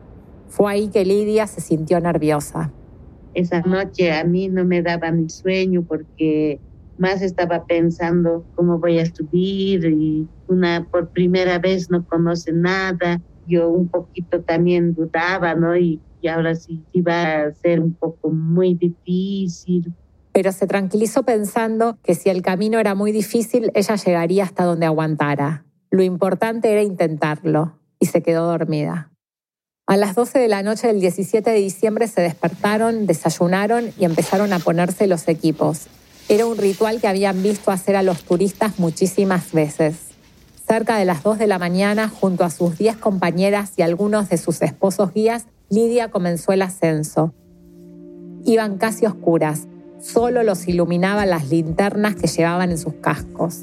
Fue 0.48 0.72
ahí 0.72 0.88
que 0.88 1.04
Lidia 1.04 1.46
se 1.46 1.60
sintió 1.60 2.00
nerviosa. 2.00 2.72
Esa 3.34 3.60
noche 3.60 4.10
a 4.10 4.24
mí 4.24 4.48
no 4.48 4.64
me 4.64 4.80
daba 4.80 5.10
ni 5.10 5.28
sueño 5.28 5.82
porque 5.82 6.58
más 6.96 7.20
estaba 7.20 7.66
pensando 7.66 8.42
cómo 8.54 8.78
voy 8.78 8.98
a 8.98 9.06
subir 9.06 9.84
y 9.84 10.26
una 10.48 10.86
por 10.90 11.10
primera 11.10 11.58
vez 11.58 11.90
no 11.90 12.06
conoce 12.06 12.52
nada. 12.52 13.20
Yo 13.46 13.68
un 13.68 13.88
poquito 13.88 14.40
también 14.40 14.94
dudaba, 14.94 15.54
¿no? 15.54 15.76
Y, 15.76 16.00
y 16.22 16.28
ahora 16.28 16.54
sí 16.54 16.82
iba 16.92 17.42
a 17.42 17.52
ser 17.52 17.80
un 17.80 17.92
poco 17.92 18.30
muy 18.30 18.74
difícil 18.74 19.92
pero 20.32 20.52
se 20.52 20.66
tranquilizó 20.66 21.22
pensando 21.22 21.98
que 22.02 22.14
si 22.14 22.28
el 22.30 22.42
camino 22.42 22.78
era 22.78 22.94
muy 22.94 23.12
difícil, 23.12 23.70
ella 23.74 23.96
llegaría 23.96 24.44
hasta 24.44 24.64
donde 24.64 24.86
aguantara. 24.86 25.64
Lo 25.90 26.02
importante 26.02 26.70
era 26.70 26.82
intentarlo, 26.82 27.78
y 27.98 28.06
se 28.06 28.22
quedó 28.22 28.46
dormida. 28.46 29.10
A 29.86 29.96
las 29.96 30.14
12 30.14 30.38
de 30.38 30.48
la 30.48 30.62
noche 30.62 30.86
del 30.86 31.00
17 31.00 31.50
de 31.50 31.56
diciembre 31.56 32.06
se 32.06 32.20
despertaron, 32.20 33.06
desayunaron 33.06 33.92
y 33.98 34.04
empezaron 34.04 34.52
a 34.52 34.60
ponerse 34.60 35.08
los 35.08 35.26
equipos. 35.26 35.88
Era 36.28 36.46
un 36.46 36.58
ritual 36.58 37.00
que 37.00 37.08
habían 37.08 37.42
visto 37.42 37.72
hacer 37.72 37.96
a 37.96 38.04
los 38.04 38.22
turistas 38.22 38.78
muchísimas 38.78 39.50
veces. 39.50 39.96
Cerca 40.64 40.96
de 40.96 41.04
las 41.04 41.24
2 41.24 41.38
de 41.40 41.48
la 41.48 41.58
mañana, 41.58 42.08
junto 42.08 42.44
a 42.44 42.50
sus 42.50 42.78
10 42.78 42.98
compañeras 42.98 43.72
y 43.76 43.82
algunos 43.82 44.28
de 44.28 44.38
sus 44.38 44.62
esposos 44.62 45.12
guías, 45.12 45.46
Lidia 45.68 46.08
comenzó 46.12 46.52
el 46.52 46.62
ascenso. 46.62 47.34
Iban 48.44 48.78
casi 48.78 49.06
oscuras, 49.06 49.66
solo 50.00 50.42
los 50.42 50.66
iluminaban 50.68 51.30
las 51.30 51.48
linternas 51.48 52.14
que 52.16 52.26
llevaban 52.26 52.70
en 52.70 52.78
sus 52.78 52.94
cascos. 52.94 53.62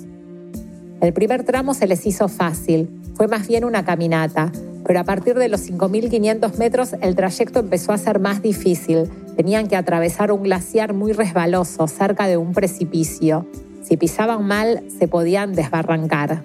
El 1.01 1.13
primer 1.13 1.43
tramo 1.43 1.73
se 1.73 1.87
les 1.87 2.05
hizo 2.05 2.27
fácil, 2.27 2.89
fue 3.15 3.27
más 3.27 3.47
bien 3.47 3.65
una 3.65 3.83
caminata, 3.83 4.51
pero 4.85 4.99
a 4.99 5.03
partir 5.03 5.35
de 5.35 5.49
los 5.49 5.69
5.500 5.69 6.57
metros 6.57 6.95
el 7.01 7.15
trayecto 7.15 7.59
empezó 7.59 7.91
a 7.91 7.97
ser 7.97 8.19
más 8.19 8.41
difícil. 8.41 9.09
Tenían 9.35 9.67
que 9.67 9.75
atravesar 9.75 10.31
un 10.31 10.43
glaciar 10.43 10.93
muy 10.93 11.11
resbaloso 11.11 11.87
cerca 11.87 12.27
de 12.27 12.37
un 12.37 12.53
precipicio. 12.53 13.45
Si 13.83 13.97
pisaban 13.97 14.45
mal, 14.45 14.83
se 14.97 15.07
podían 15.07 15.53
desbarrancar. 15.53 16.43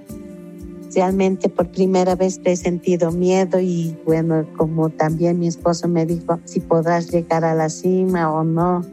Realmente 0.95 1.49
por 1.49 1.69
primera 1.69 2.17
vez 2.17 2.41
he 2.45 2.57
sentido 2.57 3.13
miedo 3.13 3.61
y 3.61 3.97
bueno, 4.05 4.47
como 4.57 4.91
también 4.91 5.39
mi 5.39 5.49
esposo 5.49 5.89
me 5.89 6.05
dijo 6.05 6.41
si 6.45 6.61
podrás 6.61 7.11
llegar 7.11 7.45
a 7.45 7.55
la 7.55 7.71
cima 7.71 8.31
o 8.31 8.45
no. 8.45 8.85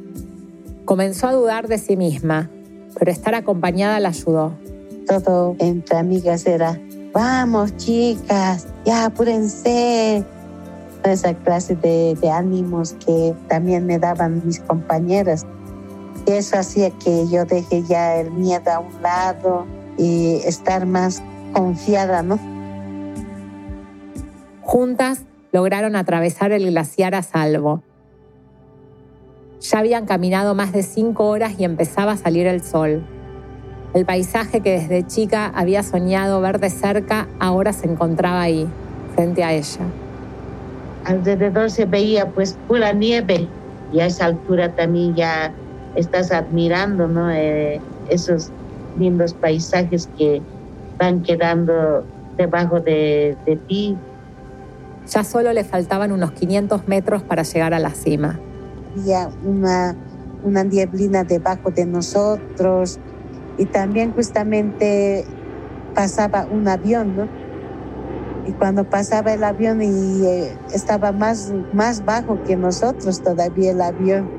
Comenzó 0.89 1.27
a 1.27 1.33
dudar 1.33 1.67
de 1.67 1.77
sí 1.77 1.95
misma, 1.95 2.49
pero 2.97 3.11
estar 3.11 3.35
acompañada 3.35 3.99
la 3.99 4.09
ayudó. 4.09 4.57
Todo 5.07 5.55
entre 5.59 5.99
amigas 5.99 6.47
era, 6.47 6.81
vamos 7.13 7.77
chicas, 7.77 8.65
ya 8.85 9.05
apúrense. 9.05 10.25
Esa 11.03 11.35
clase 11.35 11.75
de, 11.75 12.17
de 12.19 12.31
ánimos 12.31 12.93
que 13.05 13.35
también 13.47 13.85
me 13.85 13.99
daban 13.99 14.41
mis 14.43 14.61
compañeras. 14.61 15.45
Eso 16.25 16.57
hacía 16.57 16.89
que 16.89 17.27
yo 17.27 17.45
deje 17.45 17.83
ya 17.83 18.15
el 18.15 18.31
miedo 18.31 18.71
a 18.71 18.79
un 18.79 18.99
lado 19.03 19.67
y 19.95 20.37
estar 20.43 20.87
más 20.87 21.21
confiada, 21.53 22.23
¿no? 22.23 22.39
Juntas 24.61 25.21
lograron 25.51 25.95
atravesar 25.95 26.51
el 26.51 26.65
glaciar 26.65 27.13
a 27.13 27.21
salvo. 27.21 27.83
Ya 29.61 29.79
habían 29.79 30.05
caminado 30.05 30.55
más 30.55 30.71
de 30.71 30.83
cinco 30.83 31.27
horas 31.27 31.53
y 31.57 31.65
empezaba 31.65 32.13
a 32.13 32.17
salir 32.17 32.47
el 32.47 32.63
sol. 32.63 33.03
El 33.93 34.05
paisaje 34.05 34.61
que 34.61 34.79
desde 34.79 35.05
chica 35.05 35.51
había 35.53 35.83
soñado 35.83 36.39
ver 36.41 36.59
de 36.59 36.69
cerca 36.69 37.27
ahora 37.39 37.73
se 37.73 37.87
encontraba 37.87 38.41
ahí, 38.41 38.67
frente 39.15 39.43
a 39.43 39.51
ella. 39.51 39.81
Alrededor 41.05 41.71
se 41.71 41.85
veía 41.85 42.27
pues 42.29 42.57
pura 42.67 42.93
nieve 42.93 43.47
y 43.91 43.99
a 43.99 44.05
esa 44.05 44.25
altura 44.25 44.75
también 44.75 45.15
ya 45.15 45.51
estás 45.95 46.31
admirando 46.31 47.07
¿no? 47.07 47.31
Eh, 47.31 47.81
esos 48.09 48.51
lindos 48.97 49.33
paisajes 49.33 50.07
que 50.17 50.41
van 50.97 51.21
quedando 51.23 52.05
debajo 52.37 52.79
de, 52.79 53.35
de 53.45 53.55
ti. 53.55 53.97
Ya 55.09 55.23
solo 55.23 55.51
le 55.51 55.63
faltaban 55.63 56.11
unos 56.11 56.31
500 56.31 56.87
metros 56.87 57.23
para 57.23 57.43
llegar 57.43 57.73
a 57.73 57.79
la 57.79 57.89
cima. 57.89 58.39
Había 58.91 59.29
una, 59.43 59.95
una 60.43 60.63
nieblina 60.63 61.23
debajo 61.23 61.71
de 61.71 61.85
nosotros 61.85 62.99
y 63.57 63.65
también 63.65 64.13
justamente 64.13 65.25
pasaba 65.93 66.47
un 66.49 66.67
avión, 66.67 67.15
¿no? 67.15 67.27
Y 68.47 68.53
cuando 68.53 68.83
pasaba 68.83 69.33
el 69.33 69.43
avión 69.43 69.81
y 69.81 70.25
eh, 70.25 70.57
estaba 70.73 71.11
más, 71.11 71.53
más 71.73 72.03
bajo 72.05 72.41
que 72.45 72.55
nosotros 72.55 73.21
todavía 73.21 73.71
el 73.71 73.81
avión. 73.81 74.29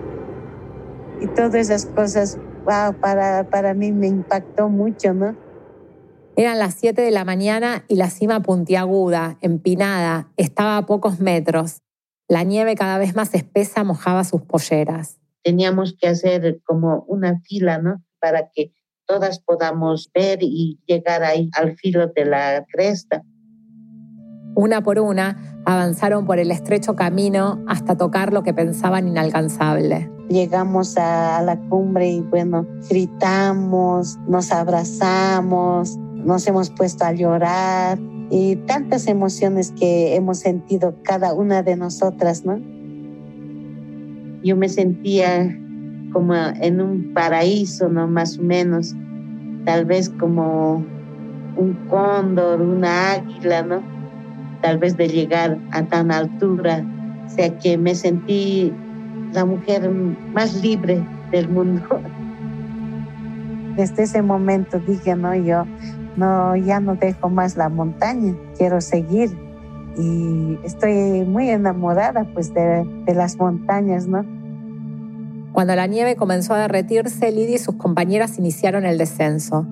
Y 1.20 1.26
todas 1.28 1.55
esas 1.55 1.84
cosas, 1.86 2.38
wow, 2.64 2.94
para, 3.01 3.44
para 3.51 3.74
mí 3.74 3.92
me 3.92 4.09
impactó 4.09 4.68
mucho, 4.68 5.12
¿no? 5.12 5.36
Eran 6.34 6.59
las 6.59 6.74
7 6.74 7.03
de 7.03 7.11
la 7.11 7.24
mañana 7.24 7.84
y 7.88 7.96
la 7.96 8.09
cima 8.09 8.40
puntiaguda, 8.40 9.36
empinada, 9.42 10.32
estaba 10.38 10.78
a 10.78 10.86
pocos 10.86 11.20
metros. 11.20 11.82
La 12.30 12.44
nieve 12.44 12.76
cada 12.76 12.96
vez 12.96 13.16
más 13.16 13.34
espesa 13.34 13.82
mojaba 13.82 14.22
sus 14.22 14.42
polleras. 14.42 15.18
Teníamos 15.42 15.96
que 16.00 16.06
hacer 16.06 16.60
como 16.64 17.02
una 17.08 17.40
fila, 17.40 17.78
¿no? 17.78 18.04
Para 18.20 18.50
que 18.54 18.72
todas 19.04 19.40
podamos 19.40 20.12
ver 20.14 20.38
y 20.40 20.78
llegar 20.86 21.24
ahí 21.24 21.50
al 21.58 21.74
filo 21.74 22.06
de 22.06 22.24
la 22.24 22.64
cresta. 22.72 23.24
Una 24.54 24.80
por 24.80 25.00
una 25.00 25.60
avanzaron 25.66 26.24
por 26.24 26.38
el 26.38 26.52
estrecho 26.52 26.94
camino 26.94 27.64
hasta 27.66 27.96
tocar 27.96 28.32
lo 28.32 28.44
que 28.44 28.54
pensaban 28.54 29.08
inalcanzable. 29.08 30.08
Llegamos 30.28 30.96
a 30.98 31.42
la 31.42 31.58
cumbre 31.68 32.10
y 32.10 32.20
bueno, 32.20 32.64
gritamos, 32.88 34.20
nos 34.28 34.52
abrazamos, 34.52 35.96
nos 36.14 36.46
hemos 36.46 36.70
puesto 36.70 37.04
a 37.04 37.12
llorar 37.12 37.98
y 38.30 38.56
tantas 38.56 39.08
emociones 39.08 39.72
que 39.78 40.14
hemos 40.14 40.38
sentido 40.38 40.94
cada 41.02 41.34
una 41.34 41.62
de 41.62 41.76
nosotras, 41.76 42.44
¿no? 42.44 42.60
Yo 44.42 44.56
me 44.56 44.68
sentía 44.68 45.58
como 46.12 46.34
en 46.34 46.80
un 46.80 47.12
paraíso, 47.12 47.88
¿no? 47.88 48.06
Más 48.06 48.38
o 48.38 48.42
menos, 48.42 48.94
tal 49.64 49.84
vez 49.84 50.08
como 50.08 50.84
un 51.56 51.74
cóndor, 51.88 52.62
una 52.62 53.12
águila, 53.12 53.62
¿no? 53.62 53.82
Tal 54.62 54.78
vez 54.78 54.96
de 54.96 55.08
llegar 55.08 55.58
a 55.72 55.82
tan 55.82 56.12
altura, 56.12 56.84
o 57.26 57.28
sea 57.28 57.58
que 57.58 57.76
me 57.76 57.94
sentí 57.94 58.72
la 59.32 59.44
mujer 59.44 59.90
más 60.32 60.62
libre 60.62 61.04
del 61.32 61.48
mundo. 61.48 61.82
Desde 63.76 64.04
ese 64.04 64.22
momento 64.22 64.78
dije, 64.80 65.16
no, 65.16 65.34
yo 65.34 65.64
no, 66.20 66.54
ya 66.54 66.80
no 66.80 66.96
dejo 66.96 67.30
más 67.30 67.56
la 67.56 67.70
montaña, 67.70 68.34
quiero 68.56 68.80
seguir. 68.82 69.30
Y 69.96 70.58
estoy 70.62 71.24
muy 71.24 71.48
enamorada 71.48 72.24
pues 72.34 72.52
de, 72.52 72.84
de 73.06 73.14
las 73.14 73.38
montañas, 73.38 74.06
¿no? 74.06 74.24
Cuando 75.52 75.74
la 75.74 75.86
nieve 75.86 76.16
comenzó 76.16 76.54
a 76.54 76.58
derretirse, 76.58 77.32
Lidia 77.32 77.56
y 77.56 77.58
sus 77.58 77.76
compañeras 77.76 78.38
iniciaron 78.38 78.84
el 78.84 78.98
descenso. 78.98 79.66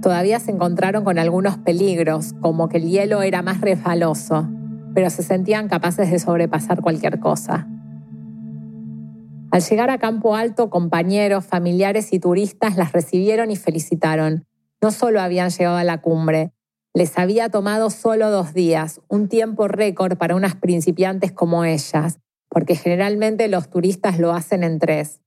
Todavía 0.00 0.40
se 0.40 0.50
encontraron 0.50 1.04
con 1.04 1.18
algunos 1.18 1.58
peligros, 1.58 2.32
como 2.40 2.68
que 2.68 2.78
el 2.78 2.88
hielo 2.88 3.22
era 3.22 3.42
más 3.42 3.60
resbaloso, 3.60 4.48
pero 4.94 5.10
se 5.10 5.22
sentían 5.22 5.68
capaces 5.68 6.10
de 6.10 6.18
sobrepasar 6.18 6.80
cualquier 6.80 7.20
cosa. 7.20 7.68
Al 9.52 9.60
llegar 9.60 9.90
a 9.90 9.98
Campo 9.98 10.34
Alto, 10.34 10.70
compañeros, 10.70 11.44
familiares 11.44 12.12
y 12.14 12.18
turistas 12.18 12.76
las 12.76 12.92
recibieron 12.92 13.50
y 13.50 13.56
felicitaron. 13.56 14.46
No 14.82 14.90
solo 14.90 15.20
habían 15.20 15.50
llegado 15.50 15.76
a 15.76 15.84
la 15.84 16.02
cumbre, 16.02 16.52
les 16.92 17.16
había 17.16 17.48
tomado 17.48 17.88
solo 17.88 18.30
dos 18.30 18.52
días, 18.52 19.00
un 19.08 19.28
tiempo 19.28 19.68
récord 19.68 20.18
para 20.18 20.34
unas 20.34 20.56
principiantes 20.56 21.30
como 21.32 21.64
ellas, 21.64 22.18
porque 22.50 22.74
generalmente 22.74 23.48
los 23.48 23.70
turistas 23.70 24.18
lo 24.18 24.32
hacen 24.32 24.64
en 24.64 24.78
tres. 24.78 25.20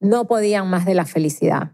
No 0.00 0.26
podían 0.26 0.70
más 0.70 0.86
de 0.86 0.94
la 0.94 1.04
felicidad. 1.04 1.72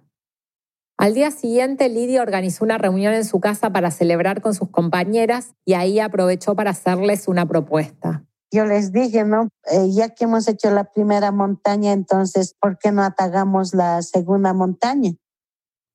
Al 0.99 1.13
día 1.13 1.31
siguiente, 1.31 1.91
Lidia 1.91 2.23
organizó 2.23 2.65
una 2.65 2.79
reunión 2.79 3.13
en 3.13 3.27
su 3.27 3.39
casa 3.39 3.71
para 3.71 3.91
celebrar 3.91 4.41
con 4.41 4.55
sus 4.55 4.71
compañeras 4.71 5.55
y 5.67 5.75
ahí 5.75 6.01
aprovechó 6.01 6.57
para 6.57 6.71
hacerles 6.71 7.29
una 7.29 7.47
propuesta. 7.47 8.25
Yo 8.51 8.65
les 8.65 8.93
dije, 8.93 9.25
¿no? 9.25 9.49
Eh, 9.71 9.91
ya 9.93 10.09
que 10.09 10.25
hemos 10.25 10.49
hecho 10.49 10.71
la 10.71 10.85
primera 10.85 11.33
montaña, 11.33 11.93
entonces, 11.93 12.55
¿por 12.59 12.79
qué 12.79 12.93
no 12.93 13.03
atagamos 13.03 13.75
la 13.75 14.01
segunda 14.01 14.55
montaña? 14.55 15.13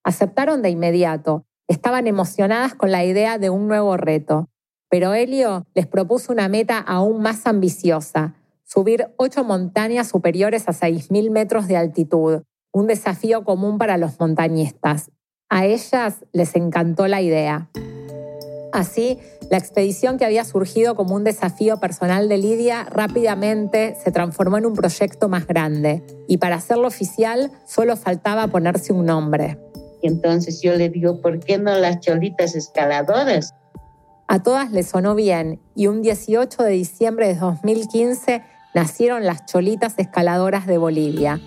Aceptaron 0.04 0.62
de 0.62 0.70
inmediato. 0.70 1.46
Estaban 1.68 2.08
emocionadas 2.08 2.74
con 2.74 2.92
la 2.92 3.04
idea 3.06 3.38
de 3.38 3.50
un 3.50 3.68
nuevo 3.68 3.98
reto. 3.98 4.50
Pero 4.90 5.14
Helio 5.14 5.66
les 5.74 5.88
propuso 5.88 6.34
una 6.34 6.50
meta 6.50 6.78
aún 6.78 7.22
más 7.22 7.46
ambiciosa, 7.48 8.36
subir 8.64 9.08
ocho 9.18 9.44
montañas 9.44 10.10
superiores 10.10 10.68
a 10.68 10.74
6.000 10.74 11.32
metros 11.32 11.68
de 11.68 11.78
altitud, 11.78 12.42
un 12.74 12.88
desafío 12.88 13.44
común 13.44 13.78
para 13.78 13.98
los 13.98 14.20
montañistas. 14.20 15.12
A 15.50 15.66
ellas 15.66 16.26
les 16.34 16.56
encantó 16.56 17.08
la 17.08 17.22
idea. 17.22 17.70
Así, 18.74 19.20
la 19.50 19.58
expedición 19.58 20.18
que 20.18 20.26
había 20.26 20.46
surgido 20.46 20.96
como 20.96 21.16
un 21.16 21.26
desafío 21.26 21.80
personal 21.80 22.30
de 22.30 22.38
Lidia 22.38 22.86
rápidamente 22.86 23.96
se 24.02 24.12
transformó 24.12 24.58
en 24.58 24.66
un 24.66 24.74
proyecto 24.74 25.28
más 25.28 25.46
grande 25.46 26.04
y 26.28 26.38
para 26.38 26.56
hacerlo 26.56 26.88
oficial 26.88 27.52
solo 27.66 27.98
faltaba 27.98 28.48
ponerse 28.48 28.94
un 28.94 29.06
nombre. 29.06 29.58
Y 30.02 30.08
entonces 30.08 30.62
yo 30.62 30.76
le 30.76 30.90
digo, 30.90 31.22
¿por 31.22 31.40
qué 31.40 31.58
no 31.58 31.78
las 31.78 32.00
cholitas 32.00 32.56
escaladoras? 32.56 33.54
A 34.28 34.42
todas 34.42 34.72
les 34.72 34.88
sonó 34.88 35.14
bien 35.14 35.60
y 35.76 35.88
un 35.88 36.02
18 36.02 36.64
de 36.64 36.72
diciembre 36.72 37.28
de 37.28 37.36
2015 37.36 38.42
nacieron 38.74 39.26
las 39.26 39.46
cholitas 39.46 39.96
escaladoras 39.98 40.66
de 40.66 40.78
Bolivia. 40.78 41.40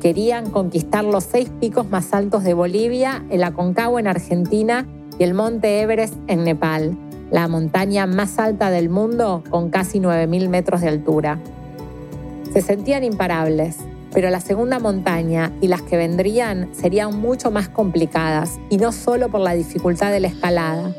Querían 0.00 0.50
conquistar 0.50 1.04
los 1.04 1.24
seis 1.24 1.50
picos 1.60 1.88
más 1.88 2.12
altos 2.12 2.44
de 2.44 2.54
Bolivia, 2.54 3.24
el 3.30 3.44
Aconcagua 3.44 4.00
en 4.00 4.08
Argentina 4.08 4.86
y 5.18 5.22
el 5.22 5.34
Monte 5.34 5.80
Everest 5.80 6.14
en 6.26 6.44
Nepal, 6.44 6.98
la 7.30 7.48
montaña 7.48 8.06
más 8.06 8.38
alta 8.38 8.70
del 8.70 8.88
mundo 8.88 9.42
con 9.48 9.70
casi 9.70 10.00
9.000 10.00 10.48
metros 10.48 10.80
de 10.80 10.88
altura. 10.88 11.40
Se 12.52 12.60
sentían 12.60 13.04
imparables, 13.04 13.78
pero 14.12 14.30
la 14.30 14.40
segunda 14.40 14.78
montaña 14.78 15.52
y 15.60 15.68
las 15.68 15.82
que 15.82 15.96
vendrían 15.96 16.74
serían 16.74 17.18
mucho 17.18 17.50
más 17.50 17.68
complicadas, 17.68 18.58
y 18.70 18.78
no 18.78 18.92
solo 18.92 19.30
por 19.30 19.40
la 19.40 19.54
dificultad 19.54 20.10
de 20.12 20.20
la 20.20 20.28
escalada. 20.28 20.94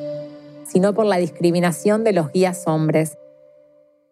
sino 0.66 0.94
por 0.94 1.06
la 1.06 1.16
discriminación 1.16 2.04
de 2.04 2.12
los 2.12 2.30
guías 2.34 2.68
hombres. 2.68 3.18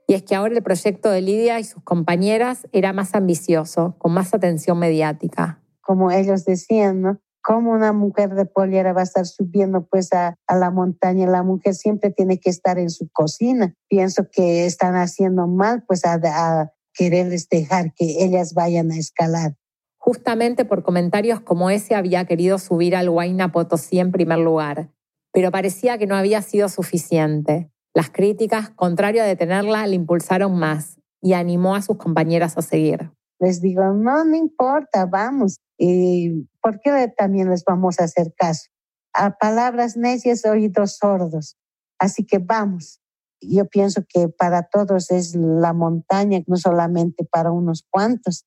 Y 0.08 0.14
es 0.14 0.24
que 0.24 0.36
ahora 0.36 0.56
el 0.56 0.64
proyecto 0.64 1.10
de 1.10 1.22
Lidia 1.22 1.60
y 1.60 1.64
sus 1.64 1.84
compañeras 1.84 2.68
era 2.72 2.94
más 2.94 3.16
ambicioso, 3.16 3.96
con 3.98 4.14
más 4.14 4.34
atención 4.34 4.80
mediática. 4.80 5.62
Como 5.82 6.12
ellos 6.12 6.46
decían, 6.46 7.02
¿no? 7.02 7.20
¿Cómo 7.44 7.72
una 7.72 7.94
mujer 7.94 8.34
de 8.34 8.46
poliera 8.46 8.94
va 8.94 9.02
a 9.02 9.04
estar 9.04 9.26
subiendo 9.26 9.86
pues 9.86 10.12
a, 10.14 10.36
la 10.50 10.72
montaña? 10.72 11.28
La 11.28 11.44
mujer 11.44 11.76
siempre 11.76 12.10
tiene 12.10 12.40
que 12.40 12.50
estar 12.50 12.80
en 12.80 12.90
su 12.90 13.08
cocina. 13.12 13.76
Pienso 13.88 14.28
que 14.32 14.66
están 14.66 14.96
haciendo 14.96 15.46
mal 15.46 15.84
pues 15.86 16.06
a 16.06 16.72
quererles 16.96 17.50
dejar 17.50 17.94
que 17.94 18.24
ellas 18.24 18.54
vayan 18.54 18.92
a 18.92 18.98
escalar. 18.98 19.56
Justamente 19.98 20.66
por 20.66 20.84
comentarios 20.84 21.40
como 21.42 21.70
ese 21.70 21.96
había 21.96 22.26
querido 22.26 22.58
subir 22.60 22.96
al 22.96 23.10
Huayna 23.10 23.52
Potosí 23.52 24.00
en 24.00 24.12
primer 24.12 24.40
lugar, 24.40 24.92
pero 25.32 25.52
parecía 25.52 25.98
que 25.98 26.08
no 26.08 26.16
había 26.16 26.42
sido 26.42 26.70
suficiente. 26.70 27.72
Las 27.94 28.10
críticas, 28.10 28.70
contrario 28.72 29.24
a 29.24 29.26
detenerla, 29.26 29.88
le 29.88 29.96
impulsaron 29.96 30.58
más 30.58 31.00
y 31.22 31.34
animó 31.34 31.76
a 31.76 31.82
sus 31.82 31.98
compañeras 31.98 32.58
a 32.58 32.62
seguir. 32.62 33.12
Les 33.40 33.62
digo, 33.62 33.84
no, 33.94 34.24
no 34.24 34.36
importa, 34.36 35.06
vamos. 35.06 35.58
¿Y 35.78 36.48
por 36.62 36.80
qué 36.80 37.14
también 37.18 37.50
les 37.50 37.64
vamos 37.64 38.00
a 38.00 38.06
hacer 38.06 38.34
caso? 38.36 38.70
A 39.14 39.32
palabras 39.32 39.98
necias, 39.98 40.46
oídos 40.46 40.98
sordos. 40.98 41.58
Así 42.00 42.26
que 42.26 42.38
vamos. 42.38 43.02
Yo 43.42 43.66
pienso 43.66 44.04
que 44.08 44.28
para 44.28 44.64
todos 44.64 45.12
es 45.12 45.36
la 45.36 45.74
montaña, 45.74 46.42
no 46.48 46.58
solamente 46.58 47.26
para 47.26 47.52
unos 47.52 47.86
cuantos. 47.90 48.46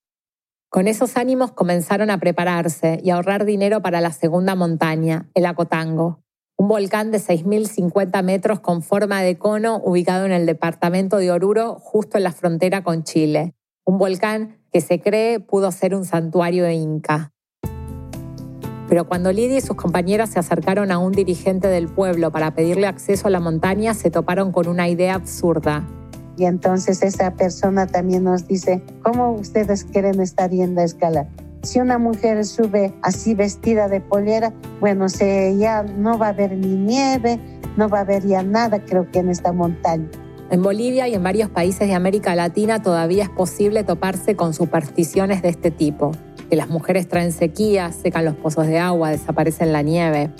Con 0.71 0.87
esos 0.87 1.17
ánimos 1.17 1.53
comenzaron 1.53 2.11
a 2.11 2.19
prepararse 2.19 3.01
y 3.03 3.11
a 3.11 3.17
ahorrar 3.17 3.45
dinero 3.45 3.81
para 3.81 4.01
la 4.01 4.13
segunda 4.13 4.55
montaña, 4.55 5.31
el 5.35 5.47
Acotango, 5.47 6.23
un 6.59 6.69
volcán 6.69 7.11
de 7.13 7.19
6.050 7.19 8.23
metros 8.23 8.61
con 8.61 8.83
forma 8.83 9.23
de 9.23 9.39
cono 9.39 9.81
ubicado 9.83 10.27
en 10.27 10.33
el 10.33 10.45
departamento 10.45 11.19
de 11.19 11.31
Oruro, 11.31 11.77
justo 11.79 12.19
en 12.19 12.25
la 12.25 12.33
frontera 12.33 12.83
con 12.83 13.05
Chile. 13.05 13.55
Un 13.87 13.97
volcán 13.97 14.59
que 14.73 14.81
se 14.81 15.01
cree 15.01 15.41
pudo 15.41 15.71
ser 15.71 15.95
un 15.95 16.05
santuario 16.05 16.69
Inca. 16.69 17.33
Pero 18.89 19.07
cuando 19.07 19.33
Lidia 19.33 19.59
y 19.59 19.61
sus 19.61 19.77
compañeras 19.77 20.31
se 20.31 20.39
acercaron 20.39 20.91
a 20.91 20.99
un 20.99 21.13
dirigente 21.13 21.69
del 21.69 21.89
pueblo 21.89 22.31
para 22.31 22.53
pedirle 22.53 22.87
acceso 22.87 23.29
a 23.29 23.31
la 23.31 23.41
montaña, 23.41 23.95
se 23.95 24.11
toparon 24.11 24.51
con 24.51 24.67
una 24.67 24.89
idea 24.89 25.15
absurda. 25.15 25.87
Y 26.37 26.45
entonces 26.45 27.03
esa 27.03 27.33
persona 27.33 27.87
también 27.87 28.25
nos 28.25 28.47
dice, 28.47 28.83
¿cómo 29.03 29.33
ustedes 29.33 29.85
quieren 29.85 30.21
estar 30.21 30.51
yendo 30.51 30.81
a 30.81 30.85
escalar? 30.85 31.29
Si 31.63 31.81
una 31.81 31.99
mujer 31.99 32.45
sube 32.45 32.95
así 33.03 33.35
vestida 33.35 33.89
de 33.89 34.01
pollera, 34.01 34.53
bueno, 34.81 35.09
se, 35.09 35.57
ya 35.59 35.83
no 35.83 36.17
va 36.17 36.27
a 36.27 36.31
haber 36.31 36.57
ni 36.57 36.77
nieve, 36.77 37.41
no 37.77 37.89
va 37.89 37.99
a 37.99 38.01
haber 38.03 38.25
ya 38.25 38.43
nada, 38.43 38.79
creo 38.85 39.11
que 39.11 39.19
en 39.19 39.31
esta 39.31 39.53
montaña. 39.53 40.09
En 40.51 40.63
Bolivia 40.63 41.07
y 41.09 41.15
en 41.15 41.23
varios 41.23 41.51
países 41.51 41.89
de 41.89 41.95
América 41.95 42.35
Latina 42.35 42.83
todavía 42.83 43.25
es 43.25 43.29
posible 43.29 43.85
toparse 43.85 44.35
con 44.35 44.55
supersticiones 44.55 45.43
de 45.43 45.51
este 45.51 45.71
tipo 45.71 46.13
que 46.49 46.57
las 46.57 46.71
mujeres 46.71 47.07
traen 47.07 47.33
sequía, 47.33 47.93
secan 47.93 48.25
los 48.25 48.35
pozos 48.35 48.67
de 48.67 48.79
agua, 48.79 49.11
desaparecen 49.11 49.73
la 49.73 49.83
nieve. 49.83 50.31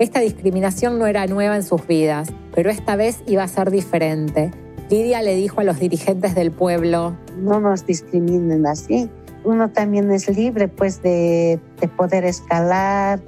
Esta 0.00 0.18
discriminación 0.18 0.98
no 0.98 1.06
era 1.06 1.26
nueva 1.26 1.54
en 1.54 1.62
sus 1.62 1.86
vidas, 1.86 2.32
pero 2.52 2.70
esta 2.70 2.96
vez 2.96 3.22
iba 3.28 3.44
a 3.44 3.48
ser 3.48 3.70
diferente. 3.70 4.50
Lidia 4.90 5.22
le 5.22 5.36
dijo 5.36 5.60
a 5.60 5.64
los 5.64 5.78
dirigentes 5.78 6.34
del 6.34 6.50
pueblo, 6.50 7.16
no 7.38 7.60
nos 7.60 7.86
discriminen 7.86 8.66
así. 8.66 9.08
Uno 9.44 9.70
también 9.70 10.10
es 10.10 10.28
libre 10.28 10.66
pues 10.66 11.02
de, 11.02 11.60
de 11.80 11.88
poder 11.88 12.24
escalar, 12.24 13.20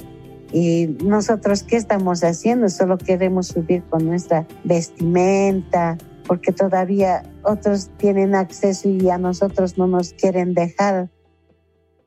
y 0.52 0.86
nosotros, 1.04 1.64
¿qué 1.64 1.76
estamos 1.76 2.22
haciendo? 2.22 2.68
Solo 2.68 2.96
queremos 2.96 3.48
subir 3.48 3.82
con 3.90 4.06
nuestra 4.06 4.46
vestimenta, 4.62 5.98
porque 6.26 6.52
todavía 6.52 7.22
otros 7.42 7.90
tienen 7.96 8.34
acceso 8.34 8.88
y 8.88 9.08
a 9.10 9.18
nosotros 9.18 9.78
no 9.78 9.86
nos 9.86 10.12
quieren 10.12 10.54
dejar. 10.54 11.10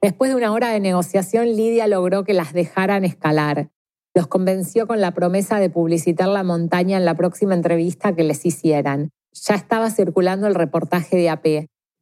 Después 0.01 0.29
de 0.29 0.35
una 0.35 0.51
hora 0.51 0.69
de 0.69 0.79
negociación, 0.79 1.45
Lidia 1.55 1.87
logró 1.87 2.23
que 2.23 2.33
las 2.33 2.53
dejaran 2.53 3.05
escalar. 3.05 3.69
Los 4.13 4.27
convenció 4.27 4.87
con 4.87 5.01
la 5.01 5.11
promesa 5.11 5.59
de 5.59 5.69
publicitar 5.69 6.27
la 6.27 6.43
montaña 6.43 6.97
en 6.97 7.05
la 7.05 7.15
próxima 7.15 7.53
entrevista 7.53 8.15
que 8.15 8.23
les 8.23 8.45
hicieran. 8.45 9.09
Ya 9.33 9.55
estaba 9.55 9.89
circulando 9.91 10.47
el 10.47 10.55
reportaje 10.55 11.15
de 11.17 11.29
AP 11.29 11.45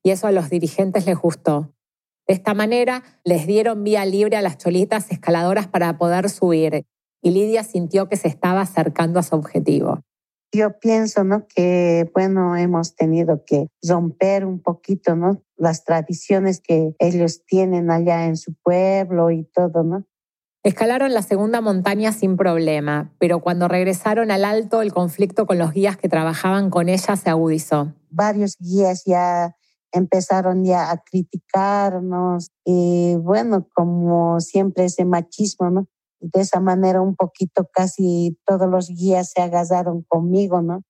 y 0.03 0.09
eso 0.09 0.27
a 0.27 0.31
los 0.31 0.49
dirigentes 0.49 1.05
les 1.05 1.17
gustó. 1.17 1.73
De 2.27 2.33
esta 2.33 2.53
manera, 2.53 3.03
les 3.23 3.45
dieron 3.45 3.83
vía 3.83 4.05
libre 4.05 4.37
a 4.37 4.41
las 4.41 4.57
cholitas 4.57 5.11
escaladoras 5.11 5.67
para 5.67 5.97
poder 5.97 6.29
subir 6.29 6.85
y 7.21 7.31
Lidia 7.31 7.63
sintió 7.63 8.07
que 8.07 8.17
se 8.17 8.27
estaba 8.27 8.61
acercando 8.61 9.19
a 9.19 9.23
su 9.23 9.35
objetivo 9.35 10.01
yo 10.55 10.79
pienso, 10.79 11.23
¿no? 11.23 11.47
Que, 11.47 12.09
bueno, 12.13 12.55
hemos 12.55 12.95
tenido 12.95 13.43
que 13.45 13.67
romper 13.87 14.45
un 14.45 14.61
poquito, 14.61 15.15
¿no? 15.15 15.43
Las 15.57 15.83
tradiciones 15.83 16.61
que 16.61 16.95
ellos 16.99 17.45
tienen 17.45 17.91
allá 17.91 18.25
en 18.25 18.37
su 18.37 18.53
pueblo 18.53 19.31
y 19.31 19.43
todo, 19.43 19.83
¿no? 19.83 20.05
Escalaron 20.63 21.13
la 21.13 21.21
segunda 21.21 21.61
montaña 21.61 22.11
sin 22.11 22.37
problema, 22.37 23.13
pero 23.19 23.39
cuando 23.39 23.67
regresaron 23.67 24.31
al 24.31 24.43
alto, 24.43 24.81
el 24.81 24.93
conflicto 24.93 25.45
con 25.45 25.59
los 25.59 25.73
guías 25.73 25.95
que 25.95 26.09
trabajaban 26.09 26.71
con 26.71 26.89
ella 26.89 27.15
se 27.15 27.29
agudizó. 27.29 27.93
Varios 28.09 28.57
guías 28.57 29.03
ya 29.05 29.55
empezaron 29.91 30.63
ya 30.65 30.89
a 30.91 30.97
criticarnos 30.97 32.49
y 32.63 33.15
bueno, 33.17 33.67
como 33.73 34.39
siempre 34.39 34.85
ese 34.85 35.05
machismo, 35.05 35.69
¿no? 35.69 35.87
De 36.33 36.41
esa 36.41 36.59
manera 36.59 37.01
un 37.01 37.15
poquito 37.15 37.67
casi 37.71 38.37
todos 38.45 38.69
los 38.69 38.89
guías 38.89 39.31
se 39.31 39.41
agasaron 39.41 40.03
conmigo, 40.07 40.61
¿no? 40.61 40.83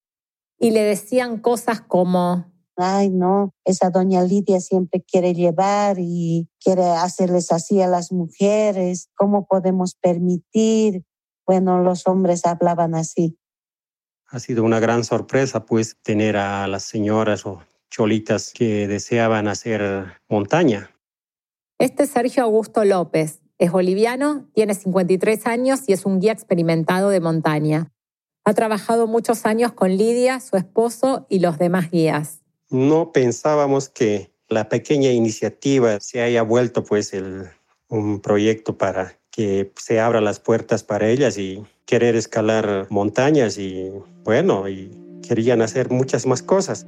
Y 0.58 0.72
le 0.72 0.84
decían 0.84 1.40
cosas 1.40 1.82
como, 1.82 2.46
ay, 2.78 3.10
no, 3.10 3.54
esa 3.66 3.90
doña 3.90 4.24
Lidia 4.24 4.60
siempre 4.60 5.04
quiere 5.04 5.34
llevar 5.34 5.98
y 6.00 6.50
quiere 6.60 6.86
hacerles 6.86 7.52
así 7.52 7.82
a 7.82 7.88
las 7.88 8.12
mujeres, 8.12 9.10
¿cómo 9.16 9.46
podemos 9.48 9.96
permitir? 9.96 11.04
Bueno, 11.46 11.82
los 11.82 12.08
hombres 12.08 12.46
hablaban 12.46 12.96
así. 12.96 13.38
Ha 14.28 14.40
sido 14.40 14.64
una 14.64 14.80
gran 14.80 15.04
sorpresa, 15.04 15.66
pues, 15.66 15.98
tener 16.02 16.38
a 16.38 16.68
las 16.68 16.84
señoras 16.84 17.46
o 17.46 17.62
cholitas 17.90 18.52
que 18.52 18.88
deseaban 18.88 19.48
hacer 19.48 20.22
montaña. 20.28 20.90
Este 21.78 22.04
es 22.04 22.10
Sergio 22.10 22.44
Augusto 22.44 22.84
López, 22.84 23.42
es 23.58 23.72
boliviano, 23.72 24.48
tiene 24.54 24.74
53 24.74 25.48
años 25.48 25.82
y 25.88 25.94
es 25.94 26.06
un 26.06 26.20
guía 26.20 26.32
experimentado 26.32 27.10
de 27.10 27.20
montaña. 27.20 27.92
Ha 28.44 28.54
trabajado 28.54 29.08
muchos 29.08 29.46
años 29.46 29.72
con 29.74 29.96
Lidia, 29.98 30.40
su 30.40 30.58
esposo 30.58 31.26
y 31.30 31.40
los 31.40 31.58
demás 31.58 31.90
guías. 31.90 32.42
No 32.70 33.12
pensábamos 33.12 33.90
que 33.90 34.32
la 34.50 34.70
pequeña 34.70 35.12
iniciativa 35.12 36.00
se 36.00 36.22
haya 36.22 36.44
vuelto 36.44 36.84
pues 36.84 37.12
un 37.90 38.20
proyecto 38.22 38.78
para 38.78 39.18
que 39.32 39.72
se 39.78 40.00
abran 40.00 40.24
las 40.24 40.40
puertas 40.40 40.84
para 40.84 41.10
ellas 41.10 41.38
y 41.38 41.64
querer 41.86 42.16
escalar 42.16 42.88
montañas 42.90 43.58
y 43.58 43.92
bueno, 44.24 44.70
y 44.70 44.92
querían 45.28 45.62
hacer 45.62 45.90
muchas 45.90 46.26
más 46.26 46.42
cosas. 46.42 46.86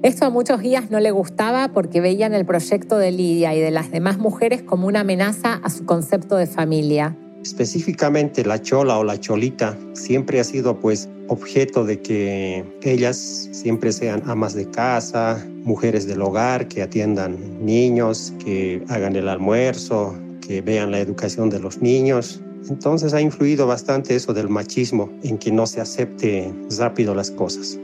Esto 0.00 0.26
a 0.26 0.30
muchos 0.30 0.60
guías 0.60 0.92
no 0.92 1.00
le 1.00 1.10
gustaba 1.10 1.72
porque 1.74 2.00
veían 2.00 2.32
el 2.32 2.46
proyecto 2.46 2.98
de 2.98 3.10
Lidia 3.10 3.56
y 3.56 3.60
de 3.60 3.72
las 3.72 3.90
demás 3.90 4.16
mujeres 4.16 4.62
como 4.62 4.86
una 4.86 5.00
amenaza 5.00 5.54
a 5.54 5.70
su 5.70 5.86
concepto 5.86 6.36
de 6.36 6.46
familia. 6.46 7.16
Específicamente 7.42 8.44
la 8.44 8.62
chola 8.62 8.96
o 8.98 9.02
la 9.02 9.18
cholita 9.18 9.76
siempre 9.94 10.38
ha 10.38 10.44
sido 10.44 10.78
pues 10.78 11.08
objeto 11.26 11.84
de 11.84 12.00
que 12.00 12.64
ellas 12.82 13.48
siempre 13.50 13.90
sean 13.90 14.22
amas 14.26 14.54
de 14.54 14.70
casa, 14.70 15.44
mujeres 15.64 16.06
del 16.06 16.22
hogar, 16.22 16.68
que 16.68 16.82
atiendan 16.82 17.64
niños, 17.66 18.32
que 18.44 18.84
hagan 18.88 19.16
el 19.16 19.28
almuerzo, 19.28 20.16
que 20.46 20.60
vean 20.60 20.92
la 20.92 21.00
educación 21.00 21.50
de 21.50 21.58
los 21.58 21.82
niños. 21.82 22.40
Entonces 22.70 23.14
ha 23.14 23.20
influido 23.20 23.66
bastante 23.66 24.14
eso 24.14 24.32
del 24.32 24.48
machismo 24.48 25.10
en 25.24 25.38
que 25.38 25.50
no 25.50 25.66
se 25.66 25.80
acepte 25.80 26.54
rápido 26.78 27.16
las 27.16 27.32
cosas. 27.32 27.80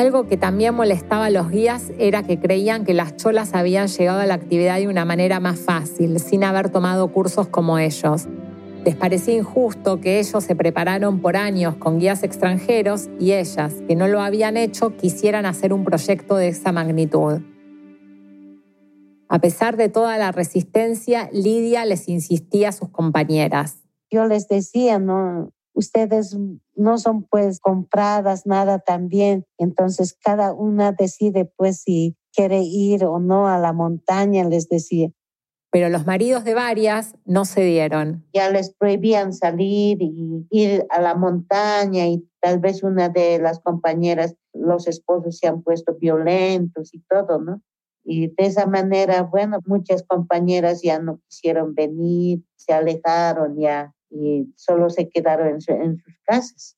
Algo 0.00 0.26
que 0.26 0.38
también 0.38 0.74
molestaba 0.74 1.26
a 1.26 1.30
los 1.30 1.50
guías 1.50 1.92
era 1.98 2.22
que 2.22 2.40
creían 2.40 2.86
que 2.86 2.94
las 2.94 3.16
cholas 3.16 3.52
habían 3.52 3.88
llegado 3.88 4.20
a 4.20 4.24
la 4.24 4.32
actividad 4.32 4.78
de 4.78 4.88
una 4.88 5.04
manera 5.04 5.40
más 5.40 5.60
fácil, 5.60 6.18
sin 6.20 6.42
haber 6.42 6.70
tomado 6.70 7.12
cursos 7.12 7.48
como 7.48 7.78
ellos. 7.78 8.26
Les 8.82 8.96
parecía 8.96 9.36
injusto 9.36 10.00
que 10.00 10.18
ellos 10.18 10.42
se 10.42 10.56
prepararon 10.56 11.20
por 11.20 11.36
años 11.36 11.76
con 11.76 11.98
guías 11.98 12.22
extranjeros 12.22 13.10
y 13.18 13.32
ellas, 13.32 13.74
que 13.86 13.94
no 13.94 14.08
lo 14.08 14.22
habían 14.22 14.56
hecho, 14.56 14.96
quisieran 14.96 15.44
hacer 15.44 15.74
un 15.74 15.84
proyecto 15.84 16.36
de 16.36 16.48
esa 16.48 16.72
magnitud. 16.72 17.42
A 19.28 19.38
pesar 19.38 19.76
de 19.76 19.90
toda 19.90 20.16
la 20.16 20.32
resistencia, 20.32 21.28
Lidia 21.30 21.84
les 21.84 22.08
insistía 22.08 22.70
a 22.70 22.72
sus 22.72 22.88
compañeras. 22.88 23.82
Yo 24.10 24.24
les 24.24 24.48
decía, 24.48 24.98
no, 24.98 25.50
ustedes 25.72 26.36
no 26.74 26.98
son 26.98 27.24
pues 27.24 27.60
compradas 27.60 28.46
nada 28.46 28.78
también, 28.78 29.46
entonces 29.58 30.16
cada 30.22 30.52
una 30.52 30.92
decide 30.92 31.44
pues 31.56 31.82
si 31.82 32.16
quiere 32.32 32.60
ir 32.62 33.04
o 33.04 33.18
no 33.18 33.48
a 33.48 33.58
la 33.58 33.72
montaña, 33.72 34.44
les 34.44 34.68
decía. 34.68 35.10
pero 35.72 35.88
los 35.88 36.04
maridos 36.04 36.42
de 36.44 36.54
varias 36.54 37.14
no 37.24 37.44
cedieron. 37.44 38.26
Ya 38.34 38.50
les 38.50 38.74
prohibían 38.74 39.32
salir 39.32 39.98
y 40.02 40.46
ir 40.50 40.84
a 40.90 41.00
la 41.00 41.14
montaña 41.14 42.06
y 42.08 42.28
tal 42.40 42.58
vez 42.58 42.82
una 42.82 43.08
de 43.08 43.38
las 43.38 43.60
compañeras, 43.60 44.34
los 44.52 44.88
esposos 44.88 45.38
se 45.38 45.46
han 45.46 45.62
puesto 45.62 45.94
violentos 45.94 46.92
y 46.92 47.00
todo, 47.08 47.38
¿no? 47.38 47.62
Y 48.02 48.28
de 48.28 48.46
esa 48.46 48.66
manera, 48.66 49.22
bueno, 49.22 49.58
muchas 49.66 50.02
compañeras 50.02 50.82
ya 50.82 50.98
no 50.98 51.20
quisieron 51.28 51.74
venir, 51.74 52.42
se 52.56 52.72
alejaron 52.72 53.56
ya 53.56 53.94
y 54.10 54.52
solo 54.56 54.90
se 54.90 55.08
quedaron 55.08 55.48
en, 55.48 55.60
sus 55.60 56.14
casas. 56.24 56.76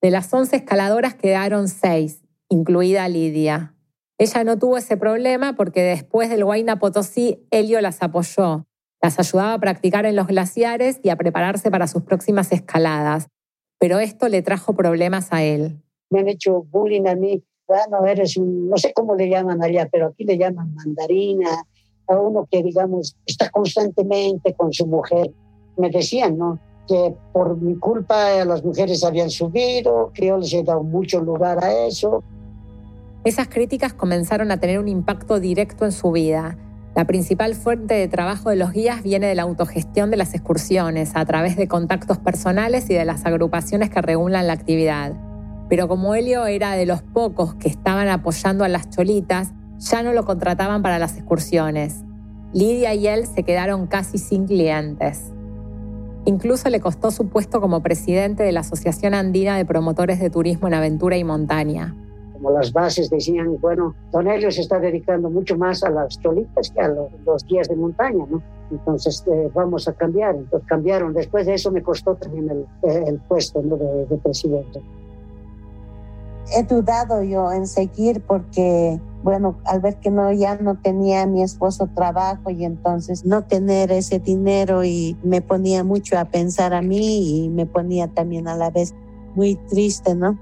De 0.00 0.10
las 0.10 0.32
11 0.32 0.56
escaladoras 0.56 1.14
quedaron 1.14 1.68
seis, 1.68 2.22
incluida 2.48 3.08
Lidia. 3.08 3.74
Ella 4.18 4.44
no 4.44 4.58
tuvo 4.58 4.76
ese 4.76 4.96
problema 4.96 5.56
porque 5.56 5.82
después 5.82 6.30
del 6.30 6.44
Huayna 6.44 6.78
Potosí, 6.78 7.46
Helio 7.50 7.80
las 7.80 8.02
apoyó. 8.02 8.66
Las 9.02 9.18
ayudaba 9.18 9.54
a 9.54 9.58
practicar 9.58 10.06
en 10.06 10.16
los 10.16 10.28
glaciares 10.28 11.00
y 11.02 11.10
a 11.10 11.16
prepararse 11.16 11.70
para 11.70 11.86
sus 11.88 12.02
próximas 12.02 12.52
escaladas. 12.52 13.28
Pero 13.78 13.98
esto 13.98 14.28
le 14.28 14.40
trajo 14.40 14.74
problemas 14.74 15.32
a 15.32 15.42
él. 15.42 15.82
Me 16.10 16.20
han 16.20 16.28
hecho 16.28 16.62
bullying 16.62 17.06
a 17.06 17.16
mí. 17.16 17.44
Bueno, 17.66 18.06
eres 18.06 18.36
un, 18.36 18.68
no 18.68 18.76
sé 18.76 18.92
cómo 18.94 19.14
le 19.16 19.28
llaman 19.28 19.62
allá, 19.62 19.88
pero 19.90 20.06
aquí 20.06 20.24
le 20.24 20.38
llaman 20.38 20.74
mandarina. 20.74 21.50
A 22.06 22.20
uno 22.20 22.46
que, 22.50 22.62
digamos, 22.62 23.16
está 23.26 23.50
constantemente 23.50 24.54
con 24.54 24.72
su 24.72 24.86
mujer. 24.86 25.32
Me 25.76 25.90
decían. 25.90 26.38
Que 26.86 27.14
por 27.32 27.56
mi 27.56 27.76
culpa 27.76 28.44
las 28.44 28.62
mujeres 28.62 29.02
habían 29.04 29.30
subido, 29.30 30.10
que 30.12 30.26
yo 30.26 30.36
les 30.36 30.52
he 30.52 30.62
dado 30.62 30.82
mucho 30.82 31.18
lugar 31.18 31.64
a 31.64 31.86
eso 31.86 32.22
esas 33.24 33.48
críticas 33.48 33.94
comenzaron 33.94 34.50
a 34.50 34.58
tener 34.58 34.78
un 34.78 34.86
impacto 34.86 35.40
directo 35.40 35.86
en 35.86 35.92
su 35.92 36.12
vida. 36.12 36.58
La 36.94 37.06
principal 37.06 37.54
fuente 37.54 37.94
de 37.94 38.06
trabajo 38.06 38.50
de 38.50 38.56
los 38.56 38.72
guías 38.72 39.02
viene 39.02 39.26
de 39.26 39.34
la 39.34 39.42
autogestión 39.42 40.10
de 40.10 40.18
las 40.18 40.34
excursiones, 40.34 41.12
a 41.14 41.24
través 41.24 41.56
de 41.56 41.66
contactos 41.66 42.18
personales 42.18 42.90
y 42.90 42.94
de 42.94 43.06
las 43.06 43.24
agrupaciones 43.24 43.88
que 43.88 44.02
regulan 44.02 44.46
la 44.46 44.52
actividad. 44.52 45.14
Pero 45.70 45.88
como 45.88 46.14
Helio 46.14 46.44
era 46.44 46.72
de 46.72 46.84
los 46.84 47.00
pocos 47.00 47.54
que 47.54 47.68
estaban 47.68 48.08
apoyando 48.08 48.62
a 48.62 48.68
las 48.68 48.90
cholitas, 48.90 49.54
ya 49.78 50.02
no 50.02 50.12
lo 50.12 50.26
contrataban 50.26 50.82
para 50.82 50.98
las 50.98 51.16
excursiones. 51.16 52.04
Lidia 52.52 52.92
y 52.92 53.06
él 53.08 53.26
se 53.26 53.42
quedaron 53.42 53.86
casi 53.86 54.18
sin 54.18 54.46
clientes. 54.46 55.32
Incluso 56.26 56.70
le 56.70 56.80
costó 56.80 57.10
su 57.10 57.28
puesto 57.28 57.60
como 57.60 57.82
presidente 57.82 58.42
de 58.42 58.52
la 58.52 58.60
Asociación 58.60 59.14
Andina 59.14 59.56
de 59.56 59.64
Promotores 59.64 60.20
de 60.20 60.30
Turismo 60.30 60.68
en 60.68 60.74
Aventura 60.74 61.16
y 61.16 61.24
Montaña 61.24 61.94
como 62.44 62.58
las 62.58 62.72
bases 62.74 63.08
decían, 63.08 63.58
bueno, 63.58 63.94
Don 64.12 64.28
Helio 64.28 64.50
se 64.50 64.60
está 64.60 64.78
dedicando 64.78 65.30
mucho 65.30 65.56
más 65.56 65.82
a 65.82 65.88
las 65.88 66.20
cholitas 66.20 66.70
que 66.70 66.80
a 66.80 66.88
los, 66.88 67.44
guías 67.46 67.68
de 67.68 67.76
montaña, 67.76 68.26
¿no? 68.28 68.42
Entonces 68.70 69.24
eh, 69.32 69.50
vamos 69.54 69.88
a 69.88 69.94
cambiar. 69.94 70.34
Entonces 70.34 70.68
cambiaron. 70.68 71.14
Después 71.14 71.46
de 71.46 71.54
eso 71.54 71.70
me 71.70 71.82
costó 71.82 72.16
también 72.16 72.50
el, 72.50 72.66
el 73.08 73.18
puesto 73.20 73.62
de, 73.62 74.06
de 74.06 74.16
presidente. 74.18 74.82
He 76.54 76.62
dudado 76.64 77.22
yo 77.22 77.50
en 77.50 77.66
seguir 77.66 78.20
porque 78.20 79.00
bueno, 79.24 79.58
al 79.64 79.80
ver 79.80 79.96
que 79.96 80.10
no 80.10 80.30
ya 80.32 80.56
no 80.56 80.76
tenía 80.76 81.26
mi 81.26 81.42
esposo 81.42 81.88
trabajo 81.94 82.50
y 82.50 82.62
entonces 82.66 83.24
no 83.24 83.42
tener 83.44 83.90
ese 83.90 84.18
dinero 84.18 84.84
y 84.84 85.16
me 85.22 85.40
ponía 85.40 85.82
mucho 85.82 86.18
a 86.18 86.26
pensar 86.26 86.74
a 86.74 86.82
mí 86.82 87.46
y 87.46 87.48
me 87.48 87.64
ponía 87.64 88.06
también 88.06 88.48
a 88.48 88.54
la 88.54 88.70
vez 88.70 88.94
muy 89.34 89.56
triste, 89.56 90.14
¿no? 90.14 90.38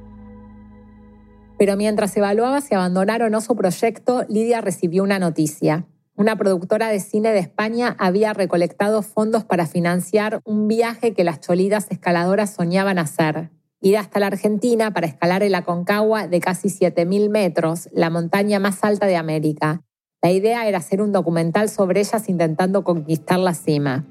Pero 1.58 1.76
mientras 1.76 2.16
evaluaba 2.16 2.60
si 2.60 2.74
abandonar 2.74 3.22
o 3.22 3.30
no 3.30 3.40
su 3.40 3.54
proyecto, 3.54 4.24
Lidia 4.28 4.60
recibió 4.60 5.04
una 5.04 5.20
noticia. 5.20 5.86
Una 6.16 6.34
productora 6.34 6.88
de 6.88 6.98
cine 6.98 7.30
de 7.30 7.38
España 7.38 7.94
había 8.00 8.32
recolectado 8.32 9.02
fondos 9.02 9.44
para 9.44 9.66
financiar 9.66 10.40
un 10.44 10.66
viaje 10.66 11.14
que 11.14 11.22
las 11.22 11.38
cholidas 11.38 11.86
escaladoras 11.88 12.52
soñaban 12.52 12.98
hacer. 12.98 13.50
Ir 13.84 13.98
hasta 13.98 14.20
la 14.20 14.28
Argentina 14.28 14.92
para 14.92 15.08
escalar 15.08 15.42
el 15.42 15.56
Aconcagua 15.56 16.28
de 16.28 16.38
casi 16.38 16.68
7.000 16.68 17.28
metros, 17.28 17.88
la 17.92 18.10
montaña 18.10 18.60
más 18.60 18.84
alta 18.84 19.06
de 19.06 19.16
América. 19.16 19.82
La 20.22 20.30
idea 20.30 20.68
era 20.68 20.78
hacer 20.78 21.02
un 21.02 21.10
documental 21.10 21.68
sobre 21.68 21.98
ellas 21.98 22.28
intentando 22.28 22.84
conquistar 22.84 23.40
la 23.40 23.54
cima. 23.54 24.04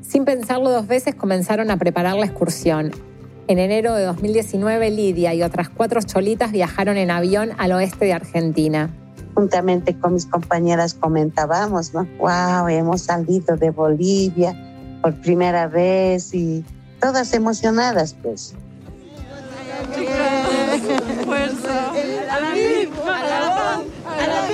Sin 0.00 0.24
pensarlo 0.24 0.70
dos 0.70 0.86
veces 0.86 1.16
comenzaron 1.16 1.72
a 1.72 1.76
preparar 1.76 2.14
la 2.14 2.26
excursión. 2.26 2.92
En 3.48 3.58
enero 3.58 3.94
de 3.94 4.04
2019, 4.04 4.90
Lidia 4.90 5.34
y 5.34 5.42
otras 5.42 5.70
cuatro 5.70 6.00
cholitas 6.00 6.52
viajaron 6.52 6.96
en 6.98 7.10
avión 7.10 7.50
al 7.58 7.72
oeste 7.72 8.04
de 8.04 8.12
Argentina. 8.12 8.94
Juntamente 9.34 9.98
con 9.98 10.14
mis 10.14 10.26
compañeras 10.26 10.94
comentábamos, 10.94 11.94
¿no? 11.94 12.06
¡Wow! 12.20 12.68
Hemos 12.68 13.02
salido 13.02 13.56
de 13.56 13.70
Bolivia 13.70 14.54
por 15.02 15.20
primera 15.20 15.66
vez 15.66 16.32
y 16.32 16.64
todas 17.00 17.34
emocionadas, 17.34 18.14
pues. 18.22 18.54
A 19.78 19.84
la 22.40 22.50
a 24.06 24.26
la 24.26 24.48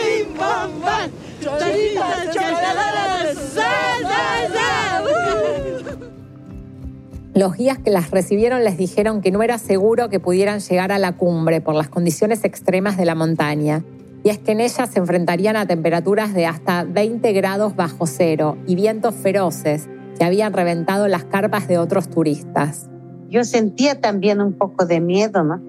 Los 7.34 7.56
guías 7.56 7.78
que 7.78 7.90
las 7.90 8.10
recibieron 8.10 8.64
les 8.64 8.76
dijeron 8.76 9.22
que 9.22 9.30
no 9.30 9.42
era 9.42 9.56
seguro 9.58 10.10
que 10.10 10.20
pudieran 10.20 10.60
llegar 10.60 10.92
a 10.92 10.98
la 10.98 11.12
cumbre 11.12 11.62
por 11.62 11.74
las 11.74 11.88
condiciones 11.88 12.44
extremas 12.44 12.98
de 12.98 13.06
la 13.06 13.14
montaña. 13.14 13.82
Y 14.24 14.28
es 14.28 14.38
que 14.38 14.52
en 14.52 14.60
ellas 14.60 14.90
se 14.90 14.98
enfrentarían 14.98 15.56
a 15.56 15.66
temperaturas 15.66 16.34
de 16.34 16.44
hasta 16.46 16.84
20 16.84 17.32
grados 17.32 17.76
bajo 17.76 18.06
cero 18.06 18.58
y 18.66 18.74
vientos 18.74 19.14
feroces 19.14 19.88
que 20.18 20.24
habían 20.24 20.52
reventado 20.52 21.08
las 21.08 21.24
carpas 21.24 21.66
de 21.66 21.78
otros 21.78 22.08
turistas. 22.08 22.90
Yo 23.34 23.42
sentía 23.42 24.00
también 24.00 24.40
un 24.40 24.52
poco 24.52 24.86
de 24.86 25.00
miedo, 25.00 25.42
¿no? 25.42 25.60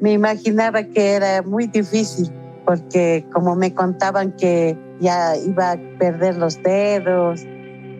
Me 0.00 0.12
imaginaba 0.12 0.82
que 0.82 1.12
era 1.12 1.40
muy 1.40 1.66
difícil 1.66 2.30
porque 2.66 3.24
como 3.32 3.56
me 3.56 3.72
contaban 3.72 4.32
que 4.32 4.76
ya 5.00 5.34
iba 5.36 5.72
a 5.72 5.78
perder 5.98 6.36
los 6.36 6.62
dedos, 6.62 7.40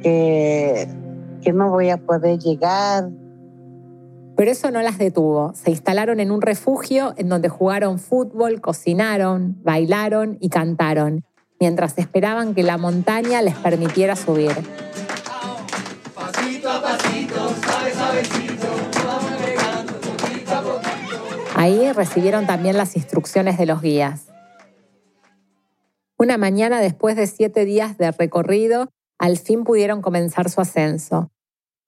que 0.02 0.86
que 1.46 1.52
no 1.52 1.70
voy 1.70 1.90
a 1.90 1.96
poder 1.96 2.40
llegar. 2.40 3.08
Pero 4.36 4.50
eso 4.50 4.72
no 4.72 4.82
las 4.82 4.98
detuvo. 4.98 5.52
Se 5.54 5.70
instalaron 5.70 6.18
en 6.18 6.32
un 6.32 6.42
refugio 6.42 7.14
en 7.16 7.28
donde 7.28 7.48
jugaron 7.48 8.00
fútbol, 8.00 8.60
cocinaron, 8.60 9.56
bailaron 9.62 10.38
y 10.40 10.48
cantaron, 10.48 11.24
mientras 11.60 11.96
esperaban 11.98 12.52
que 12.52 12.64
la 12.64 12.78
montaña 12.78 13.42
les 13.42 13.54
permitiera 13.54 14.16
subir. 14.16 14.50
Ahí 21.66 21.90
recibieron 21.90 22.46
también 22.46 22.76
las 22.76 22.94
instrucciones 22.94 23.58
de 23.58 23.66
los 23.66 23.82
guías. 23.82 24.28
Una 26.16 26.38
mañana 26.38 26.80
después 26.80 27.16
de 27.16 27.26
siete 27.26 27.64
días 27.64 27.98
de 27.98 28.12
recorrido, 28.12 28.88
al 29.18 29.36
fin 29.36 29.64
pudieron 29.64 30.00
comenzar 30.00 30.48
su 30.48 30.60
ascenso. 30.60 31.32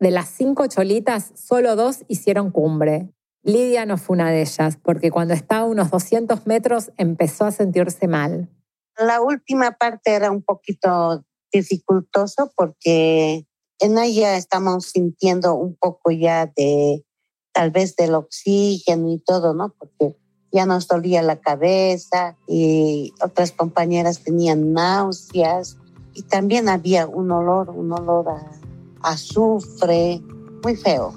De 0.01 0.11
las 0.11 0.31
cinco 0.31 0.67
cholitas, 0.67 1.31
solo 1.37 1.77
dos 1.77 2.03
hicieron 2.09 2.51
cumbre. 2.51 3.15
Lidia 3.45 3.87
no 3.87 3.99
fue 3.99 4.15
una 4.15 4.33
de 4.33 4.41
ellas, 4.41 4.77
porque 4.83 5.13
cuando 5.13 5.33
estaba 5.33 5.61
a 5.61 5.67
unos 5.67 5.93
200 5.93 6.45
metros 6.49 6.91
empezó 6.97 7.45
a 7.45 7.53
sentirse 7.53 8.09
mal. 8.09 8.49
La 8.97 9.21
última 9.21 9.71
parte 9.71 10.13
era 10.13 10.33
un 10.33 10.43
poquito 10.43 11.25
dificultoso 11.53 12.51
porque 12.57 13.47
en 13.79 13.97
ella 13.97 14.37
estamos 14.37 14.87
sintiendo 14.87 15.55
un 15.55 15.77
poco 15.77 16.11
ya 16.11 16.47
de 16.47 17.05
tal 17.53 17.71
vez 17.71 17.97
del 17.97 18.15
oxígeno 18.15 19.13
y 19.13 19.19
todo, 19.19 19.55
¿no? 19.55 19.75
Porque 19.79 20.17
ya 20.53 20.67
nos 20.67 20.89
dolía 20.89 21.23
la 21.23 21.37
cabeza 21.37 22.37
y 22.47 23.13
otras 23.23 23.53
compañeras 23.53 24.21
tenían 24.21 24.73
náuseas 24.73 25.77
y 26.15 26.23
también 26.23 26.69
había 26.69 27.07
un 27.07 27.31
olor, 27.31 27.71
un 27.71 27.93
olor 27.93 28.29
a 28.29 29.11
azufre, 29.11 30.21
muy 30.63 30.77
feo. 30.77 31.13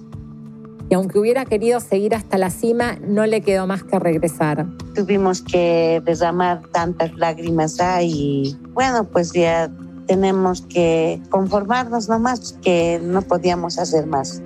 Y 0.90 0.94
aunque 0.94 1.20
hubiera 1.20 1.46
querido 1.46 1.80
seguir 1.80 2.14
hasta 2.14 2.38
la 2.38 2.50
cima, 2.50 2.98
no 3.02 3.26
le 3.26 3.42
quedó 3.42 3.66
más 3.66 3.84
que 3.84 3.98
regresar. 3.98 4.68
Tuvimos 4.94 5.42
que 5.42 6.02
derramar 6.04 6.62
tantas 6.74 7.16
lágrimas 7.16 7.80
ahí. 7.80 8.58
Bueno, 8.74 9.06
pues 9.06 9.32
ya 9.32 9.72
tenemos 10.06 10.64
que 10.64 11.22
conformarnos 11.30 12.10
nomás 12.10 12.58
que 12.62 13.00
no 13.02 13.22
podíamos 13.22 13.80
hacer 13.80 14.06
más. 14.06 14.42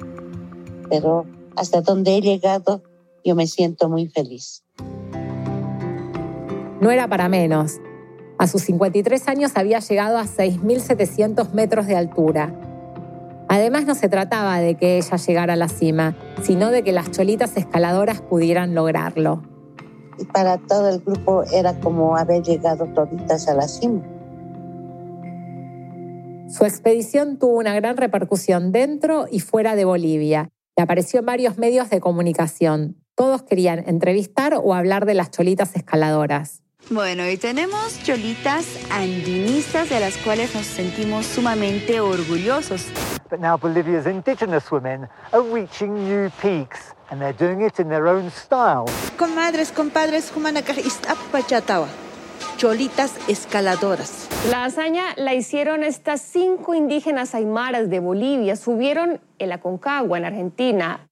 Pero 0.88 1.26
hasta 1.56 1.82
donde 1.82 2.18
he 2.18 2.22
llegado, 2.22 2.84
yo 3.24 3.36
me 3.36 3.48
siento 3.48 3.90
muy 3.90 4.08
feliz. 4.08 4.64
No 6.82 6.92
era 6.92 7.08
para 7.08 7.30
menos. 7.30 7.80
A 8.38 8.48
sus 8.48 8.64
53 8.64 9.28
años 9.28 9.52
había 9.56 9.80
llegado 9.80 10.18
a 10.18 10.26
6.700 10.26 11.52
metros 11.54 11.88
de 11.88 11.96
altura 11.96 12.54
Además, 13.48 13.86
no 13.86 13.96
se 13.96 14.10
trataba 14.10 14.60
de 14.60 14.76
que 14.76 14.98
ella 14.98 15.18
llegara 15.18 15.54
a 15.54 15.56
la 15.56 15.70
cima, 15.70 16.16
sino 16.42 16.72
de 16.72 16.84
que 16.84 16.92
las 16.92 17.12
cholitas 17.12 17.56
escaladoras 17.58 18.22
pudieran 18.22 18.74
lograrlo. 18.74 19.44
Y 20.18 20.26
para 20.26 20.58
todo 20.58 20.90
el 20.90 21.00
grupo 21.02 21.44
era 21.54 21.80
como 21.80 22.18
haber 22.18 22.42
llegado 22.42 22.86
toditas 22.88 23.48
a 23.48 23.54
la 23.54 23.68
cima. 23.68 24.02
Su 26.48 26.64
expedición 26.64 27.38
tuvo 27.38 27.58
una 27.58 27.76
gran 27.76 27.98
repercusión 27.98 28.72
dentro 28.72 29.26
y 29.30 29.40
fuera 29.40 29.76
de 29.76 29.86
Bolivia 29.86 30.50
y 30.76 30.82
apareció 30.82 31.20
en 31.20 31.26
varios 31.26 31.58
medios 31.58 31.90
de 31.90 32.00
comunicación. 32.00 32.98
Todos 33.16 33.44
querían 33.44 33.88
entrevistar 33.88 34.56
o 34.62 34.74
hablar 34.74 35.06
de 35.06 35.14
las 35.14 35.32
cholitas 35.32 35.76
escaladoras. 35.76 36.62
Bueno, 36.90 37.28
y 37.28 37.38
tenemos 37.38 38.00
cholitas 38.04 38.66
andinistas 38.92 39.90
de 39.90 40.00
las 40.00 40.18
cuales 40.18 40.54
nos 40.54 40.66
sentimos 40.66 41.26
sumamente 41.26 42.00
orgullosos. 42.00 42.86
But 43.32 43.40
now 43.40 43.58
Bolivia's 43.58 44.06
indigenous 44.06 44.72
women 44.72 45.08
are 45.32 45.42
reaching 45.42 45.96
new 46.08 46.30
peaks 46.42 46.94
and 47.10 47.20
they're 47.20 47.34
doing 47.34 47.66
it 47.66 47.80
in 47.80 47.90
their 47.90 48.08
own 48.08 48.30
style. 48.30 48.86
Comadres, 49.18 49.72
compadres, 49.72 50.32
Pachatawa, 51.32 51.88
cholitas 52.58 53.14
escaladoras. 53.28 54.30
La 54.50 54.66
hazaña 54.66 55.04
la 55.18 55.34
hicieron 55.34 55.84
estas 55.84 56.22
cinco 56.22 56.74
indígenas 56.74 57.36
aymaras 57.36 57.90
de 57.90 58.00
Bolivia. 58.00 58.56
Subieron 58.56 59.20
el 59.40 59.52
Aconcagua 59.52 60.18
en 60.18 60.26
Argentina. 60.26 61.08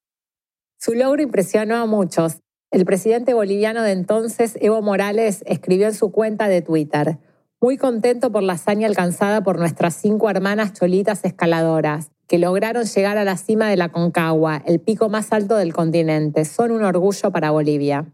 Su 0.80 0.94
logro 0.94 1.22
impresionó 1.22 1.78
a 1.78 1.86
muchos. 1.86 2.39
El 2.72 2.86
presidente 2.86 3.34
boliviano 3.34 3.84
de 3.84 3.91
entonces, 3.91 4.58
Evo 4.60 4.82
Morales, 4.82 5.44
escribió 5.46 5.88
en 5.88 5.94
su 5.94 6.12
cuenta 6.12 6.48
de 6.48 6.62
Twitter, 6.62 7.20
muy 7.62 7.78
contento 7.78 8.32
por 8.32 8.44
la 8.44 8.54
hazaña 8.54 8.88
alcanzada 8.88 9.41
por 9.44 9.60
nuestras 9.60 9.94
cinco 9.94 10.30
hermanas 10.30 10.74
cholitas 10.74 11.24
escaladoras, 11.24 12.12
que 12.28 12.39
lograron 12.39 12.84
llegar 12.84 13.18
a 13.18 13.24
la 13.24 13.38
cima 13.38 13.70
de 13.70 13.78
la 13.78 13.89
Concagua, 13.89 14.62
el 14.66 14.80
pico 14.80 15.08
más 15.08 15.32
alto 15.32 15.56
del 15.56 15.72
continente. 15.72 16.46
Son 16.46 16.72
un 16.72 16.84
orgullo 16.84 17.32
para 17.32 17.52
Bolivia. 17.52 18.08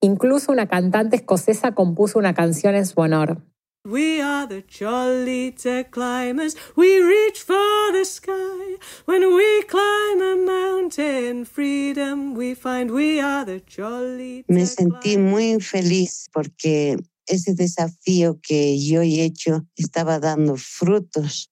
Incluso 0.00 0.52
una 0.52 0.66
cantante 0.66 1.16
escocesa 1.16 1.74
compuso 1.74 2.18
una 2.18 2.34
canción 2.34 2.74
en 2.74 2.86
su 2.86 3.00
honor. 3.00 3.42
We 3.88 4.20
are 4.20 4.48
the 4.48 4.66
Cholita 4.66 5.84
climbers. 5.90 6.56
We 6.74 7.00
reach 7.00 7.44
for 7.44 7.92
the 7.92 8.04
sky. 8.04 8.78
When 9.06 9.22
we 9.32 9.62
climb 9.68 10.20
a 10.22 10.36
mountain, 10.44 11.46
freedom 11.46 12.36
we 12.36 12.56
find. 12.56 12.90
We 12.90 13.20
are 13.20 13.44
the 13.44 13.64
Cholita. 13.64 14.44
Me 14.48 14.66
sentí 14.66 15.18
muy 15.18 15.60
feliz 15.60 16.26
porque 16.32 16.96
ese 17.26 17.54
desafío 17.54 18.40
que 18.42 18.76
yo 18.84 19.02
he 19.02 19.22
hecho 19.22 19.66
estaba 19.76 20.18
dando 20.18 20.56
frutos. 20.56 21.48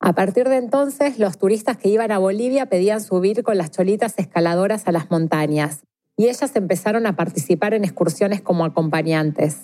A 0.00 0.14
partir 0.14 0.48
de 0.48 0.56
entonces, 0.56 1.18
los 1.18 1.36
turistas 1.36 1.76
que 1.76 1.90
iban 1.90 2.10
a 2.10 2.16
Bolivia 2.16 2.70
pedían 2.70 3.02
subir 3.02 3.42
con 3.42 3.58
las 3.58 3.70
cholitas 3.70 4.14
escaladoras 4.16 4.86
a 4.86 4.92
las 4.92 5.10
montañas, 5.10 5.82
y 6.16 6.28
ellas 6.28 6.54
empezaron 6.54 7.06
a 7.06 7.16
participar 7.16 7.74
en 7.74 7.84
excursiones 7.84 8.40
como 8.40 8.64
acompañantes. 8.64 9.58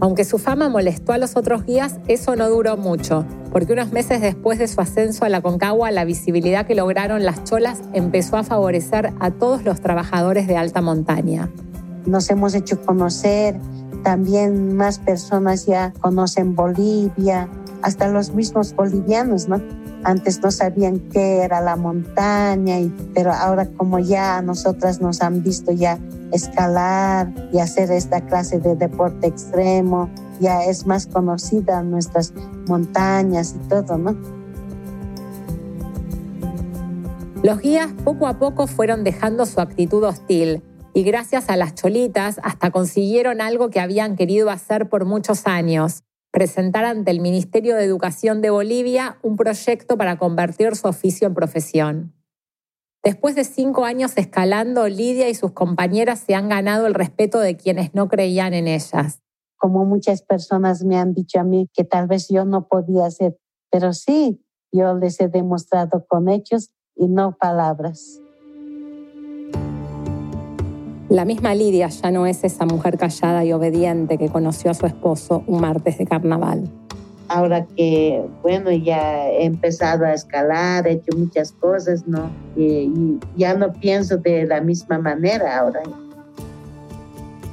Aunque 0.00 0.24
su 0.24 0.38
fama 0.38 0.68
molestó 0.68 1.12
a 1.12 1.18
los 1.18 1.36
otros 1.36 1.64
guías, 1.64 1.98
eso 2.08 2.36
no 2.36 2.48
duró 2.50 2.76
mucho, 2.76 3.24
porque 3.52 3.72
unos 3.72 3.92
meses 3.92 4.20
después 4.20 4.58
de 4.58 4.68
su 4.68 4.80
ascenso 4.80 5.24
a 5.24 5.28
la 5.28 5.40
Concagua, 5.40 5.90
la 5.90 6.04
visibilidad 6.04 6.66
que 6.66 6.74
lograron 6.74 7.24
las 7.24 7.44
cholas 7.44 7.80
empezó 7.92 8.36
a 8.36 8.42
favorecer 8.42 9.12
a 9.20 9.30
todos 9.30 9.64
los 9.64 9.80
trabajadores 9.80 10.46
de 10.46 10.56
alta 10.56 10.80
montaña 10.80 11.50
nos 12.06 12.30
hemos 12.30 12.54
hecho 12.54 12.80
conocer, 12.82 13.58
también 14.02 14.76
más 14.76 14.98
personas 14.98 15.66
ya 15.66 15.92
conocen 16.00 16.54
Bolivia, 16.54 17.48
hasta 17.82 18.08
los 18.08 18.32
mismos 18.34 18.74
bolivianos, 18.74 19.48
¿no? 19.48 19.60
Antes 20.04 20.42
no 20.42 20.50
sabían 20.50 21.00
qué 21.10 21.38
era 21.38 21.60
la 21.60 21.76
montaña, 21.76 22.78
y, 22.78 22.94
pero 23.14 23.32
ahora 23.32 23.66
como 23.66 23.98
ya 23.98 24.42
nosotras 24.42 25.00
nos 25.00 25.22
han 25.22 25.42
visto 25.42 25.72
ya 25.72 25.98
escalar 26.30 27.32
y 27.52 27.58
hacer 27.58 27.90
esta 27.90 28.20
clase 28.20 28.60
de 28.60 28.76
deporte 28.76 29.26
extremo, 29.26 30.10
ya 30.40 30.64
es 30.64 30.86
más 30.86 31.06
conocida 31.06 31.82
nuestras 31.82 32.32
montañas 32.68 33.54
y 33.56 33.68
todo, 33.68 33.96
¿no? 33.96 34.16
Los 37.42 37.60
guías 37.60 37.92
poco 38.04 38.26
a 38.26 38.38
poco 38.38 38.66
fueron 38.66 39.04
dejando 39.04 39.46
su 39.46 39.60
actitud 39.60 40.02
hostil 40.04 40.62
y 40.94 41.02
gracias 41.02 41.50
a 41.50 41.56
las 41.56 41.74
cholitas 41.74 42.40
hasta 42.42 42.70
consiguieron 42.70 43.40
algo 43.40 43.68
que 43.68 43.80
habían 43.80 44.16
querido 44.16 44.48
hacer 44.48 44.88
por 44.88 45.04
muchos 45.04 45.46
años, 45.46 46.04
presentar 46.34 46.84
ante 46.84 47.12
el 47.12 47.20
Ministerio 47.20 47.76
de 47.76 47.84
Educación 47.84 48.40
de 48.40 48.50
Bolivia 48.50 49.18
un 49.22 49.36
proyecto 49.36 49.96
para 49.96 50.18
convertir 50.18 50.74
su 50.74 50.88
oficio 50.88 51.28
en 51.28 51.34
profesión. 51.34 52.12
Después 53.04 53.36
de 53.36 53.44
cinco 53.44 53.84
años 53.84 54.14
escalando, 54.16 54.88
Lidia 54.88 55.28
y 55.28 55.36
sus 55.36 55.52
compañeras 55.52 56.18
se 56.18 56.34
han 56.34 56.48
ganado 56.48 56.88
el 56.88 56.94
respeto 56.94 57.38
de 57.38 57.56
quienes 57.56 57.94
no 57.94 58.08
creían 58.08 58.52
en 58.52 58.66
ellas. 58.66 59.22
Como 59.56 59.84
muchas 59.84 60.22
personas 60.22 60.82
me 60.82 60.98
han 60.98 61.14
dicho 61.14 61.38
a 61.38 61.44
mí 61.44 61.70
que 61.72 61.84
tal 61.84 62.08
vez 62.08 62.26
yo 62.28 62.44
no 62.44 62.66
podía 62.66 63.06
hacer, 63.06 63.38
pero 63.70 63.92
sí, 63.92 64.44
yo 64.72 64.92
les 64.94 65.20
he 65.20 65.28
demostrado 65.28 66.04
con 66.08 66.28
hechos 66.28 66.70
y 66.96 67.06
no 67.06 67.36
palabras. 67.38 68.23
La 71.14 71.24
misma 71.24 71.54
Lidia 71.54 71.86
ya 71.90 72.10
no 72.10 72.26
es 72.26 72.42
esa 72.42 72.66
mujer 72.66 72.98
callada 72.98 73.44
y 73.44 73.52
obediente 73.52 74.18
que 74.18 74.28
conoció 74.28 74.72
a 74.72 74.74
su 74.74 74.84
esposo 74.84 75.44
un 75.46 75.60
martes 75.60 75.96
de 75.96 76.06
carnaval. 76.06 76.68
Ahora 77.28 77.64
que, 77.76 78.20
bueno, 78.42 78.72
ya 78.72 79.28
he 79.28 79.44
empezado 79.44 80.06
a 80.06 80.12
escalar, 80.12 80.88
he 80.88 80.94
hecho 80.94 81.16
muchas 81.16 81.52
cosas, 81.52 82.04
¿no? 82.08 82.32
Y, 82.56 83.20
ya 83.36 83.54
no 83.54 83.72
pienso 83.74 84.16
de 84.16 84.44
la 84.44 84.60
misma 84.60 84.98
manera 84.98 85.60
ahora. 85.60 85.82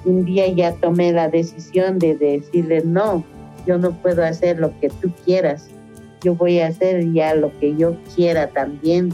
Un 0.05 0.25
día 0.25 0.47
ya 0.47 0.73
tomé 0.73 1.11
la 1.11 1.29
decisión 1.29 1.99
de 1.99 2.15
decirle, 2.15 2.81
no, 2.83 3.23
yo 3.67 3.77
no 3.77 3.91
puedo 3.91 4.25
hacer 4.25 4.57
lo 4.59 4.71
que 4.79 4.89
tú 4.89 5.11
quieras, 5.23 5.67
yo 6.23 6.33
voy 6.33 6.61
a 6.61 6.67
hacer 6.69 7.13
ya 7.13 7.35
lo 7.35 7.55
que 7.59 7.75
yo 7.77 7.95
quiera 8.15 8.47
también 8.47 9.13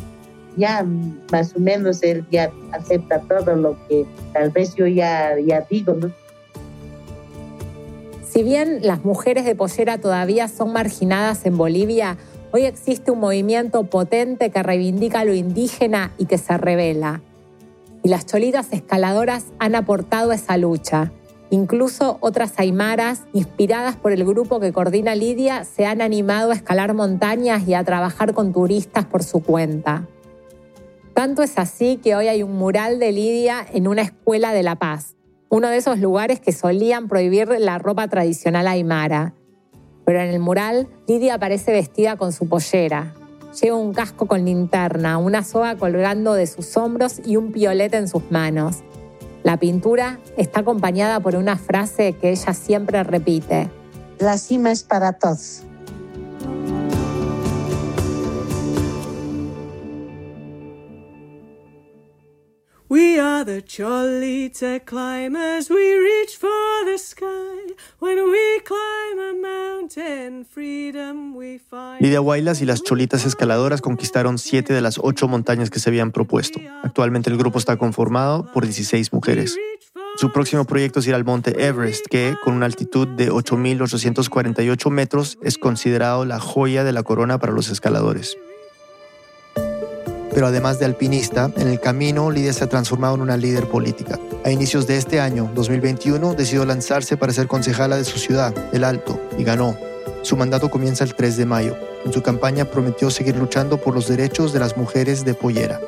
ya 0.57 0.85
más 1.31 1.55
o 1.55 1.59
menos 1.59 2.03
él 2.03 2.25
ya 2.31 2.51
acepta 2.71 3.19
todo 3.21 3.55
lo 3.55 3.77
que 3.87 4.05
tal 4.33 4.49
vez 4.49 4.75
yo 4.75 4.87
ya, 4.87 5.39
ya 5.39 5.65
digo, 5.69 5.93
¿no? 5.93 6.11
Si 8.27 8.43
bien 8.43 8.79
las 8.81 9.05
mujeres 9.05 9.45
de 9.45 9.55
pollera 9.55 9.97
todavía 9.99 10.47
son 10.47 10.73
marginadas 10.73 11.45
en 11.45 11.57
Bolivia, 11.57 12.17
hoy 12.51 12.65
existe 12.65 13.11
un 13.11 13.19
movimiento 13.19 13.83
potente 13.85 14.49
que 14.49 14.61
reivindica 14.61 15.23
lo 15.23 15.33
indígena 15.33 16.11
y 16.17 16.25
que 16.25 16.37
se 16.37 16.57
revela. 16.57 17.21
Y 18.03 18.09
las 18.09 18.25
cholitas 18.25 18.71
escaladoras 18.71 19.45
han 19.59 19.75
aportado 19.75 20.33
esa 20.33 20.57
lucha. 20.57 21.11
Incluso 21.49 22.17
otras 22.19 22.53
aymaras, 22.57 23.23
inspiradas 23.33 23.95
por 23.95 24.11
el 24.11 24.25
grupo 24.25 24.59
que 24.59 24.73
coordina 24.73 25.15
Lidia, 25.15 25.63
se 25.63 25.85
han 25.85 26.01
animado 26.01 26.51
a 26.51 26.55
escalar 26.55 26.93
montañas 26.93 27.67
y 27.67 27.73
a 27.73 27.83
trabajar 27.83 28.33
con 28.33 28.51
turistas 28.51 29.05
por 29.05 29.23
su 29.23 29.41
cuenta. 29.41 30.05
Tanto 31.17 31.41
es 31.41 31.57
así 31.57 31.97
que 31.97 32.15
hoy 32.15 32.27
hay 32.27 32.43
un 32.43 32.55
mural 32.55 32.99
de 32.99 33.11
Lidia 33.11 33.65
en 33.73 33.87
una 33.87 34.03
escuela 34.03 34.53
de 34.53 34.61
La 34.61 34.75
Paz, 34.75 35.15
uno 35.49 35.67
de 35.67 35.77
esos 35.77 35.97
lugares 35.97 36.39
que 36.39 36.51
solían 36.51 37.07
prohibir 37.07 37.47
la 37.57 37.79
ropa 37.79 38.07
tradicional 38.07 38.67
aymara. 38.67 39.33
Pero 40.05 40.19
en 40.19 40.29
el 40.29 40.39
mural, 40.39 40.87
Lidia 41.07 41.33
aparece 41.33 41.71
vestida 41.71 42.17
con 42.17 42.33
su 42.33 42.47
pollera. 42.47 43.15
Lleva 43.59 43.77
un 43.77 43.95
casco 43.95 44.27
con 44.27 44.45
linterna, 44.45 45.17
una 45.17 45.43
soga 45.43 45.75
colgando 45.75 46.35
de 46.35 46.45
sus 46.45 46.77
hombros 46.77 47.19
y 47.25 47.35
un 47.35 47.51
piolete 47.51 47.97
en 47.97 48.07
sus 48.07 48.29
manos. 48.29 48.83
La 49.43 49.57
pintura 49.57 50.19
está 50.37 50.59
acompañada 50.59 51.19
por 51.19 51.35
una 51.35 51.57
frase 51.57 52.13
que 52.13 52.29
ella 52.29 52.53
siempre 52.53 53.01
repite. 53.01 53.71
La 54.19 54.37
cima 54.37 54.71
es 54.71 54.83
para 54.83 55.13
todos. 55.13 55.63
We 62.89 63.19
are 63.19 63.43
the 63.43 63.61
Cholita 63.63 64.79
climbers, 64.85 65.69
we 65.69 65.97
reach 65.97 66.37
for 66.37 66.85
the 66.85 66.97
sky. 66.97 67.75
When 67.99 68.17
we 68.29 68.61
climb 68.63 69.19
a 69.19 69.33
mountain, 69.33 70.45
freedom 70.45 71.35
we 71.35 71.59
find. 71.59 71.99
Lidia 71.99 72.19
Guaylas 72.19 72.61
y 72.61 72.65
las 72.65 72.83
Cholitas 72.83 73.25
escaladoras 73.25 73.81
conquistaron 73.81 74.37
siete 74.37 74.73
de 74.73 74.79
las 74.79 74.99
ocho 75.03 75.27
montañas 75.27 75.69
que 75.69 75.79
se 75.79 75.89
habían 75.89 76.13
propuesto. 76.13 76.61
Actualmente 76.81 77.29
el 77.29 77.37
grupo 77.37 77.59
está 77.59 77.75
conformado 77.75 78.49
por 78.53 78.63
16 78.63 79.11
mujeres. 79.11 79.57
Su 80.15 80.31
próximo 80.31 80.63
proyecto 80.63 81.01
es 81.01 81.07
ir 81.07 81.13
al 81.13 81.25
monte 81.25 81.67
Everest, 81.67 82.05
que, 82.09 82.37
con 82.41 82.53
una 82.53 82.67
altitud 82.67 83.05
de 83.09 83.29
8.848 83.29 84.89
metros, 84.91 85.37
es 85.43 85.57
considerado 85.57 86.23
la 86.23 86.39
joya 86.39 86.85
de 86.85 86.93
la 86.93 87.03
corona 87.03 87.37
para 87.37 87.51
los 87.51 87.67
escaladores 87.67 88.37
pero 90.37 90.45
además 90.45 90.77
de 90.77 90.85
alpinista, 90.85 91.49
en 91.57 91.67
el 91.67 91.79
camino 91.79 92.29
Lidia 92.29 92.53
se 92.53 92.63
ha 92.63 92.69
transformado 92.69 93.15
en 93.15 93.21
una 93.21 93.37
líder 93.37 93.67
política. 93.67 94.19
A 94.45 94.51
inicios 94.51 94.85
de 94.85 94.95
este 94.95 95.19
año, 95.19 95.49
2021, 95.55 96.35
decidió 96.35 96.63
lanzarse 96.63 97.17
para 97.17 97.33
ser 97.33 97.47
concejala 97.47 97.97
de 97.97 98.05
su 98.05 98.19
ciudad, 98.19 98.53
El 98.71 98.83
Alto, 98.83 99.19
y 99.39 99.43
ganó. 99.43 99.75
Su 100.21 100.37
mandato 100.37 100.69
comienza 100.69 101.03
el 101.03 101.15
3 101.15 101.37
de 101.37 101.45
mayo. 101.47 101.75
En 102.05 102.13
su 102.13 102.21
campaña 102.21 102.65
prometió 102.65 103.09
seguir 103.09 103.35
luchando 103.35 103.79
por 103.79 103.95
los 103.95 104.07
derechos 104.07 104.53
de 104.53 104.59
las 104.59 104.77
mujeres 104.77 105.25
de 105.25 105.33
Pollera. 105.33 105.79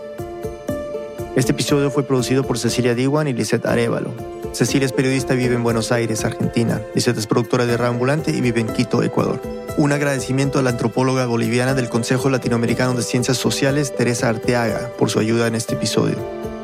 Este 1.40 1.54
episodio 1.54 1.90
fue 1.90 2.04
producido 2.04 2.44
por 2.44 2.60
Cecilia 2.60 2.94
Diwan 2.96 3.30
y 3.30 3.34
Lisette 3.34 3.66
Arevalo. 3.66 4.14
Cecilia 4.52 4.86
es 4.86 4.92
periodista 4.92 5.36
y 5.36 5.38
vive 5.38 5.56
en 5.56 5.64
Buenos 5.64 5.94
Aires, 5.94 6.26
Argentina. 6.26 6.82
Lisette 6.94 7.18
es 7.18 7.28
productora 7.28 7.66
de 7.66 7.76
Ambulante 7.76 8.32
y 8.32 8.42
vive 8.42 8.60
en 8.60 8.68
Quito, 8.68 9.02
Ecuador. 9.04 9.42
Un 9.78 9.94
agradecimiento 9.94 10.60
a 10.60 10.64
la 10.64 10.72
antropóloga 10.72 11.26
boliviana 11.28 11.76
del 11.76 11.88
Consejo 11.88 12.30
Latinoamericano 12.30 12.94
de 12.94 13.04
Ciencias 13.04 13.38
Sociales, 13.38 13.96
Teresa 13.96 14.28
Arteaga, 14.28 14.90
por 14.98 15.10
su 15.10 15.20
ayuda 15.20 15.48
en 15.48 15.56
este 15.56 15.76
episodio. 15.76 16.18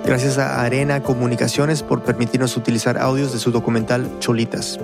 Gracias 0.05 0.38
a 0.39 0.61
Arena 0.61 1.01
Comunicaciones 1.01 1.82
por 1.82 2.03
permitirnos 2.03 2.57
utilizar 2.57 2.97
audios 2.97 3.32
de 3.32 3.39
su 3.39 3.51
documental 3.51 4.19
Cholitas. 4.19 4.78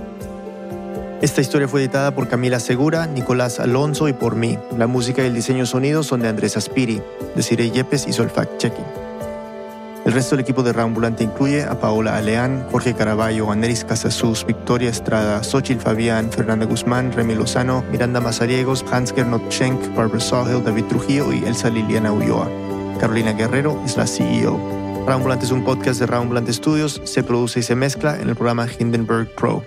Esta 1.22 1.42
historia 1.42 1.68
fue 1.68 1.82
editada 1.82 2.16
por 2.16 2.30
Camila 2.30 2.62
Segura, 2.62 3.08
Nicolás 3.08 3.60
Alonso 3.60 4.08
y 4.08 4.14
por 4.14 4.38
mí. 4.38 4.58
La 4.78 4.88
música 4.88 5.22
y 5.22 5.26
el 5.26 5.36
diseño 5.36 5.66
sonido 5.66 6.02
son 6.04 6.22
de 6.22 6.30
Andrés 6.30 6.56
Aspiri, 6.56 7.02
de 7.36 7.44
Cire 7.44 7.70
Yepes 7.72 8.08
hizo 8.08 8.24
el 8.24 8.30
fact-checking. 8.30 9.11
El 10.04 10.14
resto 10.14 10.36
del 10.36 10.44
equipo 10.44 10.64
de 10.64 10.74
Rambulante 10.74 11.24
incluye 11.24 11.64
a 11.64 11.80
Paola 11.80 12.18
Aleán, 12.18 12.66
Jorge 12.72 12.96
Caraballo, 12.96 13.52
Aneris 13.52 13.86
Casasus, 13.86 14.44
Victoria 14.44 14.90
Estrada, 14.90 15.44
Xochil 15.44 15.80
Fabián, 15.80 16.32
Fernanda 16.32 16.66
Guzmán, 16.66 17.12
Remy 17.12 17.36
Lozano, 17.36 17.84
Miranda 17.92 18.20
Mazariegos, 18.20 18.84
Hans 18.92 19.14
Gernot 19.14 19.52
Schenk, 19.52 19.94
Barbara 19.96 20.20
Sahel, 20.20 20.64
David 20.64 20.86
Trujillo 20.86 21.32
y 21.32 21.46
Elsa 21.46 21.70
Liliana 21.70 22.12
Ulloa. 22.12 22.50
Carolina 23.00 23.34
Guerrero 23.34 23.80
es 23.86 23.96
la 23.96 24.08
CEO. 24.08 24.60
Rambulante 25.06 25.46
es 25.46 25.52
un 25.52 25.64
podcast 25.64 26.00
de 26.00 26.08
Rambulante 26.08 26.52
Studios, 26.52 27.00
se 27.04 27.22
produce 27.22 27.60
y 27.60 27.64
se 27.64 27.76
mezcla 27.76 28.20
en 28.20 28.28
el 28.30 28.36
programa 28.36 28.68
Hindenburg 28.68 29.30
Pro. 29.36 29.64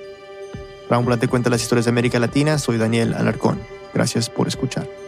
Rambulante 0.91 1.29
cuenta 1.29 1.49
las 1.49 1.63
historias 1.63 1.85
de 1.85 1.91
América 1.91 2.19
Latina, 2.19 2.59
soy 2.59 2.77
Daniel 2.77 3.15
Alarcón. 3.15 3.61
Gracias 3.95 4.29
por 4.29 4.49
escuchar. 4.49 5.04